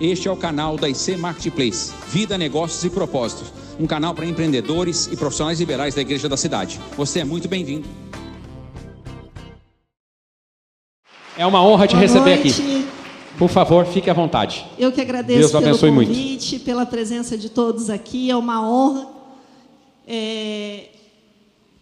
Este 0.00 0.28
é 0.28 0.30
o 0.32 0.36
canal 0.36 0.78
da 0.78 0.88
IC 0.88 1.18
Marketplace, 1.18 1.92
Vida, 2.08 2.38
Negócios 2.38 2.82
e 2.84 2.88
Propósitos, 2.88 3.52
um 3.78 3.86
canal 3.86 4.14
para 4.14 4.24
empreendedores 4.24 5.06
e 5.12 5.16
profissionais 5.16 5.60
liberais 5.60 5.94
da 5.94 6.00
Igreja 6.00 6.26
da 6.26 6.38
Cidade. 6.38 6.80
Você 6.96 7.20
é 7.20 7.24
muito 7.24 7.46
bem-vindo. 7.48 7.86
É 11.36 11.44
uma 11.44 11.62
honra 11.62 11.86
te 11.86 11.90
Boa 11.90 12.00
receber 12.00 12.36
noite. 12.36 12.48
aqui. 12.48 12.86
Por 13.38 13.50
favor, 13.50 13.84
fique 13.84 14.08
à 14.08 14.14
vontade. 14.14 14.66
Eu 14.78 14.90
que 14.90 15.02
agradeço 15.02 15.38
Deus 15.38 15.52
pelo 15.52 15.64
abençoe 15.66 15.90
muito. 15.90 16.08
convite, 16.08 16.58
pela 16.60 16.86
presença 16.86 17.36
de 17.36 17.50
todos 17.50 17.90
aqui. 17.90 18.30
É 18.30 18.36
uma 18.36 18.66
honra. 18.66 19.06
É, 20.06 20.88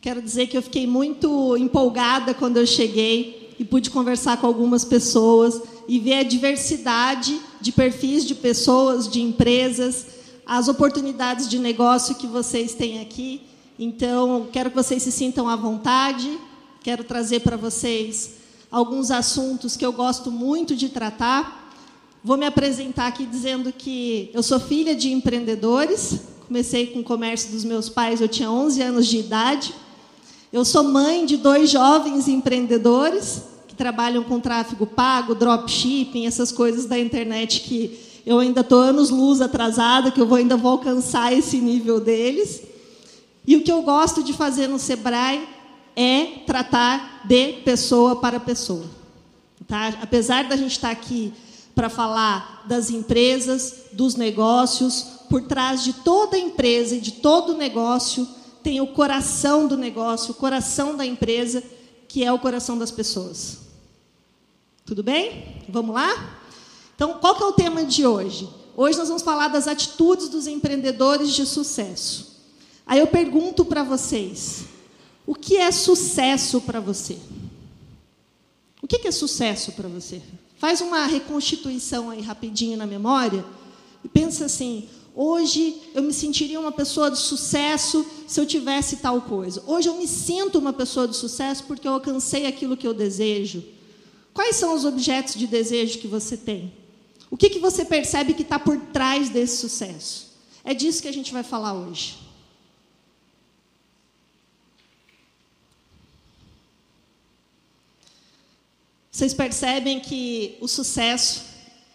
Quero 0.01 0.23
dizer 0.23 0.47
que 0.47 0.57
eu 0.57 0.63
fiquei 0.63 0.87
muito 0.87 1.57
empolgada 1.57 2.33
quando 2.35 2.57
eu 2.57 2.67
cheguei 2.67 3.55
e 3.59 3.65
pude 3.65 3.91
conversar 3.91 4.37
com 4.41 4.47
algumas 4.47 4.85
pessoas 4.85 5.61
e 5.89 5.99
ver 5.99 6.15
a 6.15 6.23
diversidade 6.23 7.39
de 7.61 7.73
perfis 7.73 8.25
de 8.25 8.35
pessoas, 8.35 9.09
de 9.09 9.21
empresas, 9.21 10.07
as 10.47 10.69
oportunidades 10.69 11.49
de 11.49 11.59
negócio 11.59 12.15
que 12.15 12.27
vocês 12.27 12.75
têm 12.75 13.01
aqui. 13.01 13.43
Então, 13.79 14.49
quero 14.53 14.71
que 14.71 14.77
vocês 14.77 15.03
se 15.03 15.13
sintam 15.13 15.49
à 15.49 15.57
vontade. 15.57 16.39
Quero 16.83 17.05
trazer 17.05 17.41
para 17.41 17.57
vocês 17.57 18.37
alguns 18.71 19.11
assuntos 19.11 19.77
que 19.77 19.85
eu 19.85 19.93
gosto 19.93 20.31
muito 20.31 20.75
de 20.75 20.89
tratar. 20.89 21.73
Vou 22.25 22.37
me 22.37 22.47
apresentar 22.47 23.07
aqui 23.09 23.27
dizendo 23.27 23.73
que 23.73 24.31
eu 24.33 24.43
sou 24.43 24.59
filha 24.59 24.95
de 24.95 25.13
empreendedores. 25.13 26.21
Comecei 26.47 26.87
com 26.89 27.01
o 27.01 27.05
comércio 27.05 27.51
dos 27.51 27.63
meus 27.63 27.89
pais, 27.89 28.21
eu 28.21 28.29
tinha 28.29 28.51
11 28.51 28.83
anos 28.83 29.07
de 29.07 29.19
idade. 29.19 29.75
Eu 30.51 30.65
sou 30.65 30.83
mãe 30.83 31.27
de 31.27 31.37
dois 31.37 31.71
jovens 31.71 32.27
empreendedores 32.27 33.43
trabalham 33.79 34.25
com 34.25 34.41
tráfego 34.41 34.87
pago, 34.87 35.35
dropshipping, 35.35 36.27
essas 36.27 36.53
coisas 36.53 36.85
da 36.85 36.99
internet 36.99 37.61
que 37.61 37.99
eu 38.27 38.41
ainda 38.41 38.61
estou 38.61 38.81
anos 38.81 39.09
luz 39.09 39.41
atrasada, 39.41 40.11
que 40.11 40.21
eu 40.21 40.35
ainda 40.35 40.57
vou 40.57 40.73
alcançar 40.73 41.33
esse 41.33 41.59
nível 41.59 41.99
deles. 41.99 42.63
E 43.47 43.57
o 43.57 43.63
que 43.63 43.73
eu 43.73 43.81
gosto 43.81 44.23
de 44.23 44.35
fazer 44.35 44.67
no 44.67 44.79
Sebrae 44.79 45.49
é 45.97 46.43
tratar 46.45 47.23
de 47.25 47.55
pessoa 47.65 48.17
para 48.17 48.39
pessoa. 48.39 48.85
Tá? 49.67 49.95
Apesar 50.03 50.45
da 50.45 50.57
gente 50.57 50.73
estar 50.73 50.91
aqui 50.91 51.33
para 51.75 51.89
falar 51.89 52.65
das 52.67 52.91
empresas, 52.91 53.85
dos 53.93 54.17
negócios, 54.17 55.07
por 55.31 55.43
trás 55.43 55.85
de 55.85 55.93
toda 55.93 56.37
empresa 56.37 56.97
e 56.97 57.01
de 57.01 57.13
todo 57.13 57.57
negócio 57.57 58.29
tem 58.63 58.81
o 58.81 58.89
coração 58.89 59.67
do 59.67 59.77
negócio, 59.77 60.33
o 60.33 60.35
coração 60.35 60.97
da 60.97 61.07
empresa, 61.07 61.63
que 62.07 62.25
é 62.25 62.33
o 62.33 62.39
coração 62.39 62.77
das 62.77 62.91
pessoas. 62.91 63.68
Tudo 64.89 65.03
bem? 65.03 65.45
Vamos 65.69 65.95
lá? 65.95 66.41
Então, 66.95 67.19
qual 67.19 67.37
que 67.37 67.43
é 67.43 67.47
o 67.47 67.53
tema 67.53 67.85
de 67.85 68.07
hoje? 68.07 68.49
Hoje 68.75 68.97
nós 68.97 69.09
vamos 69.09 69.23
falar 69.23 69.49
das 69.49 69.69
atitudes 69.69 70.31
dos 70.31 70.47
empreendedores 70.47 71.35
de 71.35 71.45
sucesso. 71.45 72.39
Aí 72.87 72.99
eu 72.99 73.07
pergunto 73.07 73.67
para 73.67 73.83
vocês: 73.83 74.65
o 75.27 75.35
que 75.35 75.59
é 75.59 75.71
sucesso 75.71 76.63
para 76.63 76.81
você? 76.81 77.19
O 78.81 78.87
que 78.87 79.07
é 79.07 79.11
sucesso 79.11 79.73
para 79.73 79.91
você? 79.91 80.23
Faz 80.57 80.81
uma 80.81 81.05
reconstituição 81.05 82.09
aí 82.09 82.23
rapidinho 82.23 82.79
na 82.79 82.87
memória 82.87 83.45
e 84.03 84.09
pensa 84.09 84.47
assim: 84.47 84.89
hoje 85.15 85.83
eu 85.93 86.03
me 86.03 86.15
sentiria 86.15 86.59
uma 86.59 86.73
pessoa 86.73 87.11
de 87.11 87.19
sucesso 87.19 88.07
se 88.27 88.41
eu 88.41 88.47
tivesse 88.47 88.97
tal 88.97 89.21
coisa. 89.21 89.63
Hoje 89.67 89.87
eu 89.87 89.99
me 89.99 90.09
sinto 90.09 90.59
uma 90.59 90.73
pessoa 90.73 91.07
de 91.07 91.15
sucesso 91.15 91.65
porque 91.65 91.87
eu 91.87 91.93
alcancei 91.93 92.47
aquilo 92.47 92.75
que 92.75 92.87
eu 92.87 92.95
desejo. 92.95 93.77
Quais 94.39 94.55
são 94.55 94.73
os 94.73 94.85
objetos 94.85 95.35
de 95.35 95.49
desejo 95.49 95.99
que 95.99 96.07
você 96.07 96.37
tem? 96.37 96.73
O 97.29 97.37
que, 97.37 97.51
que 97.51 97.59
você 97.59 97.85
percebe 97.85 98.35
que 98.35 98.43
está 98.43 98.57
por 98.57 98.79
trás 98.93 99.29
desse 99.29 99.57
sucesso? 99.57 100.33
É 100.63 100.73
disso 100.73 101.03
que 101.03 101.09
a 101.09 101.13
gente 101.13 101.33
vai 101.33 101.43
falar 101.43 101.73
hoje. 101.75 102.17
Vocês 109.11 109.35
percebem 109.35 109.99
que 109.99 110.57
o 110.61 110.69
sucesso 110.69 111.43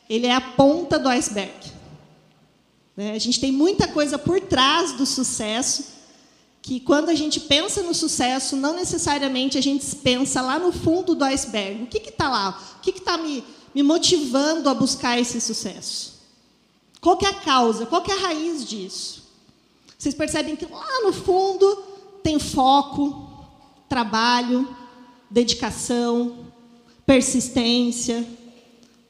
ele 0.09 0.27
é 0.27 0.35
a 0.35 0.41
ponta 0.41 0.99
do 0.99 1.07
iceberg. 1.07 1.71
Né? 2.97 3.13
A 3.13 3.19
gente 3.19 3.39
tem 3.39 3.53
muita 3.53 3.87
coisa 3.87 4.17
por 4.17 4.41
trás 4.41 4.91
do 4.91 5.05
sucesso 5.05 5.85
que 6.63 6.79
quando 6.79 7.09
a 7.09 7.13
gente 7.13 7.41
pensa 7.41 7.83
no 7.83 7.93
sucesso, 7.93 8.55
não 8.55 8.73
necessariamente 8.73 9.57
a 9.57 9.61
gente 9.61 9.85
pensa 9.97 10.41
lá 10.41 10.57
no 10.57 10.71
fundo 10.71 11.13
do 11.13 11.25
iceberg. 11.25 11.83
O 11.83 11.87
que 11.87 11.97
está 11.97 12.29
lá? 12.29 12.57
O 12.77 12.81
que 12.81 12.91
está 12.91 13.17
me, 13.17 13.43
me 13.75 13.83
motivando 13.83 14.69
a 14.69 14.73
buscar 14.73 15.19
esse 15.19 15.41
sucesso? 15.41 16.13
Qual 17.01 17.19
é 17.21 17.25
a 17.25 17.33
causa? 17.33 17.85
Qual 17.85 18.01
é 18.07 18.13
a 18.13 18.27
raiz 18.27 18.65
disso? 18.65 19.23
Vocês 19.99 20.15
percebem 20.15 20.55
que 20.55 20.65
lá 20.65 21.01
no 21.03 21.11
fundo 21.11 21.83
tem 22.23 22.39
foco, 22.39 23.45
trabalho, 23.89 24.65
dedicação, 25.29 26.47
persistência, 27.05 28.25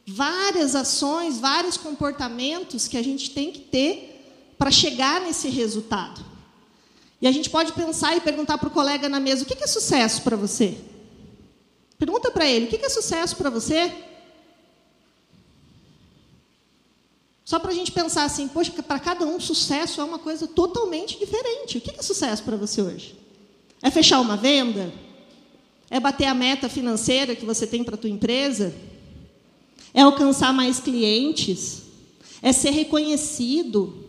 várias 0.08 0.76
ações, 0.76 1.38
vários 1.38 1.78
comportamentos 1.78 2.88
que 2.88 2.98
a 2.98 3.04
gente 3.04 3.30
tem 3.30 3.52
que 3.52 3.60
ter 3.60 4.56
para 4.58 4.72
chegar 4.72 5.22
nesse 5.22 5.50
resultado. 5.50 6.33
E 7.24 7.28
a 7.28 7.32
gente 7.32 7.50
pode 7.50 7.72
pensar 7.72 8.18
e 8.18 8.20
perguntar 8.20 8.58
para 8.58 8.68
o 8.68 8.72
colega 8.72 9.08
na 9.08 9.18
mesa: 9.18 9.44
o 9.44 9.46
que 9.46 9.64
é 9.64 9.66
sucesso 9.66 10.22
para 10.24 10.36
você? 10.36 10.78
Pergunta 11.98 12.30
para 12.30 12.46
ele: 12.46 12.66
o 12.66 12.68
que 12.68 12.86
é 12.86 12.90
sucesso 12.90 13.38
para 13.38 13.50
você? 13.50 13.94
Só 17.46 17.60
para 17.60 17.72
a 17.72 17.74
gente 17.74 17.94
pensar 17.94 18.26
assim: 18.26 18.50
poxa, 18.50 18.74
para 18.74 19.00
cada 19.00 19.24
um, 19.24 19.40
sucesso 19.40 20.02
é 20.02 20.04
uma 20.04 20.20
coisa 20.20 20.48
totalmente 20.48 21.18
diferente. 21.18 21.78
O 21.78 21.82
que 21.82 21.98
é 21.98 22.04
sucesso 22.04 22.44
para 22.44 22.58
você 22.58 22.82
hoje? 22.82 23.16
É 23.82 23.90
fechar 23.90 24.20
uma 24.20 24.36
venda? 24.36 24.92
É 25.90 26.02
bater 26.02 26.26
a 26.26 26.34
meta 26.34 26.68
financeira 26.68 27.38
que 27.38 27.46
você 27.46 27.66
tem 27.66 27.86
para 27.86 27.96
a 27.96 27.98
tua 27.98 28.10
empresa? 28.10 28.76
É 29.94 30.02
alcançar 30.02 30.52
mais 30.52 30.82
clientes? 30.82 31.84
É 32.42 32.52
ser 32.52 32.72
reconhecido? 32.72 34.03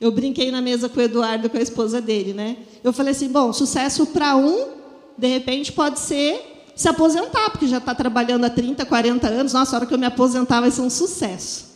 Eu 0.00 0.12
brinquei 0.12 0.50
na 0.52 0.60
mesa 0.60 0.88
com 0.88 1.00
o 1.00 1.02
Eduardo, 1.02 1.50
com 1.50 1.56
a 1.56 1.60
esposa 1.60 2.00
dele, 2.00 2.32
né? 2.32 2.56
Eu 2.84 2.92
falei 2.92 3.12
assim, 3.12 3.28
bom, 3.28 3.52
sucesso 3.52 4.06
para 4.06 4.36
um, 4.36 4.68
de 5.16 5.26
repente, 5.26 5.72
pode 5.72 5.98
ser 5.98 6.70
se 6.76 6.88
aposentar, 6.88 7.50
porque 7.50 7.66
já 7.66 7.78
está 7.78 7.92
trabalhando 7.92 8.44
há 8.44 8.50
30, 8.50 8.86
40 8.86 9.26
anos. 9.26 9.52
Nossa, 9.52 9.74
a 9.74 9.78
hora 9.78 9.86
que 9.86 9.92
eu 9.92 9.98
me 9.98 10.06
aposentar 10.06 10.60
vai 10.60 10.70
ser 10.70 10.82
um 10.82 10.90
sucesso. 10.90 11.66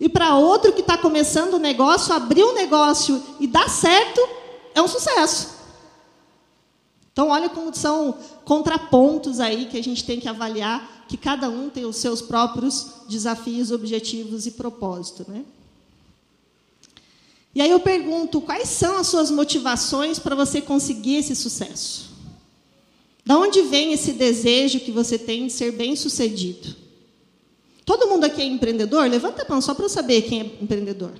E 0.00 0.08
para 0.08 0.34
outro 0.36 0.72
que 0.72 0.80
está 0.80 0.96
começando 0.96 1.54
o 1.54 1.58
negócio, 1.58 2.14
abrir 2.14 2.42
um 2.42 2.54
negócio 2.54 3.22
e 3.38 3.46
dar 3.46 3.68
certo, 3.68 4.26
é 4.74 4.80
um 4.80 4.88
sucesso. 4.88 5.54
Então, 7.12 7.28
olha 7.28 7.50
como 7.50 7.74
são 7.74 8.16
contrapontos 8.44 9.38
aí 9.38 9.66
que 9.66 9.78
a 9.78 9.82
gente 9.82 10.02
tem 10.04 10.18
que 10.18 10.28
avaliar, 10.28 11.04
que 11.06 11.18
cada 11.18 11.50
um 11.50 11.68
tem 11.68 11.84
os 11.84 11.96
seus 11.96 12.22
próprios 12.22 12.86
desafios, 13.08 13.70
objetivos 13.70 14.46
e 14.46 14.52
propósito, 14.52 15.24
né? 15.28 15.44
E 17.54 17.62
aí 17.62 17.70
eu 17.70 17.78
pergunto, 17.78 18.40
quais 18.40 18.68
são 18.68 18.96
as 18.96 19.06
suas 19.06 19.30
motivações 19.30 20.18
para 20.18 20.34
você 20.34 20.60
conseguir 20.60 21.16
esse 21.16 21.36
sucesso? 21.36 22.12
Da 23.24 23.38
onde 23.38 23.62
vem 23.62 23.92
esse 23.92 24.12
desejo 24.12 24.80
que 24.80 24.90
você 24.90 25.16
tem 25.16 25.46
de 25.46 25.52
ser 25.52 25.72
bem-sucedido? 25.72 26.74
Todo 27.84 28.08
mundo 28.08 28.24
aqui 28.24 28.42
é 28.42 28.44
empreendedor? 28.44 29.08
Levanta 29.08 29.42
a 29.42 29.48
mão 29.48 29.60
só 29.60 29.72
para 29.72 29.84
eu 29.84 29.88
saber 29.88 30.22
quem 30.22 30.40
é 30.40 30.44
empreendedor. 30.62 31.12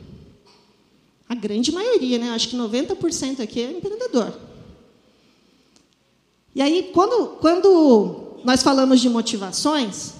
A 1.28 1.34
grande 1.34 1.70
maioria, 1.70 2.18
né? 2.18 2.30
Acho 2.30 2.48
que 2.48 2.56
90% 2.56 3.40
aqui 3.40 3.60
é 3.60 3.70
empreendedor. 3.70 4.34
E 6.54 6.60
aí, 6.60 6.90
quando, 6.92 7.36
quando 7.40 8.40
nós 8.44 8.62
falamos 8.62 9.00
de 9.00 9.08
motivações, 9.08 10.14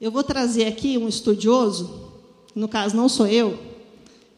eu 0.00 0.10
vou 0.10 0.22
trazer 0.22 0.66
aqui 0.66 0.98
um 0.98 1.08
estudioso, 1.08 2.12
no 2.54 2.68
caso 2.68 2.96
não 2.96 3.08
sou 3.08 3.26
eu, 3.26 3.58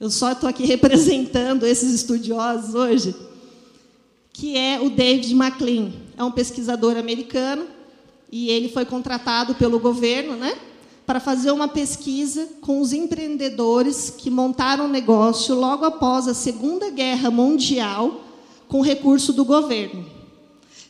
eu 0.00 0.11
só 0.11 0.33
estou 0.33 0.49
aqui 0.49 0.65
representando 0.67 1.67
esses 1.67 1.93
estudiosos 1.93 2.75
hoje, 2.75 3.15
que 4.33 4.56
é 4.56 4.81
o 4.81 4.91
David 4.91 5.35
McLean. 5.35 5.93
É 6.17 6.23
um 6.23 6.31
pesquisador 6.31 6.97
americano 6.97 7.67
e 8.31 8.50
ele 8.50 8.69
foi 8.69 8.85
contratado 8.85 9.55
pelo 9.55 9.79
governo, 9.79 10.37
né, 10.37 10.56
para 11.06 11.19
fazer 11.19 11.50
uma 11.50 11.67
pesquisa 11.67 12.47
com 12.61 12.81
os 12.81 12.93
empreendedores 12.93 14.11
que 14.11 14.31
montaram 14.31 14.85
um 14.85 14.89
negócio 14.89 15.55
logo 15.55 15.85
após 15.85 16.29
a 16.29 16.35
Segunda 16.35 16.91
Guerra 16.91 17.31
Mundial 17.31 18.25
com 18.69 18.83
recurso 18.83 19.33
do 19.33 19.45
governo. 19.45 20.05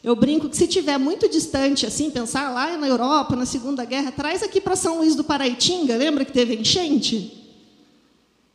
Eu 0.02 0.16
brinco 0.16 0.48
que 0.48 0.56
se 0.56 0.66
tiver 0.66 0.98
muito 0.98 1.28
distante, 1.28 1.86
assim, 1.86 2.10
pensar 2.10 2.50
lá 2.50 2.76
na 2.76 2.88
Europa, 2.88 3.36
na 3.36 3.46
Segunda 3.46 3.84
Guerra, 3.84 4.10
traz 4.10 4.42
aqui 4.42 4.60
para 4.60 4.76
São 4.76 4.98
Luís 4.98 5.14
do 5.14 5.24
Paraitinga, 5.24 5.96
lembra 5.96 6.24
que 6.24 6.32
teve 6.32 6.56
enchente? 6.56 7.47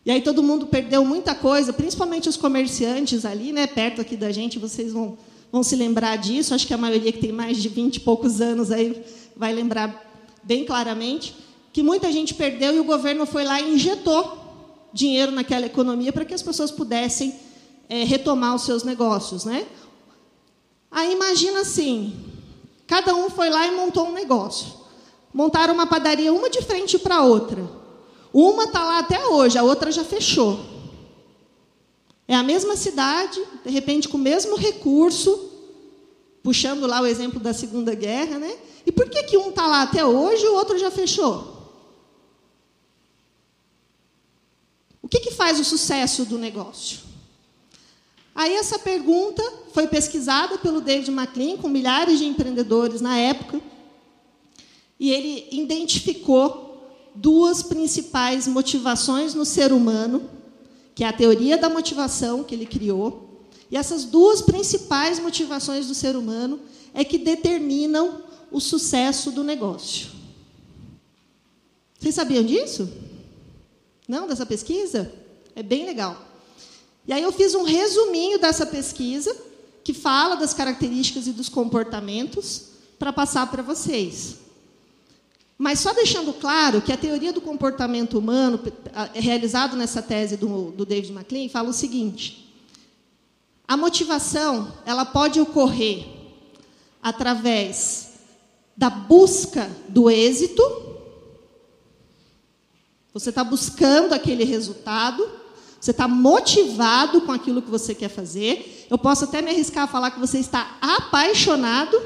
E 0.05 0.11
aí 0.11 0.21
todo 0.21 0.43
mundo 0.43 0.67
perdeu 0.67 1.05
muita 1.05 1.33
coisa, 1.33 1.71
principalmente 1.71 2.27
os 2.27 2.35
comerciantes 2.35 3.25
ali, 3.25 3.53
né, 3.53 3.65
perto 3.65 4.01
aqui 4.01 4.17
da 4.17 4.31
gente, 4.31 4.59
vocês 4.59 4.91
vão, 4.91 5.17
vão 5.51 5.63
se 5.63 5.75
lembrar 5.75 6.17
disso. 6.17 6.53
Acho 6.53 6.67
que 6.67 6.73
a 6.73 6.77
maioria 6.77 7.11
que 7.11 7.19
tem 7.19 7.31
mais 7.31 7.61
de 7.61 7.69
20 7.69 7.95
e 7.95 7.99
poucos 8.01 8.41
anos 8.41 8.69
aí 8.69 9.01
vai 9.35 9.53
lembrar 9.53 10.11
bem 10.43 10.65
claramente 10.65 11.35
que 11.71 11.81
muita 11.81 12.11
gente 12.11 12.33
perdeu 12.33 12.75
e 12.75 12.79
o 12.79 12.83
governo 12.83 13.25
foi 13.25 13.43
lá 13.43 13.59
e 13.59 13.73
injetou 13.73 14.37
dinheiro 14.93 15.31
naquela 15.31 15.65
economia 15.65 16.13
para 16.13 16.25
que 16.25 16.33
as 16.33 16.41
pessoas 16.41 16.69
pudessem 16.69 17.33
é, 17.89 18.03
retomar 18.03 18.53
os 18.53 18.63
seus 18.63 18.83
negócios, 18.83 19.43
né? 19.43 19.65
Aí 20.91 21.11
imagina 21.11 21.61
assim, 21.61 22.13
cada 22.85 23.15
um 23.15 23.29
foi 23.29 23.49
lá 23.49 23.65
e 23.65 23.71
montou 23.71 24.07
um 24.07 24.13
negócio. 24.13 24.67
Montaram 25.33 25.73
uma 25.73 25.87
padaria 25.87 26.31
uma 26.31 26.49
de 26.49 26.61
frente 26.61 26.99
para 26.99 27.15
a 27.15 27.23
outra. 27.23 27.67
Uma 28.33 28.63
está 28.63 28.83
lá 28.83 28.99
até 28.99 29.27
hoje, 29.27 29.57
a 29.57 29.63
outra 29.63 29.91
já 29.91 30.03
fechou. 30.03 30.59
É 32.27 32.33
a 32.33 32.41
mesma 32.41 32.75
cidade, 32.75 33.39
de 33.63 33.69
repente 33.69 34.09
com 34.09 34.17
o 34.17 34.19
mesmo 34.19 34.55
recurso, 34.55 35.51
puxando 36.41 36.87
lá 36.87 36.99
o 36.99 37.05
exemplo 37.05 37.39
da 37.39 37.53
Segunda 37.53 37.93
Guerra, 37.93 38.39
né? 38.39 38.57
E 38.85 38.91
por 38.91 39.07
que, 39.07 39.23
que 39.23 39.37
um 39.37 39.49
está 39.49 39.67
lá 39.67 39.83
até 39.83 40.03
hoje 40.03 40.43
e 40.43 40.49
o 40.49 40.55
outro 40.55 40.79
já 40.79 40.89
fechou? 40.89 41.53
O 45.01 45.07
que, 45.07 45.19
que 45.19 45.31
faz 45.31 45.59
o 45.59 45.63
sucesso 45.63 46.25
do 46.25 46.39
negócio? 46.39 46.99
Aí 48.33 48.55
essa 48.55 48.79
pergunta 48.79 49.43
foi 49.71 49.85
pesquisada 49.85 50.57
pelo 50.57 50.81
David 50.81 51.11
McLean 51.11 51.57
com 51.57 51.69
milhares 51.69 52.17
de 52.17 52.25
empreendedores 52.25 52.99
na 52.99 53.17
época, 53.17 53.61
e 54.99 55.11
ele 55.11 55.47
identificou 55.51 56.72
duas 57.15 57.61
principais 57.61 58.47
motivações 58.47 59.33
no 59.33 59.45
ser 59.45 59.71
humano, 59.71 60.29
que 60.95 61.03
é 61.03 61.07
a 61.07 61.13
teoria 61.13 61.57
da 61.57 61.69
motivação 61.69 62.43
que 62.43 62.55
ele 62.55 62.65
criou, 62.65 63.47
e 63.69 63.77
essas 63.77 64.05
duas 64.05 64.41
principais 64.41 65.19
motivações 65.19 65.87
do 65.87 65.95
ser 65.95 66.15
humano 66.15 66.59
é 66.93 67.03
que 67.03 67.17
determinam 67.17 68.21
o 68.51 68.59
sucesso 68.59 69.31
do 69.31 69.43
negócio. 69.43 70.09
Vocês 71.99 72.13
sabiam 72.13 72.43
disso? 72.43 72.87
Não, 74.07 74.27
dessa 74.27 74.45
pesquisa? 74.45 75.11
É 75.55 75.63
bem 75.63 75.85
legal. 75.85 76.21
E 77.07 77.13
aí 77.13 77.23
eu 77.23 77.31
fiz 77.31 77.55
um 77.55 77.63
resuminho 77.63 78.37
dessa 78.39 78.65
pesquisa, 78.65 79.35
que 79.83 79.93
fala 79.93 80.35
das 80.35 80.53
características 80.53 81.27
e 81.27 81.31
dos 81.31 81.49
comportamentos, 81.49 82.63
para 82.99 83.11
passar 83.11 83.49
para 83.49 83.63
vocês. 83.63 84.35
Mas 85.57 85.79
só 85.79 85.93
deixando 85.93 86.33
claro 86.33 86.81
que 86.81 86.91
a 86.91 86.97
teoria 86.97 87.31
do 87.31 87.41
comportamento 87.41 88.17
humano, 88.17 88.59
realizado 89.13 89.77
nessa 89.77 90.01
tese 90.01 90.35
do, 90.35 90.71
do 90.71 90.85
David 90.85 91.13
McLean, 91.13 91.49
fala 91.49 91.69
o 91.69 91.73
seguinte: 91.73 92.53
a 93.67 93.77
motivação 93.77 94.73
ela 94.85 95.05
pode 95.05 95.39
ocorrer 95.39 96.05
através 97.01 98.13
da 98.75 98.89
busca 98.89 99.69
do 99.89 100.09
êxito 100.09 100.93
você 103.13 103.29
está 103.29 103.43
buscando 103.43 104.13
aquele 104.13 104.43
resultado, 104.43 105.29
você 105.79 105.91
está 105.91 106.07
motivado 106.07 107.21
com 107.21 107.31
aquilo 107.31 107.61
que 107.61 107.69
você 107.69 107.93
quer 107.93 108.09
fazer. 108.09 108.87
Eu 108.89 108.97
posso 108.97 109.25
até 109.25 109.41
me 109.41 109.51
arriscar 109.51 109.83
a 109.83 109.87
falar 109.87 110.09
que 110.11 110.19
você 110.19 110.39
está 110.39 110.77
apaixonado. 110.81 112.01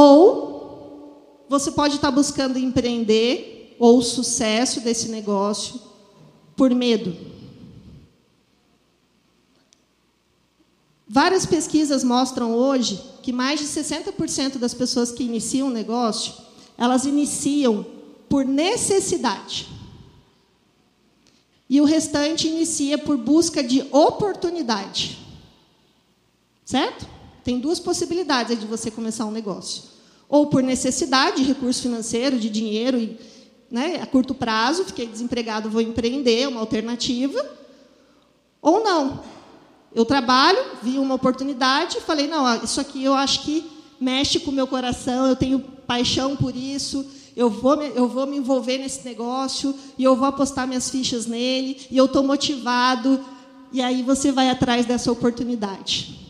Ou 0.00 1.44
você 1.48 1.72
pode 1.72 1.96
estar 1.96 2.12
buscando 2.12 2.56
empreender 2.56 3.74
ou 3.80 4.00
sucesso 4.00 4.80
desse 4.80 5.08
negócio 5.08 5.80
por 6.56 6.72
medo. 6.72 7.16
Várias 11.08 11.44
pesquisas 11.44 12.04
mostram 12.04 12.54
hoje 12.54 13.02
que 13.24 13.32
mais 13.32 13.58
de 13.58 13.66
60% 13.66 14.58
das 14.58 14.72
pessoas 14.72 15.10
que 15.10 15.24
iniciam 15.24 15.66
um 15.66 15.72
negócio 15.72 16.32
elas 16.76 17.04
iniciam 17.04 17.84
por 18.28 18.44
necessidade. 18.44 19.66
E 21.68 21.80
o 21.80 21.84
restante 21.84 22.46
inicia 22.46 22.96
por 22.96 23.16
busca 23.16 23.64
de 23.64 23.82
oportunidade. 23.90 25.18
Certo? 26.64 27.17
Tem 27.48 27.58
duas 27.58 27.80
possibilidades 27.80 28.60
de 28.60 28.66
você 28.66 28.90
começar 28.90 29.24
um 29.24 29.30
negócio. 29.30 29.84
Ou 30.28 30.48
por 30.48 30.62
necessidade, 30.62 31.38
de 31.38 31.44
recurso 31.44 31.80
financeiro, 31.80 32.38
de 32.38 32.50
dinheiro, 32.50 33.16
né, 33.70 33.98
a 34.02 34.06
curto 34.06 34.34
prazo, 34.34 34.84
fiquei 34.84 35.06
desempregado, 35.06 35.70
vou 35.70 35.80
empreender, 35.80 36.46
uma 36.46 36.60
alternativa. 36.60 37.42
Ou 38.60 38.84
não. 38.84 39.22
Eu 39.94 40.04
trabalho, 40.04 40.58
vi 40.82 40.98
uma 40.98 41.14
oportunidade, 41.14 42.02
falei, 42.02 42.26
não, 42.26 42.62
isso 42.62 42.82
aqui 42.82 43.02
eu 43.02 43.14
acho 43.14 43.40
que 43.44 43.64
mexe 43.98 44.40
com 44.40 44.50
o 44.50 44.54
meu 44.54 44.66
coração, 44.66 45.26
eu 45.26 45.34
tenho 45.34 45.58
paixão 45.58 46.36
por 46.36 46.54
isso, 46.54 47.06
eu 47.34 47.48
vou, 47.48 47.80
eu 47.82 48.06
vou 48.06 48.26
me 48.26 48.36
envolver 48.36 48.76
nesse 48.76 49.06
negócio 49.06 49.74
e 49.96 50.04
eu 50.04 50.14
vou 50.14 50.28
apostar 50.28 50.68
minhas 50.68 50.90
fichas 50.90 51.24
nele 51.24 51.80
e 51.90 51.96
eu 51.96 52.04
estou 52.04 52.22
motivado. 52.22 53.18
E 53.72 53.80
aí 53.80 54.02
você 54.02 54.30
vai 54.30 54.50
atrás 54.50 54.84
dessa 54.84 55.10
oportunidade. 55.10 56.27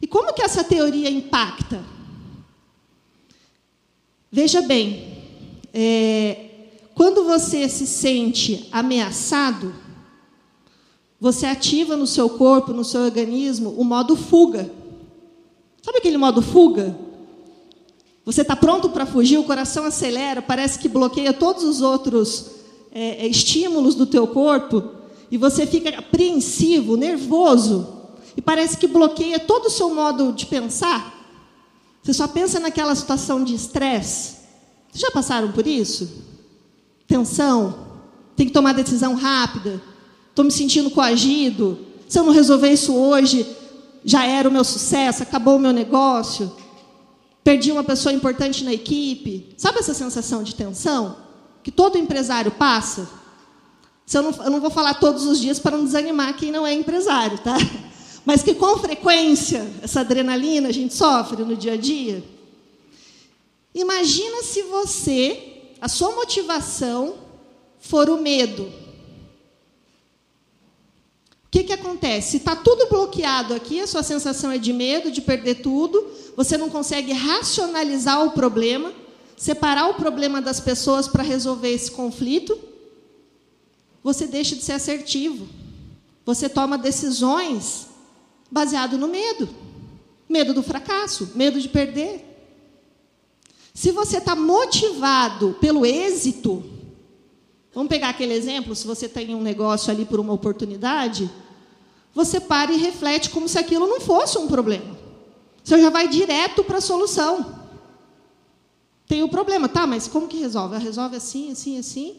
E 0.00 0.06
como 0.06 0.32
que 0.32 0.42
essa 0.42 0.62
teoria 0.64 1.10
impacta? 1.10 1.82
Veja 4.30 4.62
bem, 4.62 5.14
é, 5.72 6.50
quando 6.94 7.24
você 7.24 7.68
se 7.68 7.86
sente 7.86 8.68
ameaçado, 8.72 9.74
você 11.20 11.46
ativa 11.46 11.96
no 11.96 12.06
seu 12.06 12.28
corpo, 12.28 12.72
no 12.72 12.84
seu 12.84 13.02
organismo, 13.02 13.70
o 13.78 13.84
modo 13.84 14.16
fuga. 14.16 14.70
Sabe 15.82 15.98
aquele 15.98 16.18
modo 16.18 16.42
fuga? 16.42 16.98
Você 18.24 18.40
está 18.40 18.56
pronto 18.56 18.90
para 18.90 19.06
fugir, 19.06 19.38
o 19.38 19.44
coração 19.44 19.84
acelera, 19.84 20.40
parece 20.40 20.78
que 20.78 20.88
bloqueia 20.88 21.32
todos 21.32 21.62
os 21.62 21.80
outros 21.82 22.50
é, 22.90 23.24
é, 23.24 23.26
estímulos 23.26 23.94
do 23.94 24.06
teu 24.06 24.26
corpo 24.26 24.82
e 25.30 25.36
você 25.36 25.66
fica 25.66 25.90
apreensivo, 25.90 26.96
nervoso 26.96 27.93
e 28.36 28.42
parece 28.42 28.76
que 28.76 28.86
bloqueia 28.86 29.38
todo 29.38 29.66
o 29.66 29.70
seu 29.70 29.94
modo 29.94 30.32
de 30.32 30.46
pensar. 30.46 31.12
Você 32.02 32.12
só 32.12 32.26
pensa 32.28 32.60
naquela 32.60 32.94
situação 32.94 33.42
de 33.42 33.54
estresse. 33.54 34.36
Vocês 34.90 35.00
já 35.00 35.10
passaram 35.10 35.52
por 35.52 35.66
isso? 35.66 36.22
Tensão, 37.06 37.74
tem 38.36 38.46
que 38.46 38.52
tomar 38.52 38.72
decisão 38.74 39.14
rápida, 39.14 39.80
estou 40.30 40.44
me 40.44 40.50
sentindo 40.50 40.90
coagido. 40.90 41.78
Se 42.08 42.18
eu 42.18 42.24
não 42.24 42.32
resolver 42.32 42.70
isso 42.70 42.94
hoje, 42.94 43.46
já 44.04 44.26
era 44.26 44.48
o 44.48 44.52
meu 44.52 44.64
sucesso, 44.64 45.22
acabou 45.22 45.56
o 45.56 45.60
meu 45.60 45.72
negócio 45.72 46.52
perdi 47.44 47.70
uma 47.70 47.84
pessoa 47.84 48.12
importante 48.12 48.64
na 48.64 48.72
equipe. 48.72 49.54
Sabe 49.58 49.78
essa 49.78 49.92
sensação 49.92 50.42
de 50.42 50.54
tensão 50.54 51.18
que 51.62 51.70
todo 51.70 51.98
empresário 51.98 52.50
passa? 52.50 53.06
Eu 54.12 54.22
não, 54.22 54.30
eu 54.44 54.50
não 54.50 54.60
vou 54.60 54.70
falar 54.70 54.94
todos 54.94 55.26
os 55.26 55.38
dias 55.38 55.58
para 55.58 55.76
não 55.76 55.84
desanimar 55.84 56.34
quem 56.34 56.50
não 56.50 56.66
é 56.66 56.72
empresário, 56.72 57.38
tá? 57.38 57.56
Mas 58.24 58.42
que 58.42 58.54
com 58.54 58.78
frequência 58.78 59.70
essa 59.82 60.00
adrenalina 60.00 60.68
a 60.68 60.72
gente 60.72 60.94
sofre 60.94 61.42
no 61.42 61.56
dia 61.56 61.74
a 61.74 61.76
dia. 61.76 62.24
Imagina 63.74 64.42
se 64.42 64.62
você, 64.62 65.62
a 65.80 65.88
sua 65.88 66.12
motivação 66.12 67.16
for 67.78 68.08
o 68.08 68.20
medo 68.20 68.84
que, 71.54 71.62
que 71.62 71.72
acontece? 71.72 72.32
Se 72.32 72.36
está 72.38 72.56
tudo 72.56 72.88
bloqueado 72.88 73.54
aqui, 73.54 73.80
a 73.80 73.86
sua 73.86 74.02
sensação 74.02 74.50
é 74.50 74.58
de 74.58 74.72
medo, 74.72 75.08
de 75.08 75.20
perder 75.20 75.62
tudo, 75.62 76.04
você 76.36 76.58
não 76.58 76.68
consegue 76.68 77.12
racionalizar 77.12 78.24
o 78.26 78.32
problema, 78.32 78.92
separar 79.36 79.88
o 79.88 79.94
problema 79.94 80.42
das 80.42 80.58
pessoas 80.58 81.06
para 81.06 81.22
resolver 81.22 81.70
esse 81.70 81.92
conflito, 81.92 82.58
você 84.02 84.26
deixa 84.26 84.56
de 84.56 84.62
ser 84.64 84.72
assertivo. 84.72 85.46
Você 86.26 86.48
toma 86.48 86.76
decisões 86.76 87.86
baseado 88.54 88.96
no 88.96 89.08
medo. 89.08 89.48
Medo 90.28 90.54
do 90.54 90.62
fracasso, 90.62 91.32
medo 91.34 91.60
de 91.60 91.68
perder. 91.68 92.24
Se 93.74 93.90
você 93.90 94.18
está 94.18 94.36
motivado 94.36 95.56
pelo 95.60 95.84
êxito, 95.84 96.64
vamos 97.74 97.88
pegar 97.88 98.10
aquele 98.10 98.32
exemplo, 98.32 98.76
se 98.76 98.86
você 98.86 99.08
tem 99.08 99.34
um 99.34 99.42
negócio 99.42 99.90
ali 99.90 100.04
por 100.04 100.20
uma 100.20 100.32
oportunidade, 100.32 101.28
você 102.14 102.38
para 102.38 102.72
e 102.72 102.76
reflete 102.76 103.28
como 103.30 103.48
se 103.48 103.58
aquilo 103.58 103.88
não 103.88 104.00
fosse 104.00 104.38
um 104.38 104.46
problema. 104.46 104.96
Você 105.64 105.80
já 105.80 105.90
vai 105.90 106.06
direto 106.06 106.62
para 106.62 106.78
a 106.78 106.80
solução. 106.80 107.64
Tem 109.08 109.24
o 109.24 109.28
problema, 109.28 109.68
tá, 109.68 109.84
mas 109.84 110.06
como 110.06 110.28
que 110.28 110.38
resolve? 110.38 110.78
Resolve 110.78 111.16
assim, 111.16 111.50
assim, 111.50 111.76
assim, 111.76 112.18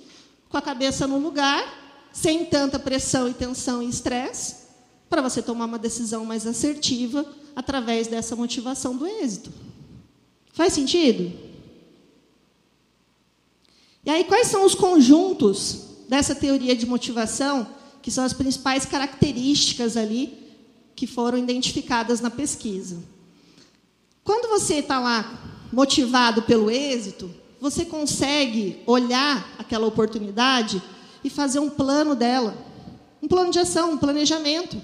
com 0.50 0.58
a 0.58 0.62
cabeça 0.62 1.08
no 1.08 1.18
lugar, 1.18 1.64
sem 2.12 2.44
tanta 2.44 2.78
pressão 2.78 3.30
e 3.30 3.34
tensão 3.34 3.82
e 3.82 3.90
estresse, 3.90 4.65
para 5.10 5.22
você 5.22 5.42
tomar 5.42 5.66
uma 5.66 5.80
decisão 5.80 6.26
mais 6.26 6.46
assertiva 6.46 7.26
através 7.56 8.08
dessa 8.08 8.36
motivação 8.36 8.96
do 8.96 9.06
êxito. 9.06 9.52
Faz 10.54 10.74
sentido? 10.74 11.32
E 14.06 14.10
aí, 14.10 14.24
quais 14.24 14.48
são 14.48 14.66
os 14.66 14.76
conjuntos 14.76 15.86
dessa 16.08 16.36
teoria 16.36 16.76
de 16.76 16.86
motivação 16.86 17.68
que 18.02 18.12
são 18.12 18.24
as 18.24 18.34
principais 18.34 18.86
características 18.86 19.98
ali 19.98 20.46
que 20.96 21.08
foram 21.08 21.40
identificadas 21.40 22.22
na 22.22 22.30
pesquisa. 22.30 22.98
Quando 24.24 24.48
você 24.48 24.76
está 24.76 25.00
lá 25.00 25.68
motivado 25.74 26.44
pelo 26.44 26.70
êxito, 26.70 27.34
você 27.60 27.84
consegue 27.84 28.80
olhar 28.86 29.56
aquela 29.58 29.88
oportunidade 29.88 30.82
e 31.24 31.30
fazer 31.30 31.60
um 31.60 31.70
plano 31.70 32.16
dela, 32.16 32.56
um 33.22 33.28
plano 33.28 33.52
de 33.52 33.58
ação, 33.58 33.94
um 33.94 33.98
planejamento. 33.98 34.80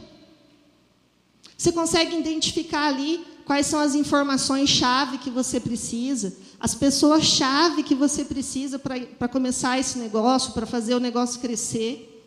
Você 1.61 1.71
consegue 1.71 2.17
identificar 2.17 2.87
ali 2.87 3.23
quais 3.45 3.67
são 3.67 3.79
as 3.79 3.93
informações-chave 3.93 5.19
que 5.19 5.29
você 5.29 5.59
precisa, 5.59 6.35
as 6.59 6.73
pessoas-chave 6.73 7.83
que 7.83 7.93
você 7.93 8.25
precisa 8.25 8.79
para 8.79 9.27
começar 9.27 9.77
esse 9.77 9.99
negócio, 9.99 10.53
para 10.53 10.65
fazer 10.65 10.95
o 10.95 10.99
negócio 10.99 11.39
crescer. 11.39 12.25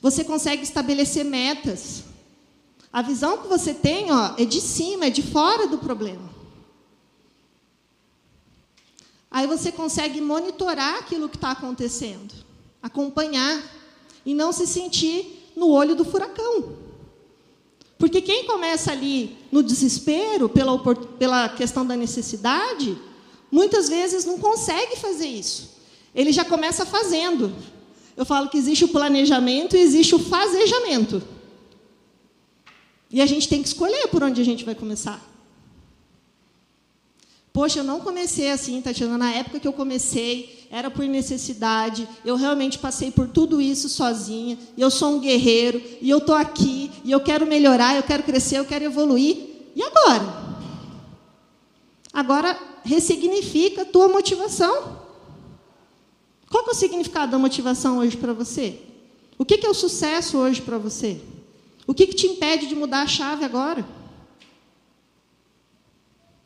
Você 0.00 0.24
consegue 0.24 0.62
estabelecer 0.62 1.22
metas. 1.22 2.04
A 2.90 3.02
visão 3.02 3.36
que 3.36 3.46
você 3.46 3.74
tem 3.74 4.10
ó, 4.10 4.32
é 4.38 4.46
de 4.46 4.62
cima, 4.62 5.04
é 5.04 5.10
de 5.10 5.22
fora 5.22 5.66
do 5.66 5.76
problema. 5.76 6.30
Aí 9.30 9.46
você 9.46 9.70
consegue 9.70 10.18
monitorar 10.18 11.00
aquilo 11.00 11.28
que 11.28 11.36
está 11.36 11.50
acontecendo, 11.50 12.32
acompanhar 12.82 13.62
e 14.24 14.32
não 14.32 14.50
se 14.50 14.66
sentir 14.66 15.52
no 15.54 15.68
olho 15.68 15.94
do 15.94 16.06
furacão. 16.06 16.85
Porque 17.98 18.20
quem 18.20 18.44
começa 18.44 18.92
ali 18.92 19.36
no 19.50 19.62
desespero, 19.62 20.48
pela, 20.48 20.78
pela 21.18 21.48
questão 21.48 21.86
da 21.86 21.96
necessidade, 21.96 22.96
muitas 23.50 23.88
vezes 23.88 24.24
não 24.24 24.38
consegue 24.38 24.96
fazer 24.96 25.26
isso. 25.26 25.76
Ele 26.14 26.32
já 26.32 26.44
começa 26.44 26.84
fazendo. 26.84 27.54
Eu 28.16 28.24
falo 28.24 28.48
que 28.48 28.58
existe 28.58 28.84
o 28.84 28.88
planejamento 28.88 29.76
e 29.76 29.80
existe 29.80 30.14
o 30.14 30.18
fazejamento. 30.18 31.22
E 33.10 33.20
a 33.20 33.26
gente 33.26 33.48
tem 33.48 33.62
que 33.62 33.68
escolher 33.68 34.08
por 34.08 34.22
onde 34.22 34.40
a 34.40 34.44
gente 34.44 34.64
vai 34.64 34.74
começar. 34.74 35.22
Poxa, 37.56 37.78
eu 37.78 37.84
não 37.84 38.00
comecei 38.00 38.50
assim, 38.50 38.82
Tatiana. 38.82 39.16
Na 39.16 39.32
época 39.32 39.58
que 39.58 39.66
eu 39.66 39.72
comecei, 39.72 40.68
era 40.70 40.90
por 40.90 41.06
necessidade. 41.06 42.06
Eu 42.22 42.36
realmente 42.36 42.78
passei 42.78 43.10
por 43.10 43.28
tudo 43.28 43.62
isso 43.62 43.88
sozinha. 43.88 44.58
E 44.76 44.80
eu 44.82 44.90
sou 44.90 45.16
um 45.16 45.20
guerreiro. 45.20 45.82
E 46.02 46.10
eu 46.10 46.18
estou 46.18 46.34
aqui. 46.34 46.90
E 47.02 47.10
eu 47.10 47.18
quero 47.18 47.46
melhorar, 47.46 47.96
eu 47.96 48.02
quero 48.02 48.24
crescer, 48.24 48.58
eu 48.58 48.66
quero 48.66 48.84
evoluir. 48.84 49.38
E 49.74 49.82
agora? 49.82 50.22
Agora, 52.12 52.60
ressignifica 52.84 53.80
a 53.80 53.86
tua 53.86 54.06
motivação. 54.06 55.00
Qual 56.50 56.66
é 56.66 56.70
o 56.72 56.74
significado 56.74 57.32
da 57.32 57.38
motivação 57.38 58.00
hoje 58.00 58.18
para 58.18 58.34
você? 58.34 58.82
O 59.38 59.46
que 59.46 59.66
é 59.66 59.70
o 59.70 59.72
sucesso 59.72 60.36
hoje 60.36 60.60
para 60.60 60.76
você? 60.76 61.22
O 61.86 61.94
que, 61.94 62.06
que 62.06 62.14
te 62.16 62.26
impede 62.26 62.66
de 62.66 62.74
mudar 62.74 63.00
a 63.00 63.06
chave 63.06 63.46
agora? 63.46 63.82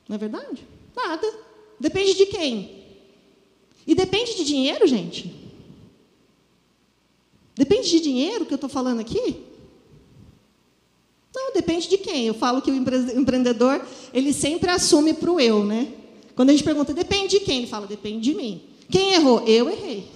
Não 0.09 0.15
é 0.15 0.19
verdade? 0.19 0.70
Nada. 0.95 1.27
Depende 1.79 2.15
de 2.15 2.27
quem? 2.27 2.85
E 3.87 3.95
depende 3.95 4.37
de 4.37 4.45
dinheiro, 4.45 4.87
gente? 4.87 5.35
Depende 7.55 7.91
de 7.91 8.01
dinheiro 8.01 8.47
que 8.47 8.53
eu 8.53 8.57
estou 8.57 8.71
falando 8.71 9.01
aqui? 9.01 9.45
Não, 11.35 11.53
depende 11.53 11.89
de 11.89 11.99
quem. 11.99 12.27
Eu 12.27 12.35
falo 12.35 12.61
que 12.61 12.71
o 12.71 12.75
empreendedor, 12.75 13.85
ele 14.13 14.33
sempre 14.33 14.71
assume 14.71 15.15
para 15.15 15.31
o 15.31 15.41
eu, 15.41 15.65
né? 15.65 15.93
Quando 16.35 16.51
a 16.51 16.53
gente 16.53 16.65
pergunta, 16.65 16.93
depende 16.93 17.39
de 17.39 17.45
quem? 17.45 17.59
Ele 17.59 17.67
fala, 17.67 17.87
depende 17.87 18.21
de 18.21 18.35
mim. 18.35 18.63
Quem 18.91 19.13
errou? 19.13 19.41
Eu 19.47 19.69
errei. 19.69 20.09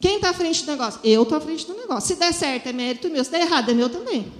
Quem 0.00 0.16
está 0.16 0.30
à 0.30 0.34
frente 0.34 0.64
do 0.64 0.70
negócio? 0.70 1.00
Eu 1.02 1.24
estou 1.24 1.36
à 1.36 1.40
frente 1.40 1.66
do 1.66 1.74
negócio. 1.74 2.14
Se 2.14 2.20
der 2.20 2.32
certo, 2.32 2.68
é 2.68 2.72
mérito 2.72 3.10
meu. 3.10 3.24
Se 3.24 3.30
der 3.30 3.40
errado, 3.40 3.70
é 3.70 3.74
meu 3.74 3.88
também. 3.88 4.32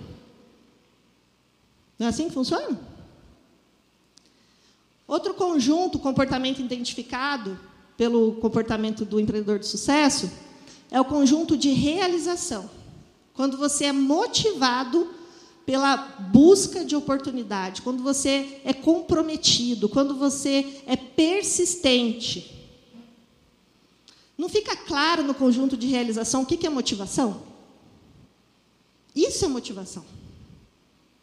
Não 1.98 2.06
é 2.06 2.10
assim 2.10 2.28
que 2.28 2.34
funciona? 2.34 2.78
Outro 5.08 5.32
conjunto, 5.32 5.98
comportamento 5.98 6.60
identificado 6.60 7.58
pelo 7.96 8.34
comportamento 8.34 9.06
do 9.06 9.18
empreendedor 9.18 9.58
de 9.58 9.66
sucesso, 9.66 10.30
é 10.90 11.00
o 11.00 11.04
conjunto 11.04 11.56
de 11.56 11.70
realização. 11.70 12.68
Quando 13.32 13.56
você 13.56 13.86
é 13.86 13.92
motivado 13.92 15.08
pela 15.64 15.96
busca 15.96 16.84
de 16.84 16.94
oportunidade, 16.94 17.82
quando 17.82 18.02
você 18.02 18.60
é 18.64 18.72
comprometido, 18.72 19.88
quando 19.88 20.14
você 20.14 20.82
é 20.86 20.96
persistente. 20.96 22.54
Não 24.36 24.48
fica 24.48 24.76
claro 24.76 25.22
no 25.22 25.34
conjunto 25.34 25.76
de 25.76 25.86
realização 25.86 26.42
o 26.42 26.46
que 26.46 26.66
é 26.66 26.70
motivação? 26.70 27.42
Isso 29.14 29.44
é 29.44 29.48
motivação. 29.48 30.04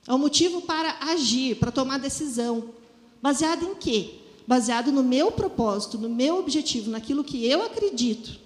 É 0.08 0.14
o 0.14 0.20
motivo 0.20 0.62
para 0.62 0.98
agir, 1.02 1.56
para 1.56 1.72
tomar 1.72 1.98
decisão, 1.98 2.75
Baseado 3.26 3.66
em 3.66 3.74
quê? 3.74 4.20
Baseado 4.46 4.92
no 4.92 5.02
meu 5.02 5.32
propósito, 5.32 5.98
no 5.98 6.08
meu 6.08 6.38
objetivo, 6.38 6.92
naquilo 6.92 7.24
que 7.24 7.44
eu 7.44 7.64
acredito. 7.64 8.40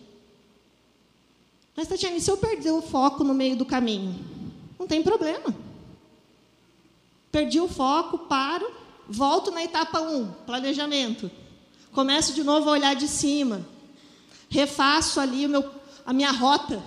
Mas, 1.75 1.89
Tatiana, 1.89 2.15
e 2.15 2.21
se 2.21 2.31
eu 2.31 2.37
perder 2.37 2.71
o 2.71 2.81
foco 2.81 3.21
no 3.21 3.33
meio 3.33 3.57
do 3.57 3.65
caminho? 3.65 4.17
Não 4.79 4.87
tem 4.87 5.03
problema. 5.03 5.53
Perdi 7.29 7.59
o 7.59 7.67
foco, 7.67 8.19
paro, 8.19 8.71
volto 9.05 9.51
na 9.51 9.61
etapa 9.61 9.99
1, 9.99 10.31
planejamento. 10.45 11.29
Começo 11.91 12.31
de 12.31 12.41
novo 12.41 12.69
a 12.69 12.71
olhar 12.71 12.95
de 12.95 13.09
cima. 13.09 13.67
Refaço 14.47 15.19
ali 15.19 15.45
meu, 15.45 15.69
a 16.05 16.13
minha 16.13 16.31
rota. 16.31 16.81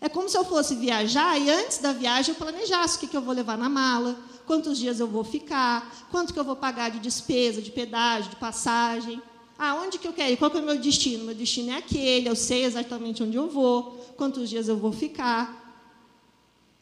É 0.00 0.08
como 0.08 0.26
se 0.26 0.38
eu 0.38 0.44
fosse 0.46 0.74
viajar 0.74 1.38
e 1.38 1.50
antes 1.50 1.76
da 1.76 1.92
viagem 1.92 2.32
eu 2.34 2.38
planejasse 2.38 2.96
o 2.96 3.00
que, 3.00 3.08
que 3.08 3.16
eu 3.16 3.20
vou 3.20 3.34
levar 3.34 3.58
na 3.58 3.68
mala, 3.68 4.18
quantos 4.46 4.78
dias 4.78 5.00
eu 5.00 5.06
vou 5.06 5.24
ficar, 5.24 6.06
quanto 6.10 6.32
que 6.32 6.38
eu 6.38 6.44
vou 6.44 6.56
pagar 6.56 6.90
de 6.90 6.98
despesa, 6.98 7.60
de 7.60 7.70
pedágio, 7.70 8.30
de 8.30 8.36
passagem. 8.36 9.20
Ah, 9.58 9.74
onde 9.76 9.98
que 9.98 10.06
eu 10.06 10.12
quero 10.12 10.32
ir? 10.32 10.36
Qual 10.36 10.50
que 10.50 10.56
é 10.56 10.60
o 10.60 10.64
meu 10.64 10.78
destino? 10.78 11.24
Meu 11.24 11.34
destino 11.34 11.72
é 11.72 11.76
aquele, 11.78 12.28
eu 12.28 12.36
sei 12.36 12.64
exatamente 12.64 13.22
onde 13.22 13.36
eu 13.36 13.48
vou, 13.48 14.14
quantos 14.16 14.48
dias 14.48 14.68
eu 14.68 14.76
vou 14.76 14.92
ficar. 14.92 15.64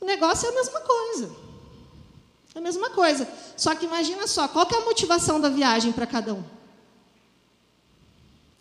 O 0.01 0.05
negócio 0.05 0.47
é 0.47 0.51
a 0.51 0.55
mesma 0.55 0.81
coisa. 0.81 1.37
É 2.55 2.59
a 2.59 2.63
mesma 2.63 2.91
coisa. 2.91 3.29
Só 3.57 3.75
que 3.75 3.87
imagina 3.87 4.27
só, 4.27 4.47
qual 4.49 4.67
que 4.67 4.75
é 4.75 4.79
a 4.79 4.85
motivação 4.85 5.41
da 5.41 5.49
viagem 5.49 5.93
para 5.93 6.07
cada 6.07 6.35
um? 6.35 6.45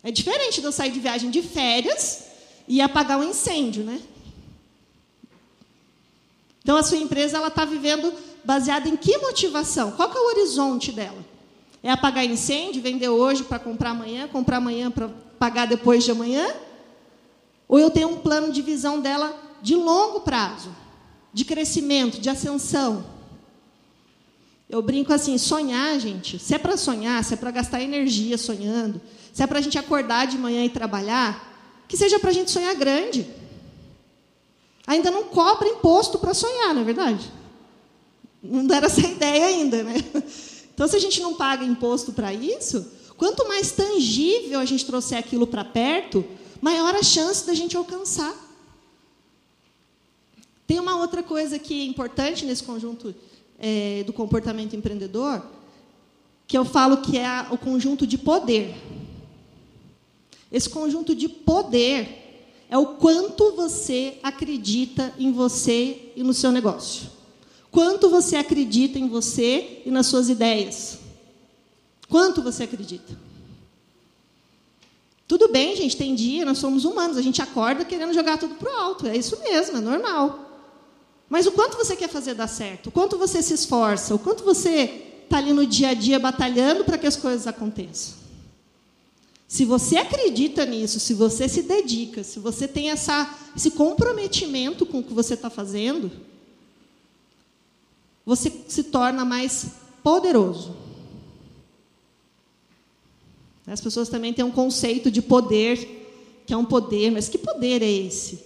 É 0.02 0.10
diferente 0.10 0.60
de 0.60 0.66
eu 0.66 0.72
sair 0.72 0.92
de 0.92 1.00
viagem 1.00 1.30
de 1.30 1.42
férias 1.42 2.24
e 2.66 2.80
apagar 2.80 3.18
um 3.18 3.24
incêndio, 3.24 3.84
né? 3.84 4.00
Então 6.62 6.76
a 6.76 6.82
sua 6.82 6.98
empresa 6.98 7.36
ela 7.36 7.48
está 7.48 7.64
vivendo 7.64 8.12
baseada 8.44 8.88
em 8.88 8.96
que 8.96 9.16
motivação? 9.18 9.92
Qual 9.92 10.10
que 10.10 10.16
é 10.16 10.20
o 10.20 10.26
horizonte 10.26 10.92
dela? 10.92 11.24
É 11.82 11.90
apagar 11.90 12.24
incêndio, 12.24 12.82
vender 12.82 13.08
hoje 13.08 13.44
para 13.44 13.58
comprar 13.58 13.90
amanhã, 13.90 14.28
comprar 14.28 14.58
amanhã 14.58 14.90
para 14.90 15.08
pagar 15.38 15.66
depois 15.66 16.04
de 16.04 16.10
amanhã? 16.10 16.54
Ou 17.68 17.78
eu 17.78 17.90
tenho 17.90 18.08
um 18.08 18.16
plano 18.16 18.52
de 18.52 18.62
visão 18.62 19.00
dela 19.00 19.34
de 19.62 19.74
longo 19.74 20.20
prazo, 20.20 20.74
de 21.32 21.44
crescimento, 21.44 22.20
de 22.20 22.30
ascensão? 22.30 23.04
Eu 24.68 24.80
brinco 24.80 25.12
assim, 25.12 25.36
sonhar, 25.36 25.98
gente, 26.00 26.38
se 26.38 26.54
é 26.54 26.58
para 26.58 26.76
sonhar, 26.76 27.22
se 27.22 27.34
é 27.34 27.36
para 27.36 27.50
gastar 27.50 27.82
energia 27.82 28.38
sonhando, 28.38 29.00
se 29.32 29.42
é 29.42 29.46
para 29.46 29.58
a 29.58 29.62
gente 29.62 29.78
acordar 29.78 30.26
de 30.26 30.38
manhã 30.38 30.64
e 30.64 30.70
trabalhar, 30.70 31.84
que 31.86 31.96
seja 31.96 32.18
para 32.18 32.30
a 32.30 32.32
gente 32.32 32.50
sonhar 32.50 32.74
grande. 32.74 33.26
Ainda 34.86 35.10
não 35.10 35.24
cobra 35.24 35.68
imposto 35.68 36.18
para 36.18 36.34
sonhar, 36.34 36.74
não 36.74 36.82
é 36.82 36.84
verdade? 36.84 37.30
Não 38.44 38.74
era 38.74 38.86
essa 38.86 39.00
ideia 39.06 39.46
ainda, 39.46 39.82
né? 39.82 39.94
Então, 40.74 40.86
se 40.86 40.96
a 40.96 41.00
gente 41.00 41.20
não 41.20 41.34
paga 41.34 41.64
imposto 41.64 42.12
para 42.12 42.34
isso, 42.34 42.86
quanto 43.16 43.48
mais 43.48 43.72
tangível 43.72 44.60
a 44.60 44.64
gente 44.64 44.84
trouxer 44.84 45.18
aquilo 45.18 45.46
para 45.46 45.64
perto, 45.64 46.24
maior 46.60 46.94
a 46.94 47.02
chance 47.02 47.46
da 47.46 47.54
gente 47.54 47.76
alcançar. 47.76 48.34
Tem 50.66 50.80
uma 50.80 50.96
outra 50.96 51.22
coisa 51.22 51.58
que 51.58 51.80
é 51.80 51.84
importante 51.84 52.44
nesse 52.44 52.62
conjunto 52.62 53.14
é, 53.58 54.02
do 54.04 54.12
comportamento 54.12 54.74
empreendedor, 54.74 55.42
que 56.46 56.56
eu 56.56 56.64
falo 56.64 56.98
que 56.98 57.16
é 57.18 57.26
a, 57.26 57.48
o 57.50 57.58
conjunto 57.58 58.06
de 58.06 58.18
poder. 58.18 58.74
Esse 60.50 60.68
conjunto 60.68 61.14
de 61.14 61.28
poder 61.28 62.24
é 62.68 62.78
o 62.78 62.94
quanto 62.96 63.52
você 63.52 64.18
acredita 64.22 65.12
em 65.18 65.32
você 65.32 66.12
e 66.16 66.22
no 66.22 66.34
seu 66.34 66.50
negócio. 66.50 67.08
Quanto 67.74 68.08
você 68.08 68.36
acredita 68.36 69.00
em 69.00 69.08
você 69.08 69.82
e 69.84 69.90
nas 69.90 70.06
suas 70.06 70.28
ideias? 70.28 70.96
Quanto 72.08 72.40
você 72.40 72.62
acredita? 72.62 73.18
Tudo 75.26 75.48
bem, 75.48 75.74
gente, 75.74 75.96
tem 75.96 76.14
dia, 76.14 76.44
nós 76.44 76.58
somos 76.58 76.84
humanos, 76.84 77.16
a 77.16 77.22
gente 77.22 77.42
acorda 77.42 77.84
querendo 77.84 78.14
jogar 78.14 78.38
tudo 78.38 78.54
para 78.54 78.72
o 78.72 78.76
alto, 78.76 79.08
é 79.08 79.16
isso 79.16 79.40
mesmo, 79.40 79.78
é 79.78 79.80
normal. 79.80 80.52
Mas 81.28 81.48
o 81.48 81.52
quanto 81.52 81.76
você 81.76 81.96
quer 81.96 82.08
fazer 82.08 82.34
dar 82.34 82.46
certo? 82.46 82.90
O 82.90 82.92
quanto 82.92 83.18
você 83.18 83.42
se 83.42 83.54
esforça? 83.54 84.14
O 84.14 84.20
quanto 84.20 84.44
você 84.44 85.02
está 85.24 85.38
ali 85.38 85.52
no 85.52 85.66
dia 85.66 85.88
a 85.88 85.94
dia 85.94 86.20
batalhando 86.20 86.84
para 86.84 86.96
que 86.96 87.08
as 87.08 87.16
coisas 87.16 87.44
aconteçam? 87.48 88.14
Se 89.48 89.64
você 89.64 89.96
acredita 89.96 90.64
nisso, 90.64 91.00
se 91.00 91.12
você 91.12 91.48
se 91.48 91.62
dedica, 91.62 92.22
se 92.22 92.38
você 92.38 92.68
tem 92.68 92.90
essa, 92.90 93.36
esse 93.56 93.72
comprometimento 93.72 94.86
com 94.86 95.00
o 95.00 95.02
que 95.02 95.12
você 95.12 95.34
está 95.34 95.50
fazendo, 95.50 96.08
você 98.24 98.52
se 98.68 98.84
torna 98.84 99.24
mais 99.24 99.66
poderoso. 100.02 100.74
As 103.66 103.80
pessoas 103.80 104.08
também 104.08 104.32
têm 104.32 104.44
um 104.44 104.50
conceito 104.50 105.10
de 105.10 105.22
poder, 105.22 106.42
que 106.46 106.52
é 106.52 106.56
um 106.56 106.64
poder, 106.64 107.10
mas 107.10 107.28
que 107.28 107.38
poder 107.38 107.82
é 107.82 107.90
esse? 107.90 108.44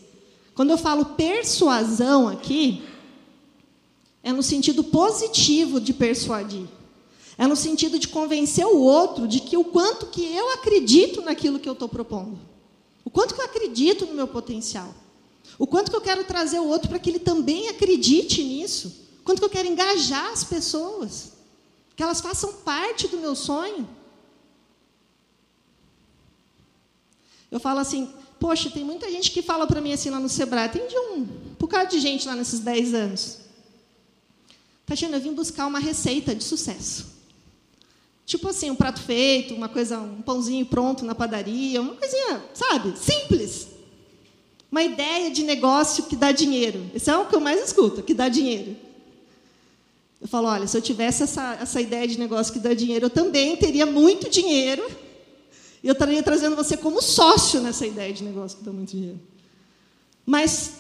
Quando 0.55 0.71
eu 0.71 0.79
falo 0.79 1.05
persuasão 1.05 2.29
aqui, 2.29 2.83
é 4.23 4.33
no 4.33 4.43
sentido 4.43 4.85
positivo 4.85 5.81
de 5.81 5.93
persuadir. 5.93 6.67
É 7.37 7.47
no 7.47 7.55
sentido 7.55 7.99
de 7.99 8.09
convencer 8.09 8.67
o 8.67 8.81
outro 8.81 9.29
de 9.29 9.41
que 9.41 9.57
o 9.57 9.65
quanto 9.65 10.07
que 10.07 10.23
eu 10.35 10.51
acredito 10.55 11.23
naquilo 11.23 11.61
que 11.61 11.69
eu 11.69 11.73
estou 11.73 11.89
propondo. 11.89 12.39
O 13.05 13.11
quanto 13.11 13.35
que 13.35 13.41
eu 13.41 13.45
acredito 13.45 14.07
no 14.07 14.15
meu 14.15 14.27
potencial. 14.27 14.93
O 15.59 15.67
quanto 15.67 15.91
que 15.91 15.97
eu 15.97 16.01
quero 16.01 16.25
trazer 16.25 16.59
o 16.59 16.67
outro 16.67 16.89
para 16.89 16.99
que 16.99 17.09
ele 17.09 17.21
também 17.21 17.69
acredite 17.69 18.43
nisso. 18.43 19.08
Quanto 19.29 19.41
que 19.41 19.45
eu 19.45 19.51
quero 19.51 19.69
engajar 19.69 20.33
as 20.33 20.43
pessoas. 20.43 21.33
Que 21.95 22.03
elas 22.03 22.19
façam 22.19 22.51
parte 22.51 23.07
do 23.09 23.19
meu 23.19 23.37
sonho. 23.37 23.87
Eu 27.51 27.61
falo 27.61 27.81
assim, 27.81 28.11
poxa, 28.41 28.71
tem 28.71 28.83
muita 28.83 29.11
gente 29.11 29.31
que 29.31 29.43
fala 29.43 29.67
para 29.67 29.83
mim 29.83 29.93
assim 29.93 30.09
lá 30.09 30.19
no 30.19 30.31
Sebrae, 30.31 30.71
tem 30.71 30.87
de 30.87 30.97
um 30.97 31.27
bocado 31.59 31.91
de 31.91 32.01
gente 32.01 32.27
lá 32.27 32.35
nesses 32.35 32.61
10 32.61 32.95
anos. 32.95 33.41
Tatiana, 34.87 35.19
eu 35.19 35.21
vim 35.21 35.35
buscar 35.35 35.67
uma 35.67 35.79
receita 35.79 36.35
de 36.35 36.43
sucesso. 36.43 37.09
Tipo 38.25 38.49
assim, 38.49 38.71
um 38.71 38.77
prato 38.77 39.03
feito, 39.03 39.55
uma 39.55 39.69
coisa, 39.69 40.01
um 40.01 40.23
pãozinho 40.23 40.65
pronto 40.65 41.05
na 41.05 41.15
padaria, 41.15 41.83
uma 41.83 41.97
coisinha, 41.97 42.43
sabe, 42.55 42.97
simples. 42.97 43.69
Uma 44.73 44.83
ideia 44.83 45.31
de 45.31 45.45
negócio 45.45 46.05
que 46.05 46.17
dá 46.17 46.33
dinheiro. 46.33 46.91
Esse 46.95 47.11
é 47.11 47.19
o 47.19 47.27
que 47.27 47.37
eu 47.37 47.41
mais 47.41 47.63
escuto, 47.63 48.03
que 48.03 48.15
dá 48.15 48.31
dinheiro. 48.31 48.88
Eu 50.21 50.27
falo, 50.27 50.49
olha, 50.49 50.67
se 50.67 50.77
eu 50.77 50.83
tivesse 50.83 51.23
essa, 51.23 51.55
essa 51.61 51.81
ideia 51.81 52.07
de 52.07 52.19
negócio 52.19 52.53
que 52.53 52.59
dá 52.59 52.75
dinheiro, 52.75 53.07
eu 53.07 53.11
também 53.11 53.57
teria 53.57 53.87
muito 53.87 54.29
dinheiro 54.29 54.85
e 55.83 55.87
eu 55.87 55.93
estaria 55.93 56.23
trazendo 56.23 56.57
você 56.57 56.77
como 56.77 57.01
sócio 57.01 57.61
nessa 57.61 57.87
ideia 57.87 58.13
de 58.13 58.25
negócio 58.25 58.59
que 58.59 58.65
dá 58.65 58.73
muito 58.73 58.91
dinheiro. 58.91 59.21
Mas 60.27 60.73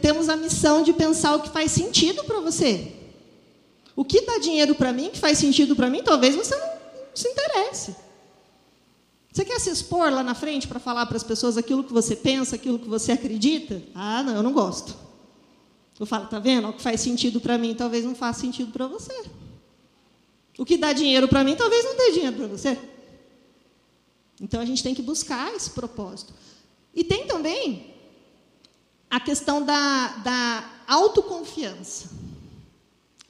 temos 0.00 0.28
a 0.28 0.36
missão 0.36 0.82
de 0.82 0.92
pensar 0.92 1.34
o 1.34 1.42
que 1.42 1.50
faz 1.50 1.72
sentido 1.72 2.24
para 2.24 2.40
você. 2.40 2.92
O 3.96 4.04
que 4.04 4.20
dá 4.22 4.38
dinheiro 4.38 4.74
para 4.74 4.92
mim, 4.92 5.10
que 5.10 5.18
faz 5.18 5.38
sentido 5.38 5.74
para 5.74 5.90
mim, 5.90 6.02
talvez 6.02 6.34
você 6.34 6.54
não 6.54 6.68
se 7.14 7.28
interesse. 7.28 7.96
Você 9.32 9.44
quer 9.44 9.58
se 9.58 9.68
expor 9.68 10.10
lá 10.10 10.22
na 10.22 10.34
frente 10.34 10.68
para 10.68 10.78
falar 10.78 11.04
para 11.06 11.16
as 11.16 11.22
pessoas 11.22 11.58
aquilo 11.58 11.84
que 11.84 11.92
você 11.92 12.14
pensa, 12.14 12.56
aquilo 12.56 12.78
que 12.78 12.88
você 12.88 13.12
acredita? 13.12 13.82
Ah, 13.94 14.22
não, 14.22 14.36
eu 14.36 14.42
não 14.42 14.52
gosto. 14.52 15.05
Eu 15.98 16.06
falo, 16.06 16.26
tá 16.26 16.38
vendo? 16.38 16.68
O 16.68 16.72
que 16.72 16.82
faz 16.82 17.00
sentido 17.00 17.40
para 17.40 17.56
mim, 17.56 17.74
talvez 17.74 18.04
não 18.04 18.14
faça 18.14 18.40
sentido 18.40 18.70
para 18.70 18.86
você. 18.86 19.14
O 20.58 20.64
que 20.64 20.76
dá 20.76 20.92
dinheiro 20.92 21.28
para 21.28 21.42
mim, 21.42 21.56
talvez 21.56 21.84
não 21.84 21.96
dê 21.96 22.12
dinheiro 22.12 22.36
para 22.36 22.46
você. 22.46 22.78
Então 24.40 24.60
a 24.60 24.64
gente 24.64 24.82
tem 24.82 24.94
que 24.94 25.02
buscar 25.02 25.54
esse 25.54 25.70
propósito. 25.70 26.34
E 26.94 27.02
tem 27.02 27.26
também 27.26 27.94
a 29.10 29.20
questão 29.20 29.64
da, 29.64 30.08
da 30.18 30.70
autoconfiança. 30.86 32.10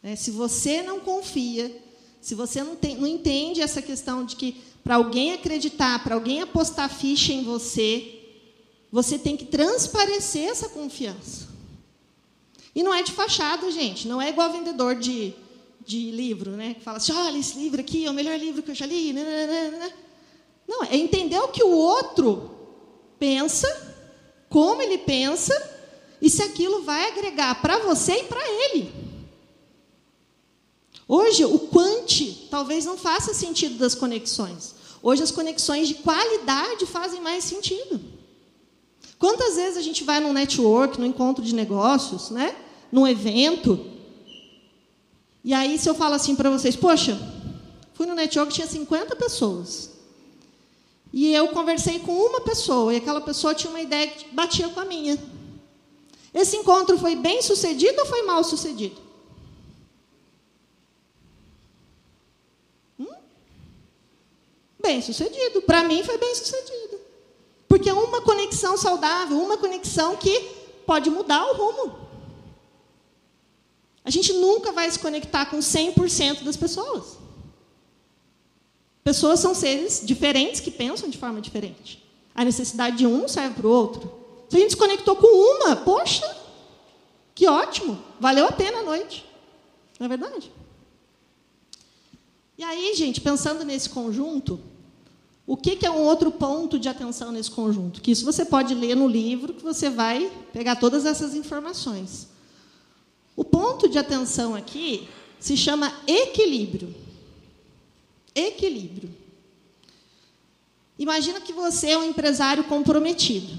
É, 0.02 0.16
se 0.16 0.30
você 0.30 0.82
não 0.82 1.00
confia, 1.00 1.84
se 2.20 2.34
você 2.34 2.62
não, 2.62 2.76
tem, 2.76 2.96
não 2.96 3.06
entende 3.06 3.60
essa 3.60 3.82
questão 3.82 4.24
de 4.24 4.36
que 4.36 4.60
para 4.82 4.96
alguém 4.96 5.32
acreditar, 5.32 6.02
para 6.02 6.14
alguém 6.14 6.40
apostar 6.42 6.88
ficha 6.88 7.32
em 7.32 7.42
você, 7.42 8.20
você 8.90 9.18
tem 9.18 9.36
que 9.36 9.44
transparecer 9.44 10.48
essa 10.48 10.68
confiança. 10.68 11.55
E 12.76 12.82
não 12.82 12.92
é 12.92 13.02
de 13.02 13.10
fachada, 13.10 13.70
gente. 13.70 14.06
Não 14.06 14.20
é 14.20 14.28
igual 14.28 14.52
vendedor 14.52 14.96
de, 14.96 15.32
de 15.82 16.10
livro, 16.10 16.50
né? 16.50 16.74
Que 16.74 16.82
fala 16.82 16.98
assim: 16.98 17.10
olha, 17.10 17.38
esse 17.38 17.58
livro 17.58 17.80
aqui 17.80 18.04
é 18.04 18.10
o 18.10 18.14
melhor 18.14 18.38
livro 18.38 18.62
que 18.62 18.70
eu 18.70 18.74
já 18.74 18.84
li. 18.84 19.14
Né, 19.14 19.24
né, 19.24 19.70
né, 19.70 19.92
não, 20.68 20.84
é 20.84 20.94
entender 20.94 21.38
o 21.38 21.48
que 21.48 21.64
o 21.64 21.70
outro 21.70 22.50
pensa, 23.18 23.66
como 24.50 24.82
ele 24.82 24.98
pensa, 24.98 25.54
e 26.20 26.28
se 26.28 26.42
aquilo 26.42 26.82
vai 26.82 27.08
agregar 27.08 27.62
para 27.62 27.78
você 27.78 28.12
e 28.12 28.24
para 28.24 28.46
ele. 28.46 28.92
Hoje, 31.08 31.46
o 31.46 31.58
quant 31.58 32.46
talvez 32.50 32.84
não 32.84 32.98
faça 32.98 33.32
sentido 33.32 33.78
das 33.78 33.94
conexões. 33.94 34.74
Hoje, 35.02 35.22
as 35.22 35.30
conexões 35.30 35.88
de 35.88 35.94
qualidade 35.94 36.84
fazem 36.84 37.22
mais 37.22 37.42
sentido. 37.42 37.98
Quantas 39.18 39.56
vezes 39.56 39.78
a 39.78 39.82
gente 39.82 40.04
vai 40.04 40.20
num 40.20 40.34
network, 40.34 41.00
num 41.00 41.06
encontro 41.06 41.42
de 41.42 41.54
negócios, 41.54 42.28
né? 42.28 42.54
Num 42.90 43.06
evento, 43.06 43.84
e 45.44 45.54
aí 45.54 45.78
se 45.78 45.88
eu 45.88 45.94
falo 45.94 46.14
assim 46.14 46.34
para 46.34 46.50
vocês, 46.50 46.74
poxa, 46.74 47.16
fui 47.94 48.04
no 48.06 48.14
network, 48.14 48.52
tinha 48.52 48.66
50 48.66 49.14
pessoas. 49.14 49.90
E 51.12 51.32
eu 51.32 51.48
conversei 51.48 52.00
com 52.00 52.12
uma 52.12 52.40
pessoa, 52.40 52.92
e 52.92 52.96
aquela 52.96 53.20
pessoa 53.20 53.54
tinha 53.54 53.70
uma 53.70 53.80
ideia 53.80 54.08
que 54.08 54.34
batia 54.34 54.68
com 54.68 54.80
a 54.80 54.84
minha. 54.84 55.16
Esse 56.34 56.56
encontro 56.56 56.98
foi 56.98 57.16
bem 57.16 57.40
sucedido 57.40 58.00
ou 58.00 58.06
foi 58.06 58.22
mal 58.22 58.44
sucedido? 58.44 59.00
Hum? 63.00 63.06
Bem 64.78 65.00
sucedido. 65.00 65.62
Para 65.62 65.84
mim 65.84 66.02
foi 66.04 66.18
bem 66.18 66.34
sucedido. 66.34 67.00
Porque 67.66 67.88
é 67.88 67.94
uma 67.94 68.20
conexão 68.20 68.76
saudável, 68.76 69.38
uma 69.38 69.56
conexão 69.56 70.16
que 70.16 70.38
pode 70.84 71.08
mudar 71.08 71.42
o 71.46 71.56
rumo. 71.56 72.05
A 74.06 74.10
gente 74.10 74.32
nunca 74.34 74.70
vai 74.70 74.88
se 74.88 75.00
conectar 75.00 75.46
com 75.46 75.58
100% 75.58 76.44
das 76.44 76.56
pessoas. 76.56 77.18
Pessoas 79.02 79.40
são 79.40 79.52
seres 79.52 80.00
diferentes 80.04 80.60
que 80.60 80.70
pensam 80.70 81.10
de 81.10 81.18
forma 81.18 81.40
diferente. 81.40 82.00
A 82.32 82.44
necessidade 82.44 82.98
de 82.98 83.06
um 83.06 83.26
serve 83.26 83.56
para 83.56 83.66
o 83.66 83.70
outro. 83.70 84.12
Se 84.48 84.56
a 84.56 84.60
gente 84.60 84.70
se 84.70 84.76
conectou 84.76 85.16
com 85.16 85.26
uma, 85.26 85.74
poxa, 85.74 86.24
que 87.34 87.48
ótimo, 87.48 88.00
valeu 88.20 88.46
a 88.46 88.52
pena 88.52 88.78
a 88.78 88.82
noite. 88.84 89.24
Não 89.98 90.04
é 90.04 90.08
verdade? 90.08 90.52
E 92.56 92.62
aí, 92.62 92.94
gente, 92.94 93.20
pensando 93.20 93.64
nesse 93.64 93.90
conjunto, 93.90 94.60
o 95.44 95.56
que, 95.56 95.74
que 95.74 95.84
é 95.84 95.90
um 95.90 96.04
outro 96.04 96.30
ponto 96.30 96.78
de 96.78 96.88
atenção 96.88 97.32
nesse 97.32 97.50
conjunto? 97.50 98.00
Que 98.00 98.12
isso 98.12 98.24
você 98.24 98.44
pode 98.44 98.72
ler 98.72 98.94
no 98.94 99.08
livro, 99.08 99.52
que 99.52 99.64
você 99.64 99.90
vai 99.90 100.30
pegar 100.52 100.76
todas 100.76 101.04
essas 101.04 101.34
informações. 101.34 102.35
O 103.36 103.44
ponto 103.44 103.88
de 103.88 103.98
atenção 103.98 104.54
aqui 104.54 105.06
se 105.38 105.56
chama 105.56 105.92
equilíbrio 106.06 107.06
equilíbrio. 108.36 109.10
Imagina 110.98 111.40
que 111.40 111.52
você 111.52 111.90
é 111.90 111.98
um 111.98 112.04
empresário 112.04 112.64
comprometido, 112.64 113.58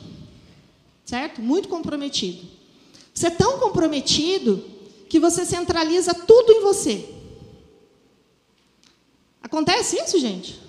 certo? 1.04 1.42
Muito 1.42 1.68
comprometido. 1.68 2.48
Você 3.14 3.28
é 3.28 3.32
tão 3.32 3.60
comprometido 3.60 4.64
que 5.10 5.20
você 5.20 5.46
centraliza 5.46 6.14
tudo 6.14 6.52
em 6.52 6.62
você. 6.62 7.14
Acontece 9.42 9.98
isso, 9.98 10.20
gente? 10.20 10.60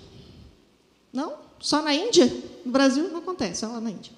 Não? 1.13 1.37
Só 1.59 1.81
na 1.81 1.93
Índia? 1.93 2.25
No 2.65 2.71
Brasil 2.71 3.09
não 3.09 3.19
acontece, 3.19 3.61
só 3.61 3.67
lá 3.67 3.81
na 3.81 3.91
Índia. 3.91 4.13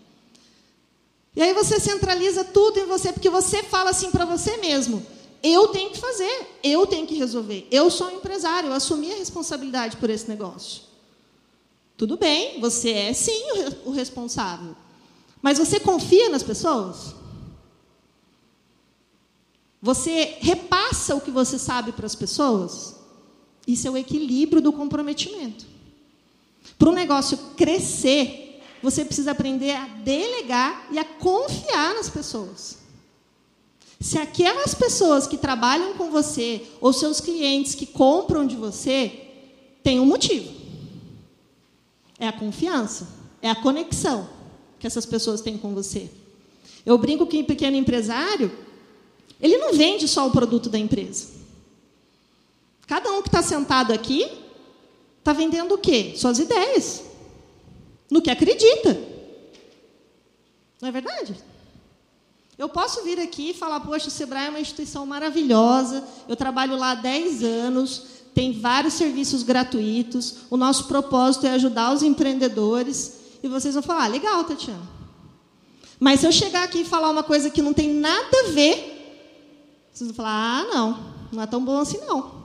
E 1.36 1.42
aí 1.42 1.54
você 1.54 1.80
centraliza 1.80 2.44
tudo 2.44 2.80
em 2.80 2.86
você, 2.86 3.14
porque 3.14 3.30
você 3.30 3.64
fala 3.64 3.92
assim 3.92 4.12
para 4.12 4.26
você 4.26 4.58
mesmo: 4.58 5.06
eu 5.42 5.70
tenho 5.70 5.92
que 5.92 6.00
fazer, 6.00 6.58
eu 6.64 6.86
tenho 6.86 7.08
que 7.08 7.16
resolver. 7.16 7.68
Eu 7.72 7.90
sou 7.90 8.08
um 8.08 8.18
empresário, 8.18 8.70
eu 8.70 8.74
assumi 8.74 9.12
a 9.12 9.18
responsabilidade 9.18 9.98
por 9.98 10.10
esse 10.10 10.28
negócio. 10.28 10.84
Tudo 11.98 12.18
bem, 12.18 12.60
você 12.60 12.92
é 12.92 13.14
sim 13.14 13.44
o 13.86 13.92
responsável. 13.92 14.76
Mas 15.42 15.58
você 15.58 15.80
confia 15.80 16.30
nas 16.30 16.44
pessoas? 16.44 17.16
Você 19.82 20.38
repassa 20.40 21.16
o 21.16 21.22
que 21.22 21.32
você 21.32 21.58
sabe 21.58 21.92
para 21.92 22.06
as 22.06 22.16
pessoas? 22.16 22.96
Isso 23.66 23.88
é 23.88 23.92
o 23.92 23.98
equilíbrio 23.98 24.62
do 24.62 24.72
comprometimento. 24.72 25.66
Para 26.78 26.90
o 26.90 26.94
negócio 26.94 27.38
crescer, 27.56 28.41
você 28.82 29.06
precisa 29.06 29.32
aprender 29.32 29.72
a 29.72 29.88
delegar 29.88 30.88
e 30.92 30.98
a 30.98 31.06
confiar 31.06 31.94
nas 31.94 32.10
pessoas. 32.10 32.78
Se 34.00 34.18
aquelas 34.18 34.74
pessoas 34.74 35.28
que 35.28 35.38
trabalham 35.38 35.94
com 35.94 36.10
você, 36.10 36.64
ou 36.80 36.92
seus 36.92 37.22
clientes 37.22 37.76
que 37.76 37.86
compram 37.86 38.48
de 38.48 38.56
você, 38.56 39.28
têm 39.84 40.00
um 40.00 40.06
motivo. 40.06 40.52
É 42.18 42.28
a 42.28 42.34
confiança, 42.34 43.08
é 43.42 43.50
a 43.50 43.56
conexão 43.56 44.28
que 44.80 44.88
essas 44.88 45.06
pessoas 45.06 45.42
têm 45.42 45.58
com 45.58 45.76
você. 45.76 46.10
Eu 46.84 46.98
brinco 46.98 47.28
que 47.28 47.42
o 47.42 47.46
pequeno 47.46 47.78
empresário, 47.78 48.52
ele 49.40 49.58
não 49.58 49.74
vende 49.74 50.08
só 50.08 50.28
o 50.28 50.32
produto 50.32 50.70
da 50.70 50.80
empresa. 50.80 51.28
Cada 52.88 53.12
um 53.12 53.22
que 53.22 53.30
está 53.30 53.44
sentado 53.44 53.94
aqui 53.94 54.28
está 55.20 55.32
vendendo 55.32 55.76
o 55.76 55.78
quê? 55.78 56.14
Suas 56.18 56.40
ideias. 56.40 57.11
No 58.12 58.22
que 58.22 58.30
acredita. 58.30 59.00
Não 60.82 60.90
é 60.90 60.92
verdade? 60.92 61.36
Eu 62.58 62.70
posso 62.70 63.04
vir 63.04 63.20
aqui 63.20 63.52
e 63.52 63.54
falar, 63.54 63.80
poxa, 63.80 64.10
o 64.10 64.12
Sebrae 64.12 64.48
é 64.48 64.50
uma 64.50 64.60
instituição 64.60 65.06
maravilhosa, 65.06 66.04
eu 66.28 66.36
trabalho 66.36 66.78
lá 66.78 66.92
há 66.92 66.96
10 66.96 67.44
anos, 67.44 68.04
tem 68.34 68.60
vários 68.60 68.94
serviços 68.94 69.44
gratuitos. 69.44 70.36
O 70.50 70.58
nosso 70.58 70.88
propósito 70.88 71.48
é 71.48 71.52
ajudar 71.52 71.94
os 71.94 72.04
empreendedores. 72.04 73.20
E 73.42 73.48
vocês 73.48 73.74
vão 73.74 73.84
falar: 73.84 74.06
ah, 74.06 74.08
legal, 74.08 74.44
Tatiana. 74.44 74.82
Mas 76.00 76.20
se 76.20 76.28
eu 76.28 76.32
chegar 76.32 76.64
aqui 76.64 76.82
e 76.82 76.86
falar 76.86 77.10
uma 77.10 77.24
coisa 77.24 77.50
que 77.50 77.62
não 77.62 77.74
tem 77.74 77.94
nada 77.94 78.38
a 78.46 78.52
ver, 78.52 79.88
vocês 79.92 80.10
vão 80.10 80.16
falar: 80.16 80.32
ah, 80.32 80.64
não, 80.66 81.14
não 81.32 81.44
é 81.44 81.48
tão 81.48 81.64
bom 81.64 81.80
assim 81.80 82.00
não. 82.06 82.42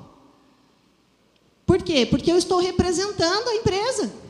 Por 1.64 1.82
quê? 1.82 2.06
Porque 2.06 2.30
eu 2.30 2.38
estou 2.38 2.58
representando 2.58 3.48
a 3.48 3.54
empresa. 3.54 4.25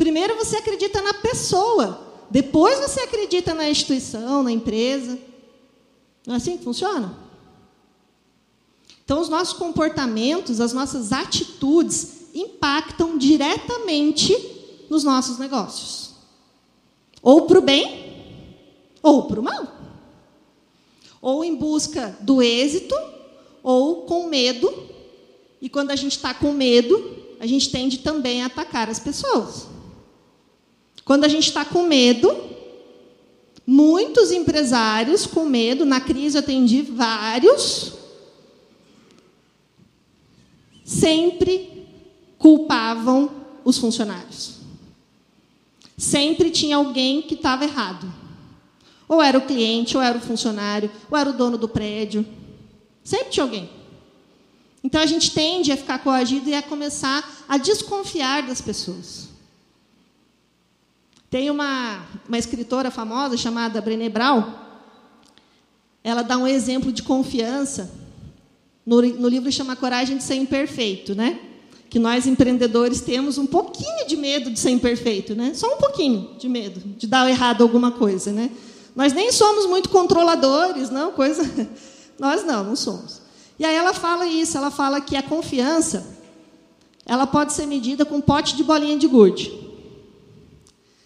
Primeiro 0.00 0.34
você 0.34 0.56
acredita 0.56 1.02
na 1.02 1.12
pessoa, 1.12 2.00
depois 2.30 2.80
você 2.80 3.00
acredita 3.00 3.52
na 3.52 3.68
instituição, 3.68 4.42
na 4.42 4.50
empresa. 4.50 5.18
Não 6.26 6.32
é 6.32 6.36
assim 6.38 6.56
que 6.56 6.64
funciona? 6.64 7.14
Então, 9.04 9.20
os 9.20 9.28
nossos 9.28 9.52
comportamentos, 9.58 10.58
as 10.58 10.72
nossas 10.72 11.12
atitudes 11.12 12.30
impactam 12.34 13.18
diretamente 13.18 14.34
nos 14.88 15.04
nossos 15.04 15.36
negócios. 15.36 16.12
Ou 17.20 17.42
para 17.42 17.58
o 17.58 17.62
bem, 17.62 18.56
ou 19.02 19.24
para 19.24 19.38
o 19.38 19.42
mal. 19.42 19.66
Ou 21.20 21.44
em 21.44 21.54
busca 21.54 22.16
do 22.22 22.40
êxito, 22.40 22.94
ou 23.62 24.06
com 24.06 24.28
medo. 24.28 24.72
E 25.60 25.68
quando 25.68 25.90
a 25.90 25.96
gente 25.96 26.16
está 26.16 26.32
com 26.32 26.54
medo, 26.54 27.18
a 27.38 27.46
gente 27.46 27.70
tende 27.70 27.98
também 27.98 28.42
a 28.42 28.46
atacar 28.46 28.88
as 28.88 28.98
pessoas. 28.98 29.68
Quando 31.04 31.24
a 31.24 31.28
gente 31.28 31.48
está 31.48 31.64
com 31.64 31.82
medo, 31.82 32.34
muitos 33.66 34.30
empresários 34.30 35.26
com 35.26 35.44
medo, 35.44 35.84
na 35.84 36.00
crise 36.00 36.36
eu 36.36 36.42
atendi 36.42 36.82
vários, 36.82 37.92
sempre 40.84 41.86
culpavam 42.38 43.30
os 43.64 43.78
funcionários. 43.78 44.60
Sempre 45.96 46.50
tinha 46.50 46.76
alguém 46.76 47.22
que 47.22 47.34
estava 47.34 47.64
errado. 47.64 48.12
Ou 49.06 49.22
era 49.22 49.36
o 49.36 49.46
cliente, 49.46 49.96
ou 49.96 50.02
era 50.02 50.16
o 50.16 50.20
funcionário, 50.20 50.90
ou 51.10 51.18
era 51.18 51.30
o 51.30 51.32
dono 51.32 51.58
do 51.58 51.68
prédio. 51.68 52.26
Sempre 53.04 53.30
tinha 53.30 53.44
alguém. 53.44 53.68
Então 54.82 55.00
a 55.00 55.06
gente 55.06 55.32
tende 55.32 55.70
a 55.70 55.76
ficar 55.76 55.98
coagido 55.98 56.48
e 56.48 56.54
a 56.54 56.62
começar 56.62 57.44
a 57.48 57.58
desconfiar 57.58 58.46
das 58.46 58.60
pessoas. 58.60 59.29
Tem 61.30 61.48
uma, 61.48 62.04
uma 62.28 62.38
escritora 62.38 62.90
famosa 62.90 63.36
chamada 63.36 63.80
Brené 63.80 64.08
Brown. 64.08 64.52
Ela 66.02 66.22
dá 66.22 66.36
um 66.36 66.46
exemplo 66.46 66.90
de 66.92 67.02
confiança 67.02 67.90
no, 68.84 69.00
no 69.00 69.28
livro 69.28 69.52
chama 69.52 69.76
Coragem 69.76 70.16
de 70.16 70.24
Ser 70.24 70.34
Imperfeito, 70.34 71.14
né? 71.14 71.38
Que 71.88 71.98
nós 71.98 72.26
empreendedores 72.26 73.00
temos 73.00 73.38
um 73.38 73.46
pouquinho 73.46 74.06
de 74.06 74.16
medo 74.16 74.50
de 74.50 74.58
ser 74.58 74.70
imperfeito, 74.70 75.34
né? 75.34 75.52
Só 75.54 75.72
um 75.74 75.76
pouquinho 75.76 76.30
de 76.38 76.48
medo 76.48 76.80
de 76.96 77.06
dar 77.06 77.28
errado 77.30 77.62
alguma 77.62 77.92
coisa, 77.92 78.32
né? 78.32 78.50
Nós 78.96 79.12
nem 79.12 79.30
somos 79.30 79.66
muito 79.66 79.88
controladores, 79.88 80.90
não, 80.90 81.12
coisa. 81.12 81.48
Nós 82.18 82.44
não, 82.44 82.64
não 82.64 82.74
somos. 82.74 83.22
E 83.58 83.64
aí 83.64 83.76
ela 83.76 83.94
fala 83.94 84.26
isso, 84.26 84.58
ela 84.58 84.70
fala 84.70 85.00
que 85.00 85.16
a 85.16 85.22
confiança 85.22 86.18
ela 87.06 87.26
pode 87.26 87.52
ser 87.52 87.66
medida 87.66 88.04
com 88.04 88.16
um 88.16 88.20
pote 88.20 88.56
de 88.56 88.64
bolinha 88.64 88.98
de 88.98 89.06
gude. 89.06 89.69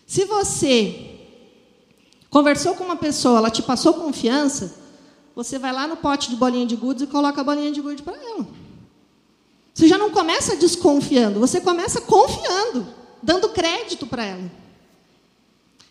Se 0.07 0.25
você 0.25 1.19
conversou 2.31 2.75
com 2.75 2.85
uma 2.85 2.97
pessoa, 2.97 3.39
ela 3.39 3.51
te 3.51 3.63
passou 3.63 3.95
confiança, 3.95 4.75
você 5.35 5.59
vai 5.59 5.73
lá 5.73 5.87
no 5.87 5.97
pote 5.97 6.31
de 6.31 6.37
bolinha 6.37 6.67
de 6.67 6.77
gude 6.77 7.05
e 7.05 7.07
coloca 7.07 7.41
a 7.41 7.45
bolinha 7.45 7.73
de 7.73 7.81
gude 7.81 8.03
para 8.03 8.17
ela. 8.17 8.47
Você 9.73 9.89
já 9.89 9.99
não 9.99 10.11
começa 10.11 10.57
desconfiando, 10.57 11.41
você 11.41 11.61
começa 11.61 12.01
confiando, 12.01 12.87
dando 13.23 13.49
crédito 13.49 14.07
para 14.07 14.25
ela. 14.25 14.51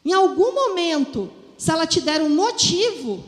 Em 0.05 0.13
algum 0.13 0.53
momento, 0.53 1.29
se 1.57 1.71
ela 1.71 1.85
te 1.85 1.99
der 2.01 2.21
um 2.21 2.29
motivo, 2.29 3.23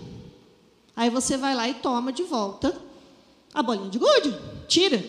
aí 0.95 1.09
você 1.09 1.35
vai 1.35 1.53
lá 1.55 1.67
e 1.67 1.73
toma 1.73 2.11
de 2.11 2.23
volta 2.23 2.75
a 3.53 3.63
bolinha 3.63 3.89
de 3.89 3.97
gude, 3.97 4.37
tira. 4.67 5.03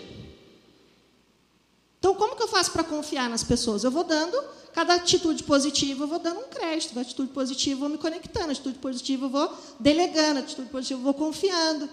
Então, 2.07 2.15
como 2.15 2.37
que 2.37 2.43
eu 2.45 2.47
faço 2.47 2.71
para 2.71 2.85
confiar 2.85 3.29
nas 3.29 3.43
pessoas? 3.43 3.83
Eu 3.83 3.91
vou 3.91 4.05
dando 4.05 4.41
Cada 4.73 4.95
atitude 4.95 5.43
positiva 5.43 6.05
eu 6.05 6.07
vou 6.07 6.19
dando 6.19 6.41
um 6.41 6.49
crédito, 6.49 6.91
cada 6.91 7.01
atitude 7.01 7.31
positiva 7.31 7.77
eu 7.77 7.81
vou 7.81 7.89
me 7.89 7.97
conectando, 7.97 8.51
atitude 8.51 8.79
positiva 8.79 9.25
eu 9.25 9.31
vou 9.31 9.51
delegando, 9.81 10.41
atitude 10.41 10.69
positiva 10.69 11.01
eu 11.01 11.03
vou 11.03 11.15
confiando. 11.15 11.89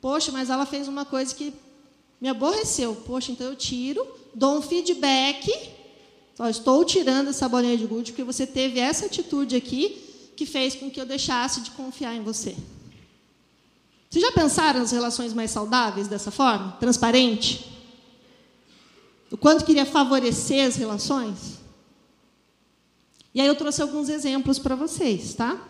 Poxa, 0.00 0.32
mas 0.32 0.50
ela 0.50 0.66
fez 0.66 0.88
uma 0.88 1.04
coisa 1.04 1.32
que 1.32 1.54
me 2.20 2.28
aborreceu. 2.28 2.96
Poxa, 3.06 3.30
então 3.30 3.46
eu 3.46 3.54
tiro, 3.54 4.04
dou 4.34 4.58
um 4.58 4.60
feedback. 4.60 5.48
Ó, 6.36 6.48
estou 6.48 6.84
tirando 6.84 7.28
essa 7.28 7.48
bolinha 7.48 7.78
de 7.78 7.86
gude 7.86 8.10
porque 8.10 8.24
você 8.24 8.44
teve 8.44 8.80
essa 8.80 9.06
atitude 9.06 9.54
aqui 9.54 10.32
que 10.36 10.46
fez 10.46 10.74
com 10.74 10.90
que 10.90 11.00
eu 11.00 11.06
deixasse 11.06 11.60
de 11.60 11.70
confiar 11.70 12.12
em 12.12 12.24
você. 12.24 12.56
Vocês 14.10 14.24
já 14.24 14.32
pensaram 14.32 14.80
nas 14.80 14.90
relações 14.90 15.32
mais 15.32 15.52
saudáveis 15.52 16.08
dessa 16.08 16.32
forma? 16.32 16.72
Transparente? 16.80 17.75
O 19.30 19.36
quanto 19.36 19.64
queria 19.64 19.84
favorecer 19.84 20.66
as 20.66 20.76
relações. 20.76 21.58
E 23.34 23.40
aí 23.40 23.46
eu 23.46 23.54
trouxe 23.54 23.82
alguns 23.82 24.08
exemplos 24.08 24.58
para 24.58 24.74
vocês, 24.74 25.34
tá? 25.34 25.60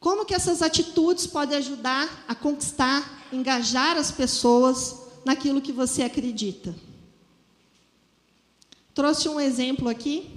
Como 0.00 0.24
que 0.24 0.34
essas 0.34 0.62
atitudes 0.62 1.26
podem 1.26 1.58
ajudar 1.58 2.24
a 2.26 2.34
conquistar, 2.34 3.28
engajar 3.30 3.96
as 3.96 4.10
pessoas 4.10 4.96
naquilo 5.24 5.60
que 5.60 5.72
você 5.72 6.02
acredita? 6.02 6.74
Trouxe 8.94 9.28
um 9.28 9.38
exemplo 9.38 9.88
aqui 9.88 10.30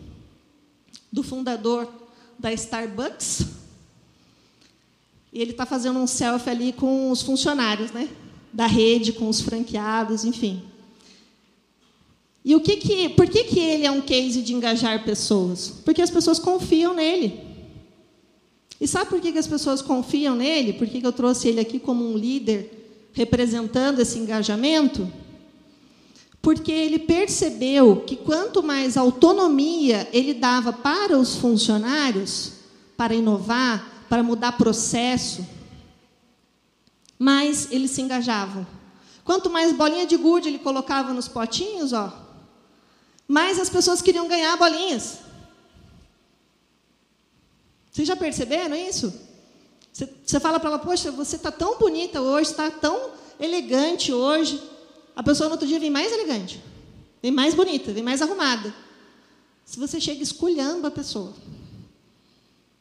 do 1.12 1.24
fundador 1.24 1.92
da 2.38 2.52
Starbucks. 2.52 3.48
E 5.32 5.42
ele 5.42 5.52
está 5.52 5.66
fazendo 5.66 5.98
um 5.98 6.06
selfie 6.06 6.50
ali 6.50 6.74
com 6.74 7.10
os 7.10 7.22
funcionários, 7.22 7.92
né? 7.92 8.10
Da 8.54 8.68
rede 8.68 9.12
com 9.12 9.28
os 9.28 9.42
franqueados, 9.42 10.24
enfim. 10.24 10.62
E 12.46 12.56
o 12.56 12.62
que 12.62 12.76
que, 12.76 13.10
por 13.10 13.28
que, 13.28 13.46
que 13.46 13.60
ele 13.60 13.86
é 13.86 13.92
um 13.92 14.02
case 14.02 14.42
de 14.42 14.54
engajar 14.54 15.04
pessoas? 15.04 15.74
Porque 15.84 16.02
as 16.02 16.12
pessoas 16.12 16.38
confiam 16.38 16.94
nele. 16.94 17.40
E 18.80 18.88
sabe 18.88 19.10
por 19.10 19.22
que, 19.22 19.32
que 19.32 19.40
as 19.40 19.48
pessoas 19.48 19.82
confiam 19.82 20.36
nele? 20.36 20.74
Por 20.74 20.88
que, 20.88 21.00
que 21.00 21.08
eu 21.08 21.14
trouxe 21.14 21.48
ele 21.48 21.62
aqui 21.62 21.80
como 21.80 22.06
um 22.06 22.18
líder 22.18 23.10
representando 23.14 24.00
esse 24.00 24.20
engajamento? 24.20 25.10
Porque 26.42 26.72
ele 26.72 27.00
percebeu 27.00 28.04
que 28.06 28.18
quanto 28.18 28.62
mais 28.62 28.98
autonomia 28.98 30.10
ele 30.12 30.34
dava 30.34 30.74
para 30.74 31.18
os 31.18 31.36
funcionários, 31.36 32.52
para 32.98 33.16
inovar, 33.16 34.06
para 34.10 34.22
mudar 34.22 34.58
processo, 34.58 35.48
mais 37.24 37.72
eles 37.72 37.92
se 37.92 38.02
engajavam. 38.02 38.68
Quanto 39.24 39.50
mais 39.50 39.72
bolinha 39.72 40.06
de 40.06 40.18
gude 40.18 40.50
ele 40.50 40.60
colocava 40.60 41.14
nos 41.14 41.30
potinhos, 41.30 41.94
ó, 41.94 42.12
mais 43.26 43.58
as 43.58 43.70
pessoas 43.70 44.02
queriam 44.02 44.28
ganhar 44.28 44.58
bolinhas. 44.58 45.20
Vocês 47.90 48.06
já 48.06 48.16
perceberam 48.18 48.76
isso? 48.76 49.14
Você, 49.94 50.38
fala 50.38 50.60
para 50.60 50.72
ela, 50.72 50.80
poxa, 50.80 51.12
você 51.12 51.38
está 51.38 51.50
tão 51.50 51.80
bonita 51.80 52.20
hoje, 52.20 52.52
está 52.52 52.70
tão 52.70 53.12
elegante 53.40 54.12
hoje. 54.12 54.62
A 55.16 55.24
pessoa 55.24 55.48
no 55.48 55.54
outro 55.54 55.68
dia 55.68 55.80
vem 55.80 55.92
mais 55.92 56.12
elegante, 56.12 56.62
vem 57.22 57.32
mais 57.32 57.54
bonita, 57.54 57.94
vem 57.94 58.04
mais 58.04 58.22
arrumada. 58.22 58.76
Se 59.64 59.80
você 59.80 60.02
chega 60.02 60.22
esculhando 60.22 60.86
a 60.86 60.92
pessoa. 60.92 61.34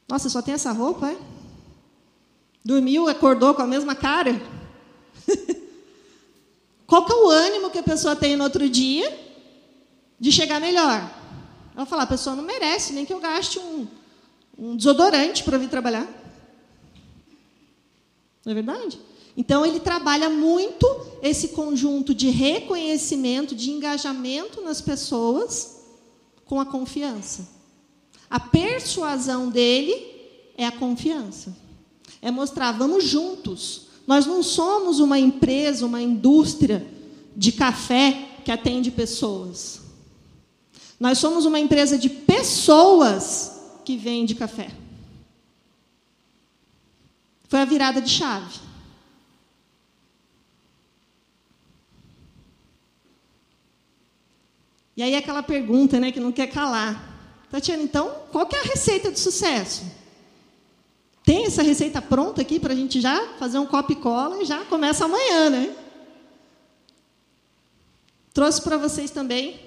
Nossa, 0.08 0.28
só 0.28 0.42
tem 0.42 0.54
essa 0.54 0.72
roupa, 0.72 1.12
é? 1.12 1.41
Dormiu, 2.64 3.08
acordou 3.08 3.54
com 3.54 3.62
a 3.62 3.66
mesma 3.66 3.94
cara? 3.94 4.40
Qual 6.86 7.04
que 7.04 7.12
é 7.12 7.16
o 7.16 7.28
ânimo 7.28 7.70
que 7.70 7.78
a 7.78 7.82
pessoa 7.82 8.14
tem 8.14 8.36
no 8.36 8.44
outro 8.44 8.68
dia 8.68 9.18
de 10.18 10.30
chegar 10.30 10.60
melhor? 10.60 11.10
Ela 11.74 11.86
fala, 11.86 12.02
a 12.02 12.06
pessoa 12.06 12.36
não 12.36 12.44
merece 12.44 12.92
nem 12.92 13.04
que 13.04 13.12
eu 13.12 13.18
gaste 13.18 13.58
um, 13.58 13.86
um 14.56 14.76
desodorante 14.76 15.42
para 15.42 15.58
vir 15.58 15.68
trabalhar. 15.68 16.06
Não 18.44 18.52
é 18.52 18.54
verdade? 18.54 19.00
Então, 19.36 19.64
ele 19.64 19.80
trabalha 19.80 20.28
muito 20.28 20.86
esse 21.22 21.48
conjunto 21.48 22.14
de 22.14 22.28
reconhecimento, 22.28 23.54
de 23.54 23.70
engajamento 23.70 24.60
nas 24.60 24.80
pessoas 24.80 25.80
com 26.44 26.60
a 26.60 26.66
confiança. 26.66 27.48
A 28.28 28.38
persuasão 28.38 29.48
dele 29.48 30.52
é 30.56 30.66
a 30.66 30.72
confiança 30.72 31.56
é 32.22 32.30
mostrar, 32.30 32.70
vamos 32.70 33.04
juntos. 33.04 33.88
Nós 34.06 34.24
não 34.24 34.42
somos 34.42 35.00
uma 35.00 35.18
empresa, 35.18 35.84
uma 35.84 36.00
indústria 36.00 36.86
de 37.36 37.50
café 37.50 38.28
que 38.44 38.52
atende 38.52 38.90
pessoas. 38.92 39.80
Nós 40.98 41.18
somos 41.18 41.44
uma 41.44 41.58
empresa 41.58 41.98
de 41.98 42.08
pessoas 42.08 43.60
que 43.84 43.96
vende 43.96 44.36
café. 44.36 44.70
Foi 47.48 47.60
a 47.60 47.64
virada 47.64 48.00
de 48.00 48.08
chave. 48.08 48.60
E 54.96 55.02
aí 55.02 55.16
aquela 55.16 55.42
pergunta, 55.42 55.98
né, 55.98 56.12
que 56.12 56.20
não 56.20 56.30
quer 56.30 56.46
calar. 56.46 57.10
Tatiana, 57.50 57.82
então, 57.82 58.14
qual 58.30 58.46
que 58.46 58.54
é 58.54 58.60
a 58.60 58.64
receita 58.64 59.10
do 59.10 59.18
sucesso? 59.18 60.01
Tem 61.24 61.46
essa 61.46 61.62
receita 61.62 62.02
pronta 62.02 62.42
aqui 62.42 62.58
para 62.58 62.72
a 62.72 62.76
gente 62.76 63.00
já 63.00 63.34
fazer 63.38 63.58
um 63.58 63.66
copo 63.66 63.92
e 63.92 63.96
cola 63.96 64.42
e 64.42 64.44
já 64.44 64.64
começa 64.64 65.04
amanhã, 65.04 65.50
né? 65.50 65.76
Trouxe 68.34 68.60
para 68.62 68.76
vocês 68.76 69.10
também 69.10 69.60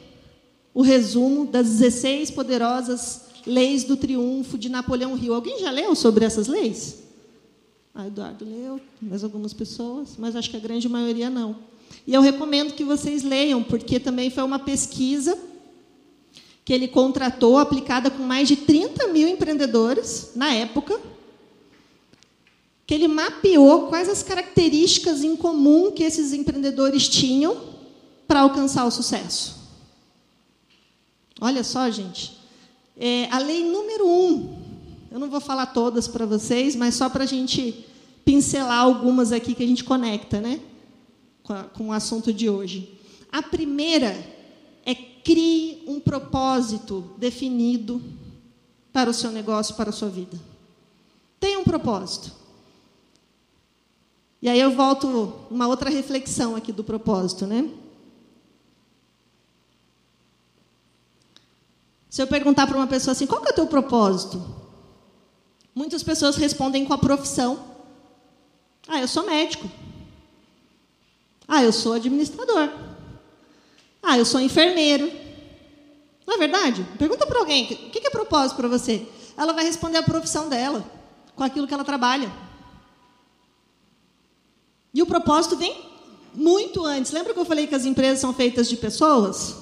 o 0.73 0.81
resumo 0.81 1.45
das 1.45 1.69
16 1.69 2.31
poderosas 2.31 3.21
leis 3.45 3.83
do 3.83 3.95
triunfo 3.95 4.57
de 4.57 4.69
Napoleão 4.69 5.17
Hill. 5.17 5.33
Alguém 5.33 5.59
já 5.59 5.71
leu 5.71 5.95
sobre 5.95 6.25
essas 6.25 6.47
leis? 6.47 7.03
Ah, 7.93 8.07
Eduardo 8.07 8.43
leu, 8.43 8.81
mais 9.01 9.23
algumas 9.23 9.53
pessoas, 9.53 10.15
mas 10.17 10.35
acho 10.35 10.49
que 10.49 10.57
a 10.57 10.59
grande 10.59 10.89
maioria 10.89 11.29
não. 11.29 11.55
E 12.05 12.13
eu 12.13 12.21
recomendo 12.21 12.73
que 12.73 12.83
vocês 12.83 13.23
leiam, 13.23 13.63
porque 13.63 13.99
também 13.99 14.29
foi 14.29 14.43
uma 14.43 14.59
pesquisa 14.59 15.37
que 16.65 16.73
ele 16.73 16.87
contratou, 16.87 17.57
aplicada 17.57 18.09
com 18.09 18.23
mais 18.23 18.47
de 18.47 18.57
30 18.57 19.07
mil 19.09 19.27
empreendedores 19.27 20.31
na 20.35 20.51
época, 20.51 20.99
que 22.85 22.93
ele 22.93 23.07
mapeou 23.07 23.87
quais 23.87 24.07
as 24.07 24.21
características 24.21 25.23
em 25.23 25.35
comum 25.35 25.91
que 25.91 26.03
esses 26.03 26.33
empreendedores 26.33 27.09
tinham 27.09 27.75
para 28.27 28.41
alcançar 28.41 28.85
o 28.85 28.91
sucesso. 28.91 29.55
Olha 31.41 31.63
só, 31.63 31.89
gente. 31.89 32.37
É, 32.97 33.27
a 33.31 33.39
lei 33.39 33.63
número 33.63 34.07
um, 34.07 34.55
eu 35.11 35.19
não 35.19 35.29
vou 35.29 35.41
falar 35.41 35.67
todas 35.67 36.07
para 36.07 36.25
vocês, 36.25 36.75
mas 36.75 36.95
só 36.95 37.09
para 37.09 37.23
a 37.23 37.27
gente 37.27 37.85
pincelar 38.23 38.79
algumas 38.79 39.31
aqui 39.31 39.53
que 39.53 39.63
a 39.63 39.67
gente 39.67 39.83
conecta, 39.83 40.39
né? 40.39 40.59
Com, 41.43 41.53
a, 41.53 41.63
com 41.63 41.87
o 41.89 41.91
assunto 41.91 42.31
de 42.33 42.49
hoje. 42.49 42.97
A 43.31 43.41
primeira 43.41 44.15
é 44.85 44.95
crie 44.95 45.83
um 45.87 45.99
propósito 45.99 47.11
definido 47.17 48.01
para 48.93 49.09
o 49.09 49.13
seu 49.13 49.31
negócio, 49.31 49.75
para 49.75 49.89
a 49.89 49.93
sua 49.93 50.09
vida. 50.09 50.39
Tenha 51.39 51.59
um 51.59 51.63
propósito. 51.63 52.44
E 54.41 54.49
aí 54.49 54.59
eu 54.59 54.71
volto 54.71 55.33
uma 55.49 55.67
outra 55.67 55.89
reflexão 55.89 56.55
aqui 56.55 56.71
do 56.71 56.83
propósito, 56.83 57.47
né? 57.47 57.69
Se 62.09 62.21
eu 62.21 62.27
perguntar 62.27 62.65
para 62.67 62.77
uma 62.77 62.87
pessoa 62.87 63.11
assim, 63.11 63.27
qual 63.27 63.41
que 63.41 63.49
é 63.49 63.51
o 63.51 63.55
teu 63.55 63.67
propósito? 63.67 64.41
Muitas 65.73 66.01
pessoas 66.01 66.37
respondem 66.37 66.85
com 66.85 66.93
a 66.93 66.97
profissão. 66.97 67.75
Ah, 68.87 69.01
eu 69.01 69.07
sou 69.07 69.25
médico. 69.25 69.69
Ah, 71.47 71.63
eu 71.63 71.73
sou 71.73 71.93
administrador. 71.93 72.69
Ah, 74.01 74.17
eu 74.17 74.23
sou 74.23 74.39
enfermeiro. 74.39 75.11
Não 76.25 76.35
é 76.35 76.37
verdade? 76.37 76.85
Pergunta 76.97 77.25
para 77.27 77.39
alguém, 77.39 77.65
o 77.65 77.67
que 77.67 78.07
é 78.07 78.09
propósito 78.09 78.55
para 78.55 78.67
você? 78.67 79.07
Ela 79.37 79.53
vai 79.53 79.65
responder 79.65 79.97
a 79.97 80.03
profissão 80.03 80.47
dela, 80.47 80.83
com 81.35 81.43
aquilo 81.43 81.67
que 81.67 81.73
ela 81.73 81.83
trabalha. 81.83 82.31
E 84.95 85.01
o 85.01 85.05
propósito 85.05 85.57
vem 85.57 85.77
muito 86.33 86.85
antes. 86.85 87.11
Lembra 87.11 87.33
que 87.33 87.39
eu 87.39 87.43
falei 87.43 87.67
que 87.67 87.75
as 87.75 87.83
empresas 87.83 88.19
são 88.19 88.33
feitas 88.33 88.69
de 88.69 88.77
pessoas? 88.77 89.57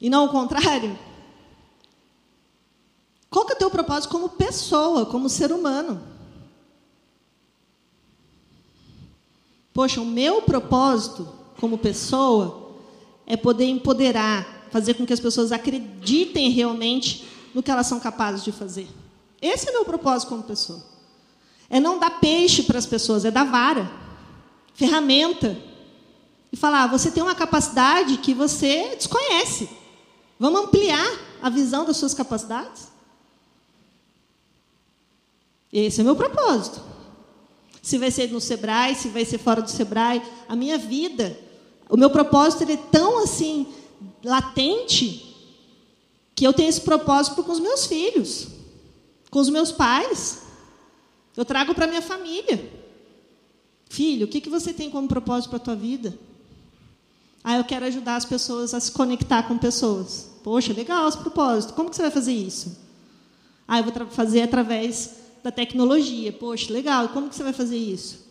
E 0.00 0.08
não 0.08 0.26
o 0.26 0.28
contrário? 0.28 0.96
Qual 3.28 3.44
que 3.44 3.52
é 3.52 3.56
o 3.56 3.58
teu 3.58 3.70
propósito 3.70 4.12
como 4.12 4.28
pessoa, 4.28 5.04
como 5.04 5.28
ser 5.28 5.50
humano? 5.50 6.00
Poxa, 9.72 10.00
o 10.00 10.06
meu 10.06 10.42
propósito 10.42 11.28
como 11.58 11.76
pessoa 11.76 12.76
é 13.26 13.36
poder 13.36 13.64
empoderar, 13.64 14.68
fazer 14.70 14.94
com 14.94 15.04
que 15.04 15.12
as 15.12 15.18
pessoas 15.18 15.50
acreditem 15.50 16.50
realmente 16.50 17.28
no 17.52 17.64
que 17.64 17.70
elas 17.72 17.88
são 17.88 17.98
capazes 17.98 18.44
de 18.44 18.52
fazer. 18.52 18.88
Esse 19.42 19.66
é 19.66 19.70
o 19.72 19.74
meu 19.74 19.84
propósito 19.84 20.28
como 20.28 20.44
pessoa. 20.44 20.80
É 21.68 21.80
não 21.80 21.98
dar 21.98 22.20
peixe 22.20 22.62
para 22.62 22.78
as 22.78 22.86
pessoas, 22.86 23.24
é 23.24 23.32
dar 23.32 23.44
vara, 23.44 24.03
ferramenta. 24.74 25.56
E 26.52 26.56
falar, 26.56 26.84
ah, 26.84 26.86
você 26.86 27.10
tem 27.10 27.22
uma 27.22 27.34
capacidade 27.34 28.18
que 28.18 28.34
você 28.34 28.94
desconhece. 28.96 29.68
Vamos 30.38 30.60
ampliar 30.60 31.18
a 31.42 31.48
visão 31.48 31.84
das 31.84 31.96
suas 31.96 32.14
capacidades? 32.14 32.88
Esse 35.72 36.00
é 36.00 36.04
meu 36.04 36.14
propósito. 36.14 36.80
Se 37.82 37.98
vai 37.98 38.10
ser 38.10 38.30
no 38.30 38.40
Sebrae, 38.40 38.94
se 38.94 39.08
vai 39.08 39.24
ser 39.24 39.38
fora 39.38 39.60
do 39.60 39.70
Sebrae, 39.70 40.22
a 40.48 40.54
minha 40.54 40.78
vida, 40.78 41.38
o 41.88 41.96
meu 41.96 42.10
propósito 42.10 42.62
ele 42.62 42.74
é 42.74 42.76
tão 42.76 43.22
assim 43.22 43.66
latente 44.22 45.34
que 46.34 46.46
eu 46.46 46.52
tenho 46.52 46.68
esse 46.68 46.80
propósito 46.80 47.42
com 47.42 47.52
os 47.52 47.60
meus 47.60 47.86
filhos, 47.86 48.48
com 49.30 49.38
os 49.38 49.50
meus 49.50 49.70
pais. 49.70 50.42
Eu 51.36 51.44
trago 51.44 51.74
para 51.74 51.86
minha 51.86 52.02
família. 52.02 52.83
Filho, 53.94 54.26
o 54.26 54.28
que, 54.28 54.40
que 54.40 54.50
você 54.50 54.72
tem 54.72 54.90
como 54.90 55.06
propósito 55.06 55.50
para 55.50 55.58
a 55.58 55.66
tua 55.66 55.76
vida? 55.76 56.18
Ah, 57.44 57.58
eu 57.58 57.64
quero 57.64 57.84
ajudar 57.84 58.16
as 58.16 58.24
pessoas 58.24 58.74
a 58.74 58.80
se 58.80 58.90
conectar 58.90 59.44
com 59.44 59.56
pessoas. 59.56 60.30
Poxa, 60.42 60.72
legal 60.72 61.08
esse 61.08 61.18
propósito. 61.18 61.74
Como 61.74 61.88
que 61.88 61.94
você 61.94 62.02
vai 62.02 62.10
fazer 62.10 62.32
isso? 62.32 62.76
Ah, 63.68 63.78
eu 63.78 63.84
vou 63.84 63.92
fazer 64.08 64.42
através 64.42 65.10
da 65.44 65.52
tecnologia. 65.52 66.32
Poxa, 66.32 66.72
legal, 66.72 67.10
como 67.10 67.28
que 67.28 67.36
você 67.36 67.44
vai 67.44 67.52
fazer 67.52 67.76
isso? 67.76 68.26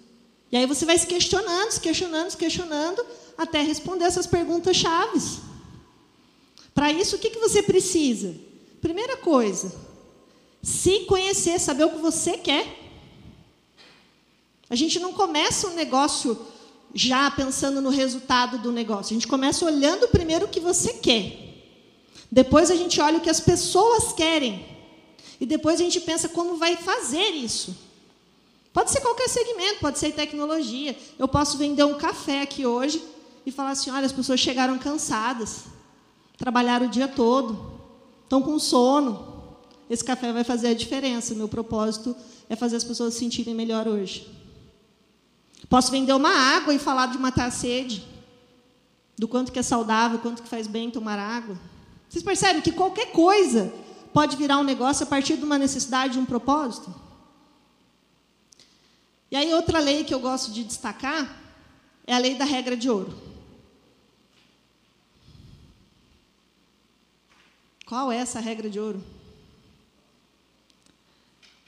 E 0.51 0.57
aí 0.57 0.65
você 0.65 0.85
vai 0.85 0.97
se 0.97 1.07
questionando, 1.07 1.71
se 1.71 1.79
questionando, 1.79 2.31
se 2.31 2.37
questionando, 2.37 3.05
até 3.37 3.61
responder 3.61 4.03
essas 4.03 4.27
perguntas 4.27 4.75
chaves. 4.75 5.37
Para 6.75 6.91
isso, 6.91 7.15
o 7.15 7.19
que, 7.19 7.29
que 7.29 7.39
você 7.39 7.63
precisa? 7.63 8.35
Primeira 8.81 9.15
coisa, 9.15 9.73
se 10.61 11.05
conhecer, 11.05 11.57
saber 11.57 11.85
o 11.85 11.91
que 11.91 11.99
você 11.99 12.37
quer. 12.37 12.82
A 14.73 14.75
gente 14.75 14.99
não 14.99 15.13
começa 15.13 15.67
um 15.67 15.75
negócio 15.75 16.35
já 16.95 17.29
pensando 17.29 17.79
no 17.79 17.91
resultado 17.91 18.57
do 18.57 18.71
negócio. 18.71 19.13
A 19.13 19.17
gente 19.19 19.27
começa 19.27 19.63
olhando 19.63 20.07
primeiro 20.07 20.45
o 20.45 20.49
que 20.49 20.59
você 20.59 20.93
quer. 20.93 21.61
Depois 22.31 22.71
a 22.71 22.75
gente 22.75 22.99
olha 22.99 23.19
o 23.19 23.21
que 23.21 23.29
as 23.29 23.39
pessoas 23.39 24.13
querem. 24.13 24.65
E 25.39 25.45
depois 25.45 25.79
a 25.79 25.83
gente 25.83 26.01
pensa 26.01 26.27
como 26.27 26.57
vai 26.57 26.75
fazer 26.75 27.29
isso. 27.35 27.77
Pode 28.73 28.89
ser 28.89 29.01
qualquer 29.01 29.29
segmento, 29.29 29.79
pode 29.79 29.99
ser 29.99 30.11
tecnologia. 30.11 30.97
Eu 31.19 31.27
posso 31.27 31.55
vender 31.55 31.83
um 31.83 31.93
café 31.93 32.41
aqui 32.41 32.65
hoje 32.65 32.99
e 33.45 33.51
falar 33.51 33.73
assim: 33.73 33.91
olha, 33.91 34.07
as 34.07 34.11
pessoas 34.11 34.39
chegaram 34.39 34.79
cansadas, 34.79 35.65
trabalharam 36.35 36.87
o 36.87 36.89
dia 36.89 37.07
todo, 37.07 37.79
estão 38.23 38.41
com 38.41 38.57
sono. 38.57 39.53
Esse 39.87 40.03
café 40.03 40.33
vai 40.33 40.43
fazer 40.43 40.69
a 40.69 40.73
diferença. 40.73 41.35
Meu 41.35 41.47
propósito 41.47 42.15
é 42.49 42.55
fazer 42.55 42.77
as 42.77 42.83
pessoas 42.83 43.13
se 43.13 43.19
sentirem 43.19 43.53
melhor 43.53 43.87
hoje. 43.87 44.41
Posso 45.69 45.91
vender 45.91 46.13
uma 46.13 46.29
água 46.29 46.73
e 46.73 46.79
falar 46.79 47.07
de 47.07 47.17
matar 47.17 47.47
a 47.47 47.51
sede, 47.51 48.05
do 49.17 49.27
quanto 49.27 49.51
que 49.51 49.59
é 49.59 49.63
saudável, 49.63 50.19
quanto 50.19 50.43
que 50.43 50.49
faz 50.49 50.67
bem 50.67 50.91
tomar 50.91 51.17
água. 51.17 51.57
Vocês 52.09 52.23
percebem 52.23 52.61
que 52.61 52.71
qualquer 52.71 53.11
coisa 53.11 53.73
pode 54.13 54.35
virar 54.35 54.59
um 54.59 54.63
negócio 54.63 55.03
a 55.03 55.07
partir 55.07 55.37
de 55.37 55.43
uma 55.43 55.57
necessidade, 55.57 56.13
de 56.13 56.19
um 56.19 56.25
propósito? 56.25 56.93
E 59.31 59.35
aí, 59.35 59.51
outra 59.53 59.79
lei 59.79 60.03
que 60.03 60.13
eu 60.13 60.19
gosto 60.19 60.51
de 60.51 60.63
destacar 60.63 61.41
é 62.05 62.13
a 62.13 62.19
lei 62.19 62.35
da 62.35 62.45
regra 62.45 62.77
de 62.77 62.89
ouro. 62.89 63.17
Qual 67.85 68.11
é 68.11 68.17
essa 68.17 68.39
regra 68.39 68.69
de 68.69 68.79
ouro? 68.79 69.03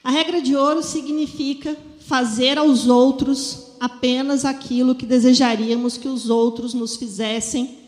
A 0.02 0.10
regra 0.10 0.40
de 0.40 0.54
ouro 0.54 0.82
significa 0.82 1.76
fazer 2.06 2.58
aos 2.58 2.86
outros 2.86 3.65
apenas 3.80 4.44
aquilo 4.44 4.94
que 4.94 5.06
desejaríamos 5.06 5.96
que 5.96 6.08
os 6.08 6.28
outros 6.30 6.74
nos 6.74 6.96
fizessem 6.96 7.78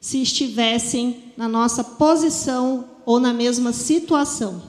se 0.00 0.22
estivessem 0.22 1.32
na 1.36 1.48
nossa 1.48 1.82
posição 1.82 2.88
ou 3.04 3.18
na 3.18 3.32
mesma 3.32 3.72
situação. 3.72 4.62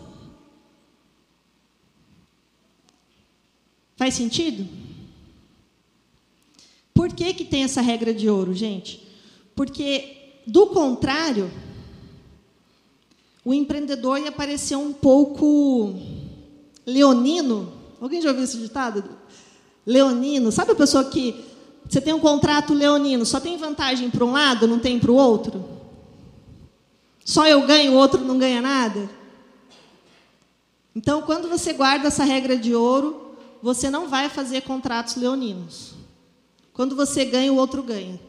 Faz 3.96 4.14
sentido? 4.14 4.68
Por 6.94 7.14
que, 7.14 7.34
que 7.34 7.46
tem 7.46 7.64
essa 7.64 7.82
regra 7.82 8.14
de 8.14 8.30
ouro, 8.30 8.54
gente? 8.54 9.06
Porque, 9.56 10.42
do 10.48 10.68
contrário, 10.68 11.52
o 13.44 13.54
empreendedor 13.54 14.20
ia 14.20 14.32
parecer 14.32 14.76
um 14.76 14.94
pouco 14.94 15.96
leonino. 16.86 17.74
Alguém 18.00 18.22
já 18.22 18.30
ouviu 18.30 18.44
esse 18.44 18.58
ditado? 18.58 19.19
Leonino. 19.90 20.52
Sabe 20.52 20.74
a 20.74 20.76
pessoa 20.76 21.06
que 21.06 21.44
você 21.90 22.00
tem 22.00 22.14
um 22.14 22.20
contrato 22.20 22.76
leonino, 22.76 23.26
só 23.26 23.40
tem 23.40 23.58
vantagem 23.58 24.12
para 24.12 24.24
um 24.24 24.32
lado, 24.32 24.68
não 24.68 24.78
tem 24.78 25.00
para 25.00 25.10
o 25.10 25.16
outro? 25.16 25.68
Só 27.26 27.48
eu 27.48 27.66
ganho, 27.66 27.94
o 27.94 27.96
outro 27.96 28.24
não 28.24 28.38
ganha 28.38 28.62
nada? 28.62 29.10
Então, 30.96 31.24
quando 31.24 31.50
você 31.50 31.74
guarda 31.74 32.08
essa 32.08 32.24
regra 32.24 32.56
de 32.56 32.76
ouro, 32.76 33.36
você 33.64 33.90
não 33.90 34.08
vai 34.08 34.30
fazer 34.30 34.62
contratos 34.62 35.16
leoninos. 35.16 35.96
Quando 36.72 36.96
você 36.96 37.26
ganha, 37.26 37.52
o 37.52 37.58
outro 37.58 37.82
ganha. 37.82 38.20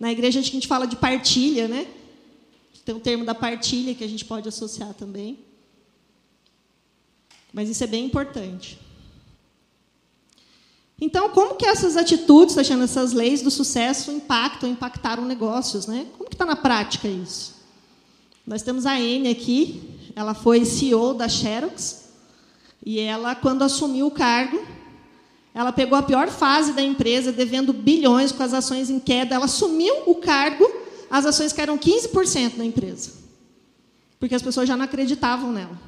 Na 0.00 0.10
igreja 0.10 0.40
a 0.40 0.42
gente 0.42 0.66
fala 0.66 0.86
de 0.86 0.96
partilha, 0.96 1.68
né? 1.68 1.86
Tem 2.84 2.94
o 2.96 3.00
termo 3.00 3.24
da 3.24 3.34
partilha 3.34 3.94
que 3.94 4.02
a 4.02 4.08
gente 4.08 4.24
pode 4.24 4.48
associar 4.48 4.92
também. 4.94 5.38
Mas 7.52 7.68
isso 7.68 7.84
é 7.84 7.86
bem 7.86 8.04
importante. 8.04 8.85
Então, 11.00 11.28
como 11.28 11.56
que 11.56 11.66
essas 11.66 11.96
atitudes, 11.96 12.54
tá 12.54 12.62
achando 12.62 12.84
essas 12.84 13.12
leis 13.12 13.42
do 13.42 13.50
sucesso 13.50 14.10
impactam, 14.10 14.70
impactaram 14.70 15.24
negócios, 15.24 15.86
né? 15.86 16.06
Como 16.16 16.28
que 16.28 16.34
está 16.34 16.46
na 16.46 16.56
prática 16.56 17.06
isso? 17.06 17.54
Nós 18.46 18.62
temos 18.62 18.86
a 18.86 18.94
Anne 18.94 19.28
aqui, 19.28 20.10
ela 20.14 20.32
foi 20.32 20.64
CEO 20.64 21.12
da 21.12 21.28
Xerox, 21.28 22.06
e 22.84 22.98
ela, 22.98 23.34
quando 23.34 23.62
assumiu 23.62 24.06
o 24.06 24.10
cargo, 24.10 24.64
ela 25.52 25.72
pegou 25.72 25.98
a 25.98 26.02
pior 26.02 26.28
fase 26.28 26.72
da 26.72 26.82
empresa, 26.82 27.32
devendo 27.32 27.72
bilhões, 27.72 28.32
com 28.32 28.42
as 28.42 28.54
ações 28.54 28.88
em 28.88 28.98
queda, 28.98 29.34
ela 29.34 29.46
assumiu 29.46 29.94
o 30.06 30.14
cargo, 30.14 30.64
as 31.10 31.26
ações 31.26 31.52
caíram 31.52 31.76
15% 31.76 32.56
na 32.56 32.64
empresa. 32.64 33.12
Porque 34.18 34.34
as 34.34 34.42
pessoas 34.42 34.68
já 34.68 34.76
não 34.76 34.84
acreditavam 34.84 35.52
nela. 35.52 35.78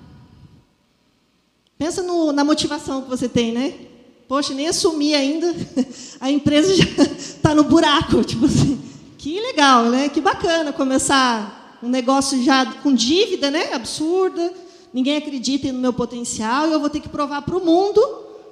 Pensa 1.79 2.03
no, 2.03 2.33
na 2.33 2.45
motivação 2.45 3.03
que 3.03 3.09
você 3.09 3.29
tem, 3.29 3.53
né? 3.53 3.88
Poxa, 4.29 4.53
nem 4.53 4.69
assumi 4.69 5.15
ainda, 5.15 5.55
a 6.21 6.31
empresa 6.31 6.75
já 6.77 6.85
está 7.03 7.55
no 7.57 7.65
buraco. 7.65 8.23
Tipo 8.23 8.45
assim, 8.45 8.79
que 9.17 9.41
legal, 9.41 9.87
né? 9.87 10.11
Que 10.11 10.21
bacana 10.21 10.71
começar 10.71 11.79
um 11.83 11.89
negócio 11.89 12.43
já 12.43 12.67
com 12.67 12.95
dívida, 12.95 13.51
né? 13.51 13.73
Absurda. 13.73 14.53
Ninguém 14.93 15.17
acredita 15.17 15.73
no 15.73 15.79
meu 15.79 15.95
potencial 15.95 16.69
e 16.69 16.73
eu 16.73 16.81
vou 16.81 16.91
ter 16.91 17.01
que 17.01 17.09
provar 17.09 17.41
para 17.41 17.57
o 17.57 17.65
mundo 17.65 18.01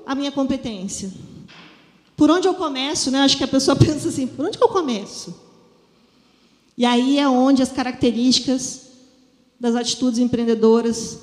a 0.06 0.14
minha 0.14 0.32
competência. 0.32 1.12
Por 2.16 2.30
onde 2.30 2.48
eu 2.48 2.54
começo, 2.54 3.10
né? 3.10 3.20
Acho 3.20 3.36
que 3.36 3.44
a 3.44 3.48
pessoa 3.48 3.76
pensa 3.76 4.08
assim: 4.08 4.26
por 4.26 4.46
onde 4.46 4.58
eu 4.58 4.68
começo? 4.68 5.34
E 6.78 6.86
aí 6.86 7.18
é 7.18 7.28
onde 7.28 7.62
as 7.62 7.70
características 7.70 8.82
das 9.60 9.74
atitudes 9.74 10.18
empreendedoras 10.18 11.18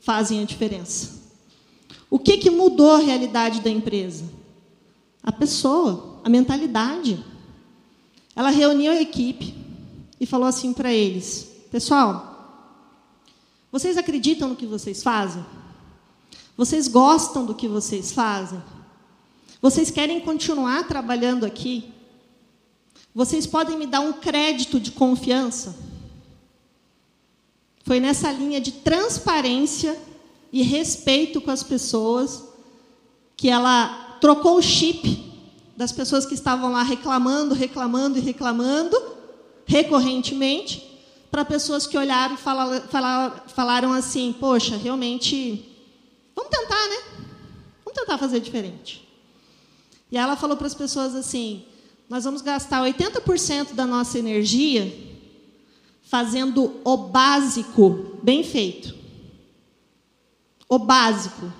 fazem 0.00 0.40
a 0.40 0.44
diferença. 0.44 1.21
O 2.12 2.18
que, 2.18 2.36
que 2.36 2.50
mudou 2.50 2.90
a 2.90 2.98
realidade 2.98 3.62
da 3.62 3.70
empresa? 3.70 4.26
A 5.22 5.32
pessoa, 5.32 6.20
a 6.22 6.28
mentalidade. 6.28 7.24
Ela 8.36 8.50
reuniu 8.50 8.92
a 8.92 9.00
equipe 9.00 9.54
e 10.20 10.26
falou 10.26 10.46
assim 10.46 10.74
para 10.74 10.92
eles: 10.92 11.48
Pessoal, 11.70 12.68
vocês 13.72 13.96
acreditam 13.96 14.50
no 14.50 14.56
que 14.56 14.66
vocês 14.66 15.02
fazem? 15.02 15.42
Vocês 16.54 16.86
gostam 16.86 17.46
do 17.46 17.54
que 17.54 17.66
vocês 17.66 18.12
fazem? 18.12 18.62
Vocês 19.62 19.90
querem 19.90 20.20
continuar 20.20 20.86
trabalhando 20.86 21.46
aqui? 21.46 21.90
Vocês 23.14 23.46
podem 23.46 23.78
me 23.78 23.86
dar 23.86 24.00
um 24.00 24.12
crédito 24.12 24.78
de 24.78 24.90
confiança? 24.90 25.74
Foi 27.84 27.98
nessa 27.98 28.30
linha 28.30 28.60
de 28.60 28.70
transparência 28.70 29.98
e 30.52 30.62
respeito 30.62 31.40
com 31.40 31.50
as 31.50 31.62
pessoas, 31.62 32.44
que 33.36 33.48
ela 33.48 34.18
trocou 34.20 34.58
o 34.58 34.62
chip 34.62 35.32
das 35.76 35.90
pessoas 35.90 36.26
que 36.26 36.34
estavam 36.34 36.70
lá 36.70 36.82
reclamando, 36.82 37.54
reclamando 37.54 38.18
e 38.18 38.20
reclamando 38.20 38.96
recorrentemente, 39.64 40.90
para 41.30 41.46
pessoas 41.46 41.86
que 41.86 41.96
olharam 41.96 42.34
e 42.34 42.38
falaram, 43.48 43.92
assim: 43.94 44.34
Poxa, 44.38 44.76
realmente, 44.76 45.64
vamos 46.36 46.50
tentar, 46.50 46.88
né? 46.88 46.96
Vamos 47.82 47.98
tentar 47.98 48.18
fazer 48.18 48.38
diferente. 48.38 49.08
E 50.10 50.18
ela 50.18 50.36
falou 50.36 50.58
para 50.58 50.66
as 50.66 50.74
pessoas 50.74 51.14
assim: 51.14 51.64
Nós 52.06 52.24
vamos 52.24 52.42
gastar 52.42 52.82
80% 52.82 53.72
da 53.72 53.86
nossa 53.86 54.18
energia 54.18 54.92
fazendo 56.02 56.82
o 56.84 56.96
básico 56.98 58.18
bem 58.22 58.44
feito. 58.44 59.01
O 60.72 60.78
básico. 60.78 61.52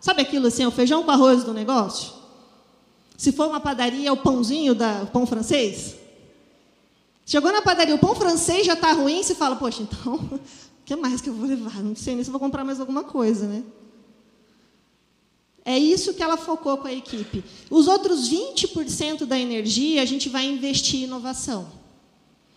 Sabe 0.00 0.22
aquilo 0.22 0.48
assim, 0.48 0.66
o 0.66 0.72
feijão 0.72 1.04
com 1.04 1.10
arroz 1.12 1.44
do 1.44 1.54
negócio? 1.54 2.12
Se 3.16 3.30
for 3.30 3.46
uma 3.46 3.60
padaria, 3.60 4.08
é 4.08 4.12
o 4.12 4.16
pãozinho 4.16 4.74
da 4.74 5.04
o 5.04 5.06
pão 5.06 5.24
francês? 5.24 5.94
Chegou 7.24 7.52
na 7.52 7.62
padaria, 7.62 7.94
o 7.94 7.98
pão 8.00 8.16
francês 8.16 8.66
já 8.66 8.72
está 8.72 8.90
ruim, 8.90 9.22
você 9.22 9.36
fala, 9.36 9.54
poxa, 9.54 9.84
então, 9.84 10.16
o 10.16 10.40
que 10.84 10.96
mais 10.96 11.20
que 11.20 11.30
eu 11.30 11.34
vou 11.34 11.46
levar? 11.46 11.80
Não 11.80 11.94
sei 11.94 12.16
nem 12.16 12.24
se 12.24 12.30
vou 12.30 12.40
comprar 12.40 12.64
mais 12.64 12.80
alguma 12.80 13.04
coisa, 13.04 13.46
né? 13.46 13.62
É 15.64 15.78
isso 15.78 16.14
que 16.14 16.22
ela 16.22 16.36
focou 16.36 16.76
com 16.76 16.88
a 16.88 16.92
equipe. 16.92 17.44
Os 17.70 17.86
outros 17.86 18.28
20% 18.28 19.26
da 19.26 19.38
energia 19.38 20.02
a 20.02 20.04
gente 20.04 20.28
vai 20.28 20.44
investir 20.44 21.02
em 21.02 21.04
inovação. 21.04 21.68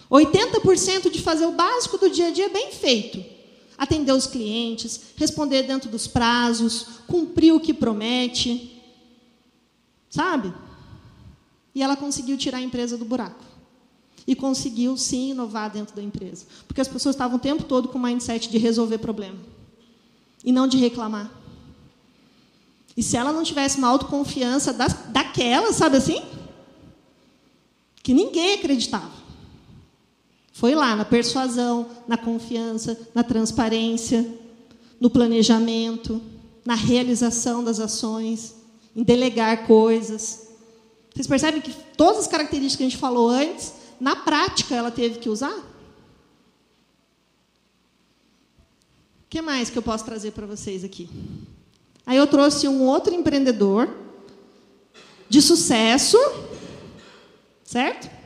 80% 0.09 1.11
de 1.11 1.21
fazer 1.21 1.45
o 1.45 1.51
básico 1.51 1.99
do 1.99 2.09
dia 2.09 2.29
a 2.29 2.31
dia 2.31 2.49
bem 2.49 2.71
feito 2.71 3.37
atender 3.79 4.11
os 4.11 4.27
clientes, 4.27 4.99
responder 5.15 5.63
dentro 5.63 5.89
dos 5.89 6.05
prazos, 6.05 6.85
cumprir 7.07 7.53
o 7.53 7.59
que 7.61 7.73
promete. 7.73 8.77
Sabe? 10.09 10.53
E 11.73 11.81
ela 11.81 11.95
conseguiu 11.95 12.37
tirar 12.37 12.57
a 12.57 12.61
empresa 12.61 12.97
do 12.97 13.05
buraco. 13.05 13.45
E 14.27 14.35
conseguiu, 14.35 14.97
sim, 14.97 15.31
inovar 15.31 15.71
dentro 15.71 15.95
da 15.95 16.03
empresa. 16.03 16.45
Porque 16.67 16.81
as 16.81 16.87
pessoas 16.89 17.15
estavam 17.15 17.37
o 17.37 17.41
tempo 17.41 17.63
todo 17.63 17.87
com 17.87 17.97
o 17.97 18.01
mindset 18.01 18.49
de 18.49 18.57
resolver 18.57 18.97
problema. 18.97 19.39
E 20.43 20.51
não 20.51 20.67
de 20.67 20.77
reclamar. 20.77 21.31
E 22.97 23.01
se 23.01 23.15
ela 23.15 23.31
não 23.31 23.43
tivesse 23.43 23.77
uma 23.77 23.87
autoconfiança 23.87 24.73
da, 24.73 24.87
daquela, 24.87 25.71
sabe 25.71 25.97
assim? 25.97 26.21
Que 28.03 28.13
ninguém 28.13 28.55
acreditava. 28.55 29.18
Foi 30.59 30.75
lá 30.75 30.93
na 30.93 31.05
persuasão, 31.05 31.87
na 32.05 32.17
confiança, 32.17 32.99
na 33.15 33.23
transparência, 33.23 34.29
no 34.99 35.09
planejamento, 35.09 36.21
na 36.65 36.75
realização 36.75 37.63
das 37.63 37.79
ações, 37.79 38.55
em 38.93 39.01
delegar 39.01 39.65
coisas. 39.65 40.49
Vocês 41.13 41.27
percebem 41.27 41.61
que 41.61 41.73
todas 41.95 42.23
as 42.23 42.27
características 42.27 42.75
que 42.75 42.83
a 42.83 42.89
gente 42.89 42.97
falou 42.97 43.29
antes, 43.29 43.71
na 44.01 44.17
prática 44.17 44.75
ela 44.75 44.91
teve 44.91 45.19
que 45.19 45.29
usar? 45.29 45.55
O 45.55 45.63
que 49.29 49.41
mais 49.41 49.69
que 49.69 49.77
eu 49.77 49.81
posso 49.81 50.03
trazer 50.03 50.31
para 50.31 50.45
vocês 50.45 50.83
aqui? 50.83 51.09
Aí 52.05 52.17
eu 52.17 52.27
trouxe 52.27 52.67
um 52.67 52.83
outro 52.83 53.13
empreendedor 53.13 53.89
de 55.29 55.41
sucesso, 55.41 56.17
certo? 57.63 58.18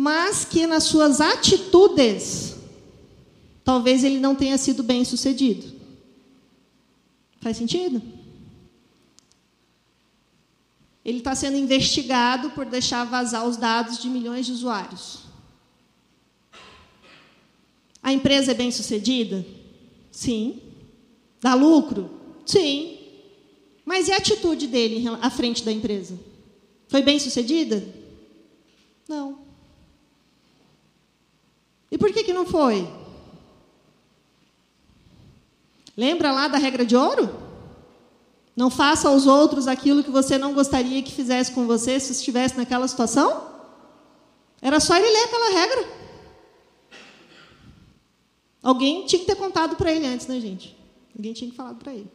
Mas 0.00 0.44
que 0.44 0.64
nas 0.64 0.84
suas 0.84 1.20
atitudes, 1.20 2.54
talvez 3.64 4.04
ele 4.04 4.20
não 4.20 4.32
tenha 4.32 4.56
sido 4.56 4.84
bem 4.84 5.04
sucedido. 5.04 5.72
Faz 7.40 7.56
sentido? 7.56 8.00
Ele 11.04 11.18
está 11.18 11.34
sendo 11.34 11.56
investigado 11.56 12.50
por 12.50 12.64
deixar 12.64 13.02
vazar 13.06 13.44
os 13.44 13.56
dados 13.56 13.98
de 13.98 14.08
milhões 14.08 14.46
de 14.46 14.52
usuários. 14.52 15.18
A 18.00 18.12
empresa 18.12 18.52
é 18.52 18.54
bem 18.54 18.70
sucedida? 18.70 19.44
Sim. 20.12 20.60
Dá 21.40 21.54
lucro? 21.54 22.08
Sim. 22.46 22.98
Mas 23.84 24.06
e 24.06 24.12
a 24.12 24.18
atitude 24.18 24.68
dele 24.68 25.04
à 25.20 25.28
frente 25.28 25.64
da 25.64 25.72
empresa? 25.72 26.16
Foi 26.86 27.02
bem 27.02 27.18
sucedida? 27.18 27.84
Não. 29.08 29.47
E 31.90 31.96
por 31.96 32.12
que, 32.12 32.24
que 32.24 32.32
não 32.32 32.46
foi? 32.46 32.88
Lembra 35.96 36.30
lá 36.30 36.48
da 36.48 36.58
regra 36.58 36.84
de 36.84 36.94
ouro? 36.94 37.28
Não 38.54 38.70
faça 38.70 39.08
aos 39.08 39.26
outros 39.26 39.66
aquilo 39.66 40.04
que 40.04 40.10
você 40.10 40.36
não 40.36 40.52
gostaria 40.52 41.02
que 41.02 41.12
fizesse 41.12 41.52
com 41.52 41.66
você 41.66 41.98
se 41.98 42.12
estivesse 42.12 42.56
naquela 42.56 42.86
situação? 42.86 43.48
Era 44.60 44.80
só 44.80 44.96
ele 44.96 45.08
ler 45.08 45.24
aquela 45.24 45.50
regra. 45.50 45.98
Alguém 48.62 49.06
tinha 49.06 49.20
que 49.20 49.26
ter 49.26 49.36
contado 49.36 49.76
para 49.76 49.92
ele 49.92 50.06
antes, 50.06 50.26
né, 50.26 50.40
gente? 50.40 50.76
Alguém 51.16 51.32
tinha 51.32 51.50
que 51.50 51.56
falar 51.56 51.74
para 51.74 51.94
ele. 51.94 52.10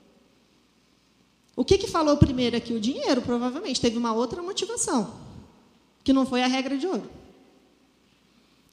O 1.55 1.63
que, 1.63 1.77
que 1.77 1.87
falou 1.87 2.17
primeiro 2.17 2.57
aqui? 2.57 2.73
O 2.73 2.79
dinheiro, 2.79 3.21
provavelmente. 3.21 3.79
Teve 3.79 3.97
uma 3.97 4.13
outra 4.13 4.41
motivação, 4.41 5.13
que 6.03 6.11
não 6.11 6.25
foi 6.25 6.43
a 6.43 6.47
regra 6.47 6.77
de 6.77 6.85
ouro 6.85 7.22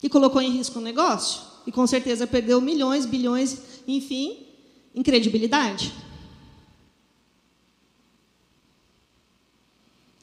que 0.01 0.09
colocou 0.09 0.41
em 0.41 0.51
risco 0.51 0.79
o 0.79 0.83
negócio 0.83 1.43
e 1.67 1.73
com 1.73 1.87
certeza 1.87 2.27
perdeu 2.27 2.61
milhões, 2.61 3.05
bilhões, 3.05 3.59
enfim, 3.87 4.47
em 4.95 5.03
credibilidade. 5.03 5.93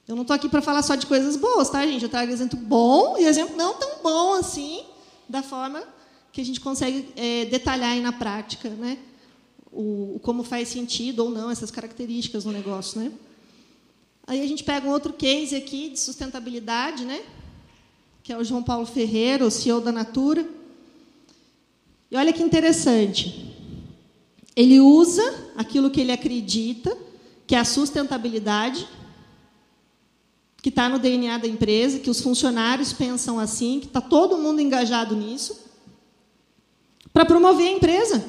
Eu 0.07 0.15
não 0.15 0.21
estou 0.21 0.33
aqui 0.33 0.47
para 0.47 0.61
falar 0.61 0.81
só 0.81 0.95
de 0.95 1.05
coisas 1.05 1.35
boas, 1.35 1.69
tá, 1.69 1.85
gente? 1.85 2.01
Eu 2.01 2.09
trago 2.09 2.31
exemplo 2.31 2.57
bom 2.57 3.17
e 3.17 3.25
exemplo 3.25 3.57
não 3.57 3.75
tão 3.75 4.01
bom 4.01 4.35
assim, 4.35 4.83
da 5.27 5.43
forma 5.43 5.83
que 6.31 6.41
a 6.41 6.45
gente 6.45 6.61
consegue 6.61 7.09
é, 7.15 7.45
detalhar 7.45 7.91
aí 7.91 8.01
na 8.01 8.13
prática, 8.13 8.69
né? 8.69 8.97
O, 9.71 10.15
o, 10.15 10.19
como 10.23 10.43
faz 10.43 10.69
sentido 10.69 11.25
ou 11.25 11.29
não 11.29 11.51
essas 11.51 11.69
características 11.69 12.45
no 12.45 12.51
negócio, 12.51 13.01
né? 13.01 13.11
Aí 14.25 14.41
a 14.41 14.47
gente 14.47 14.63
pega 14.63 14.87
um 14.87 14.91
outro 14.91 15.13
case 15.13 15.55
aqui 15.55 15.89
de 15.89 15.99
sustentabilidade, 15.99 17.05
né? 17.05 17.21
Que 18.27 18.33
é 18.33 18.37
o 18.37 18.43
João 18.43 18.61
Paulo 18.61 18.85
Ferreira, 18.85 19.45
o 19.45 19.49
CEO 19.49 19.79
da 19.79 19.89
Natura. 19.89 20.45
E 22.11 22.17
olha 22.17 22.33
que 22.33 22.43
interessante. 22.43 23.55
Ele 24.53 24.81
usa 24.81 25.23
aquilo 25.55 25.89
que 25.89 26.01
ele 26.01 26.11
acredita, 26.11 26.93
que 27.47 27.55
é 27.55 27.59
a 27.59 27.63
sustentabilidade, 27.63 28.85
que 30.61 30.67
está 30.67 30.89
no 30.89 30.99
DNA 30.99 31.37
da 31.37 31.47
empresa, 31.47 31.99
que 31.99 32.09
os 32.09 32.19
funcionários 32.19 32.91
pensam 32.91 33.39
assim, 33.39 33.79
que 33.79 33.85
está 33.85 34.01
todo 34.01 34.37
mundo 34.37 34.59
engajado 34.59 35.15
nisso, 35.15 35.61
para 37.13 37.23
promover 37.23 37.69
a 37.69 37.77
empresa. 37.77 38.25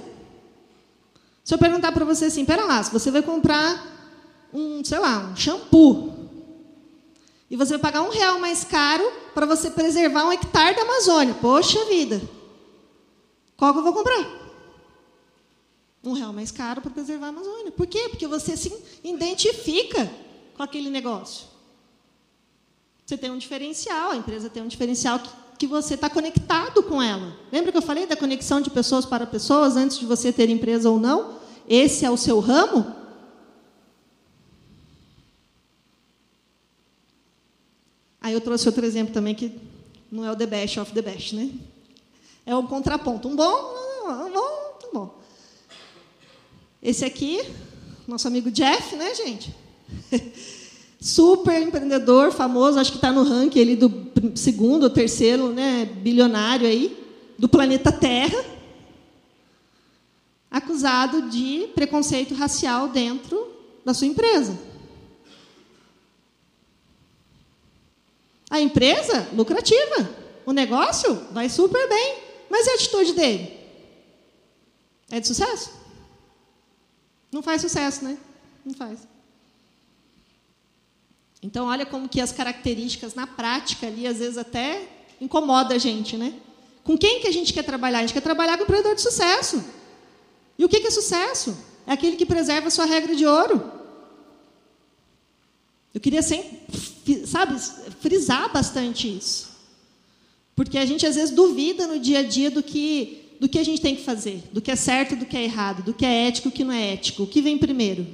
Se 1.43 1.53
eu 1.53 1.59
perguntar 1.59 1.91
para 1.91 2.05
você 2.05 2.27
assim, 2.27 2.45
pera 2.45 2.65
lá, 2.65 2.81
se 2.85 2.93
você 2.93 3.11
vai 3.11 3.23
comprar 3.23 3.85
um, 4.55 4.81
sei 4.85 5.01
lá, 5.01 5.33
um 5.33 5.35
shampoo, 5.35 6.18
e 7.51 7.57
você 7.57 7.71
vai 7.71 7.79
pagar 7.79 8.03
um 8.03 8.11
real 8.11 8.39
mais 8.39 8.63
caro 8.63 9.05
para 9.35 9.47
você 9.47 9.71
preservar 9.71 10.27
um 10.27 10.33
hectare 10.33 10.77
da 10.77 10.83
Amazônia. 10.83 11.35
Poxa 11.35 11.85
vida! 11.87 12.21
Qual 13.57 13.73
que 13.73 13.79
eu 13.79 13.83
vou 13.83 13.93
comprar? 13.93 14.39
Um 16.05 16.13
real 16.13 16.33
mais 16.33 16.53
caro 16.53 16.81
para 16.81 16.91
preservar 16.91 17.27
a 17.27 17.29
Amazônia. 17.31 17.73
Por 17.73 17.87
quê? 17.87 18.09
Porque 18.11 18.27
você 18.27 18.57
se 18.57 18.73
identifica 19.03 20.11
com 20.57 20.63
aquele 20.63 20.91
negócio. 20.91 21.47
Você 23.05 23.17
tem 23.17 23.31
um 23.31 23.39
diferencial, 23.39 24.11
a 24.11 24.17
empresa 24.17 24.51
tem 24.51 24.63
um 24.63 24.69
diferencial 24.69 25.19
que, 25.19 25.31
que 25.61 25.67
você 25.67 25.95
está 25.95 26.11
conectado 26.11 26.83
com 26.83 27.03
ela. 27.03 27.35
Lembra 27.51 27.73
que 27.73 27.79
eu 27.79 27.83
falei 27.83 28.07
da 28.07 28.15
conexão 28.15 28.61
de 28.61 28.69
pessoas 28.69 29.07
para 29.07 29.27
pessoas 29.27 29.77
antes 29.77 29.99
de 29.99 30.05
você 30.05 30.31
ter 30.31 30.51
empresa 30.51 30.91
ou 30.91 31.01
não? 31.01 31.39
Esse 31.67 32.05
é 32.05 32.11
o 32.11 32.17
seu 32.19 32.39
ramo? 32.39 32.98
Aí 38.29 38.35
eu 38.35 38.43
trouxe 38.43 38.69
outro 38.69 38.85
exemplo 38.85 39.15
também 39.15 39.35
que 39.35 39.51
não 40.13 40.23
é 40.23 40.31
o 40.31 40.37
the 40.37 40.45
best 40.45 40.79
of 40.79 40.93
the 40.93 41.01
best, 41.01 41.35
né? 41.35 41.51
É 42.45 42.55
um 42.55 42.67
contraponto. 42.67 43.27
Um 43.27 43.35
bom, 43.35 43.75
um 44.05 44.31
bom, 44.31 44.79
um 44.85 44.93
bom. 44.93 45.19
Esse 46.83 47.07
aqui, 47.07 47.41
nosso 48.07 48.29
amigo 48.29 48.51
Jeff, 48.51 48.95
né, 48.97 49.15
gente? 49.15 49.55
Super 51.01 51.63
empreendedor, 51.63 52.31
famoso, 52.31 52.79
acho 52.79 52.91
que 52.91 52.99
está 52.99 53.11
no 53.11 53.23
ranking 53.23 53.61
ele 53.61 53.77
do 53.77 54.37
segundo 54.37 54.83
ou 54.83 54.91
terceiro, 54.91 55.51
né, 55.51 55.87
bilionário 55.87 56.67
aí, 56.67 57.03
do 57.39 57.49
planeta 57.49 57.91
Terra, 57.91 58.45
acusado 60.51 61.31
de 61.31 61.69
preconceito 61.75 62.35
racial 62.35 62.89
dentro 62.89 63.51
da 63.87 63.95
sua 63.95 64.07
empresa. 64.07 64.69
A 68.51 68.58
empresa, 68.69 69.29
lucrativa. 69.33 70.09
O 70.47 70.53
negócio 70.53 71.27
vai 71.33 71.49
super 71.49 71.89
bem. 71.89 72.19
Mas 72.49 72.67
e 72.67 72.71
a 72.71 72.75
atitude 72.75 73.13
dele? 73.13 73.59
É 75.11 75.21
de 75.21 75.27
sucesso? 75.27 75.73
Não 77.33 77.43
faz 77.43 77.61
sucesso, 77.61 78.05
né? 78.05 78.17
Não 78.65 78.75
faz. 78.75 79.01
Então, 81.43 81.67
olha 81.67 81.87
como 81.87 82.09
que 82.09 82.21
as 82.21 82.33
características 82.33 83.15
na 83.15 83.27
prática 83.27 83.87
ali, 83.87 84.07
às 84.07 84.19
vezes 84.19 84.39
até 84.39 84.89
incomoda 85.21 85.75
a 85.75 85.79
gente, 85.79 86.17
né? 86.17 86.35
Com 86.83 86.97
quem 86.97 87.21
que 87.21 87.29
a 87.29 87.33
gente 87.33 87.53
quer 87.53 87.65
trabalhar? 87.65 87.99
A 87.99 88.01
gente 88.03 88.15
quer 88.15 88.23
trabalhar 88.23 88.57
com 88.57 88.63
um 88.63 88.65
empreendedor 88.65 88.95
de 88.95 89.03
sucesso. 89.03 89.63
E 90.59 90.65
o 90.65 90.69
que 90.69 90.79
é 90.79 90.91
sucesso? 90.91 91.57
É 91.87 91.93
aquele 91.93 92.17
que 92.17 92.27
preserva 92.27 92.69
a 92.69 92.71
sua 92.71 92.87
regra 92.87 93.15
de 93.15 93.27
ouro. 93.27 93.78
Eu 95.95 96.01
queria 96.01 96.23
sempre, 96.23 97.27
sabe, 97.27 97.59
frisar 98.01 98.53
bastante 98.53 99.09
isso. 99.09 99.49
Porque 100.55 100.77
a 100.79 100.85
gente 100.85 101.07
às 101.07 101.15
vezes 101.15 101.35
duvida 101.35 101.87
no 101.87 101.99
dia 101.99 102.21
a 102.21 102.23
dia 102.23 102.51
do 102.51 102.63
que 102.63 103.25
do 103.41 103.49
que 103.49 103.59
a 103.59 103.65
gente 103.65 103.81
tem 103.81 103.95
que 103.95 104.03
fazer, 104.03 104.43
do 104.53 104.61
que 104.61 104.69
é 104.69 104.75
certo, 104.75 105.15
do 105.15 105.25
que 105.25 105.37
é 105.37 105.45
errado, 105.45 105.85
do 105.85 105.95
que 105.95 106.05
é 106.05 106.27
ético, 106.27 106.49
do 106.49 106.53
que 106.53 106.65
não 106.65 106.73
é 106.73 106.95
ético, 106.95 107.23
o 107.23 107.27
que 107.27 107.41
vem 107.41 107.57
primeiro. 107.57 108.05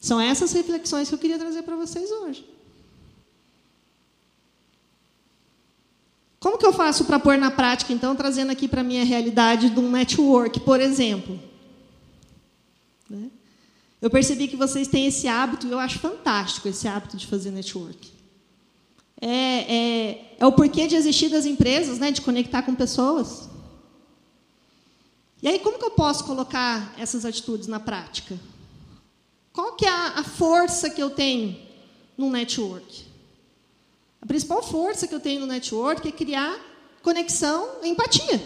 São 0.00 0.20
essas 0.20 0.52
reflexões 0.52 1.08
que 1.08 1.14
eu 1.14 1.18
queria 1.18 1.38
trazer 1.38 1.62
para 1.62 1.74
vocês 1.74 2.08
hoje. 2.10 2.44
Como 6.38 6.58
que 6.58 6.66
eu 6.66 6.72
faço 6.72 7.04
para 7.04 7.20
pôr 7.20 7.38
na 7.38 7.50
prática, 7.50 7.92
então, 7.92 8.16
trazendo 8.16 8.50
aqui 8.50 8.66
para 8.66 8.80
a 8.80 8.84
minha 8.84 9.04
realidade 9.04 9.70
de 9.70 9.78
um 9.78 9.90
network, 9.90 10.60
por 10.60 10.80
exemplo? 10.80 11.40
Né? 13.08 13.30
Eu 14.02 14.10
percebi 14.10 14.48
que 14.48 14.56
vocês 14.56 14.88
têm 14.88 15.06
esse 15.06 15.28
hábito, 15.28 15.64
e 15.64 15.70
eu 15.70 15.78
acho 15.78 16.00
fantástico 16.00 16.66
esse 16.66 16.88
hábito 16.88 17.16
de 17.16 17.24
fazer 17.24 17.52
network. 17.52 18.12
É, 19.20 19.28
é, 19.28 20.36
é 20.40 20.44
o 20.44 20.50
porquê 20.50 20.88
de 20.88 20.96
existir 20.96 21.28
das 21.28 21.46
empresas, 21.46 22.00
né, 22.00 22.10
de 22.10 22.20
conectar 22.20 22.62
com 22.62 22.74
pessoas. 22.74 23.48
E 25.40 25.46
aí, 25.46 25.60
como 25.60 25.78
que 25.78 25.84
eu 25.84 25.92
posso 25.92 26.24
colocar 26.24 26.92
essas 26.98 27.24
atitudes 27.24 27.68
na 27.68 27.78
prática? 27.78 28.36
Qual 29.52 29.76
que 29.76 29.86
é 29.86 29.88
a, 29.90 30.18
a 30.18 30.24
força 30.24 30.90
que 30.90 31.00
eu 31.00 31.10
tenho 31.10 31.56
no 32.18 32.28
network? 32.28 33.06
A 34.20 34.26
principal 34.26 34.64
força 34.64 35.06
que 35.06 35.14
eu 35.14 35.20
tenho 35.20 35.42
no 35.42 35.46
network 35.46 36.08
é 36.08 36.12
criar 36.12 36.58
conexão 37.02 37.76
e 37.84 37.88
empatia. 37.88 38.42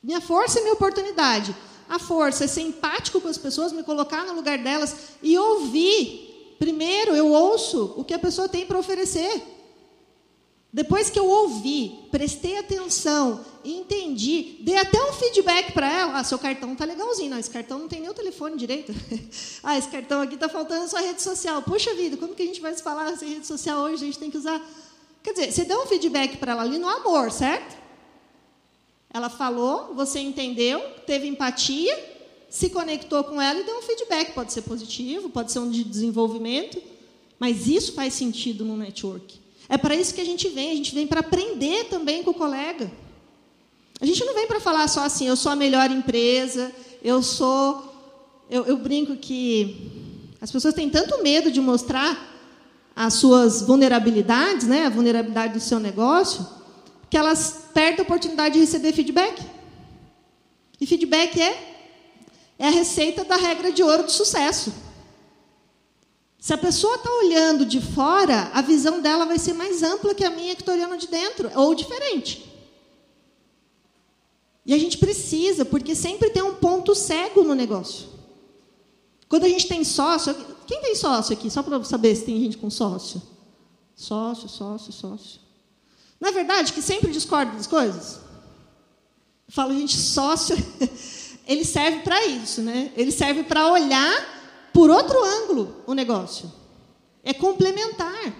Minha 0.00 0.20
força 0.20 0.60
e 0.60 0.62
minha 0.62 0.74
oportunidade 0.74 1.52
a 1.90 1.98
força 1.98 2.44
é 2.44 2.46
ser 2.46 2.60
empático 2.60 3.20
com 3.20 3.26
as 3.26 3.36
pessoas, 3.36 3.72
me 3.72 3.82
colocar 3.82 4.24
no 4.24 4.32
lugar 4.32 4.58
delas 4.58 4.94
e 5.20 5.36
ouvir. 5.36 6.54
Primeiro, 6.56 7.16
eu 7.16 7.26
ouço 7.32 7.94
o 7.96 8.04
que 8.04 8.14
a 8.14 8.18
pessoa 8.18 8.48
tem 8.48 8.64
para 8.64 8.78
oferecer. 8.78 9.42
Depois 10.72 11.10
que 11.10 11.18
eu 11.18 11.26
ouvi, 11.26 11.98
prestei 12.12 12.56
atenção, 12.58 13.44
entendi, 13.64 14.58
dei 14.60 14.76
até 14.76 15.02
um 15.02 15.12
feedback 15.12 15.72
para 15.72 15.92
ela. 15.92 16.18
Ah, 16.20 16.22
seu 16.22 16.38
cartão 16.38 16.76
tá 16.76 16.84
legalzinho. 16.84 17.28
Não, 17.28 17.38
esse 17.38 17.50
cartão 17.50 17.80
não 17.80 17.88
tem 17.88 18.00
nem 18.00 18.08
o 18.08 18.14
telefone 18.14 18.56
direito. 18.56 18.94
ah, 19.64 19.76
esse 19.76 19.88
cartão 19.88 20.22
aqui 20.22 20.34
está 20.34 20.48
faltando 20.48 20.88
sua 20.88 21.00
rede 21.00 21.20
social. 21.20 21.60
Puxa 21.60 21.92
vida, 21.94 22.16
como 22.16 22.36
que 22.36 22.42
a 22.44 22.46
gente 22.46 22.60
vai 22.60 22.72
se 22.72 22.84
falar 22.84 23.16
sem 23.16 23.30
rede 23.30 23.48
social 23.48 23.80
hoje? 23.80 24.04
A 24.04 24.06
gente 24.06 24.18
tem 24.20 24.30
que 24.30 24.38
usar. 24.38 24.64
Quer 25.24 25.32
dizer, 25.32 25.50
você 25.50 25.64
deu 25.64 25.82
um 25.82 25.86
feedback 25.86 26.36
para 26.36 26.52
ela 26.52 26.62
ali 26.62 26.78
no 26.78 26.88
amor, 26.88 27.32
certo? 27.32 27.80
Ela 29.12 29.28
falou, 29.28 29.92
você 29.94 30.20
entendeu, 30.20 30.80
teve 31.06 31.26
empatia, 31.26 31.98
se 32.48 32.70
conectou 32.70 33.24
com 33.24 33.40
ela 33.40 33.60
e 33.60 33.64
deu 33.64 33.78
um 33.78 33.82
feedback. 33.82 34.32
Pode 34.32 34.52
ser 34.52 34.62
positivo, 34.62 35.28
pode 35.28 35.50
ser 35.50 35.58
um 35.58 35.70
de 35.70 35.82
desenvolvimento, 35.82 36.80
mas 37.38 37.66
isso 37.66 37.92
faz 37.92 38.14
sentido 38.14 38.64
no 38.64 38.76
network. 38.76 39.40
É 39.68 39.76
para 39.76 39.94
isso 39.94 40.14
que 40.14 40.20
a 40.20 40.24
gente 40.24 40.48
vem, 40.48 40.72
a 40.72 40.74
gente 40.74 40.94
vem 40.94 41.06
para 41.06 41.20
aprender 41.20 41.84
também 41.84 42.22
com 42.22 42.30
o 42.30 42.34
colega. 42.34 42.90
A 44.00 44.06
gente 44.06 44.24
não 44.24 44.34
vem 44.34 44.46
para 44.46 44.60
falar 44.60 44.88
só 44.88 45.04
assim, 45.04 45.26
eu 45.26 45.36
sou 45.36 45.52
a 45.52 45.56
melhor 45.56 45.90
empresa, 45.90 46.72
eu 47.02 47.22
sou. 47.22 47.88
Eu, 48.48 48.64
eu 48.66 48.76
brinco 48.76 49.16
que 49.16 49.90
as 50.40 50.50
pessoas 50.50 50.74
têm 50.74 50.88
tanto 50.88 51.22
medo 51.22 51.52
de 51.52 51.60
mostrar 51.60 52.28
as 52.96 53.14
suas 53.14 53.62
vulnerabilidades, 53.62 54.66
né, 54.66 54.86
a 54.86 54.90
vulnerabilidade 54.90 55.54
do 55.54 55.60
seu 55.60 55.78
negócio, 55.78 56.46
que 57.10 57.16
elas 57.16 57.64
perdem 57.74 58.00
a 58.00 58.02
oportunidade 58.02 58.54
de 58.54 58.60
receber 58.60 58.92
feedback. 58.92 59.42
E 60.80 60.86
feedback 60.86 61.40
é, 61.40 61.84
é 62.58 62.68
a 62.68 62.70
receita 62.70 63.24
da 63.24 63.36
regra 63.36 63.72
de 63.72 63.82
ouro 63.82 64.04
do 64.04 64.12
sucesso. 64.12 64.72
Se 66.38 66.54
a 66.54 66.58
pessoa 66.58 66.94
está 66.94 67.10
olhando 67.10 67.66
de 67.66 67.80
fora, 67.80 68.50
a 68.54 68.62
visão 68.62 69.02
dela 69.02 69.26
vai 69.26 69.38
ser 69.38 69.52
mais 69.52 69.82
ampla 69.82 70.14
que 70.14 70.24
a 70.24 70.30
minha 70.30 70.54
que 70.54 70.62
estou 70.62 70.74
olhando 70.74 70.96
de 70.96 71.08
dentro, 71.08 71.50
ou 71.54 71.74
diferente. 71.74 72.48
E 74.64 74.72
a 74.72 74.78
gente 74.78 74.96
precisa, 74.96 75.64
porque 75.64 75.94
sempre 75.94 76.30
tem 76.30 76.42
um 76.42 76.54
ponto 76.54 76.94
cego 76.94 77.42
no 77.42 77.54
negócio. 77.54 78.08
Quando 79.28 79.44
a 79.44 79.48
gente 79.48 79.66
tem 79.66 79.84
sócio, 79.84 80.34
quem 80.66 80.80
tem 80.80 80.94
sócio 80.94 81.34
aqui? 81.34 81.50
Só 81.50 81.62
para 81.62 81.82
saber 81.84 82.14
se 82.14 82.24
tem 82.24 82.40
gente 82.40 82.56
com 82.56 82.70
sócio. 82.70 83.20
Sócio, 83.94 84.48
sócio, 84.48 84.92
sócio. 84.92 85.40
Não 86.20 86.28
é 86.28 86.32
verdade 86.32 86.72
que 86.72 86.82
sempre 86.82 87.10
discorda 87.10 87.52
das 87.52 87.66
coisas? 87.66 88.16
Eu 89.48 89.54
falo, 89.54 89.72
gente, 89.72 89.96
sócio, 89.96 90.54
ele 91.48 91.64
serve 91.64 92.00
para 92.00 92.26
isso, 92.26 92.60
né? 92.60 92.92
Ele 92.94 93.10
serve 93.10 93.42
para 93.42 93.72
olhar 93.72 94.68
por 94.72 94.90
outro 94.90 95.24
ângulo 95.24 95.82
o 95.86 95.94
negócio. 95.94 96.52
É 97.24 97.32
complementar. 97.32 98.34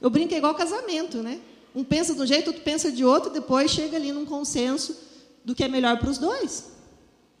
Eu 0.00 0.08
brinco 0.08 0.34
é 0.34 0.38
igual 0.38 0.54
casamento, 0.54 1.18
né? 1.18 1.40
Um 1.74 1.82
pensa 1.84 2.14
de 2.14 2.22
um 2.22 2.26
jeito, 2.26 2.48
outro 2.48 2.62
pensa 2.62 2.90
de 2.90 3.04
outro, 3.04 3.30
depois 3.30 3.70
chega 3.70 3.96
ali 3.96 4.12
num 4.12 4.24
consenso 4.24 4.96
do 5.44 5.54
que 5.54 5.64
é 5.64 5.68
melhor 5.68 5.98
para 5.98 6.08
os 6.08 6.18
dois, 6.18 6.70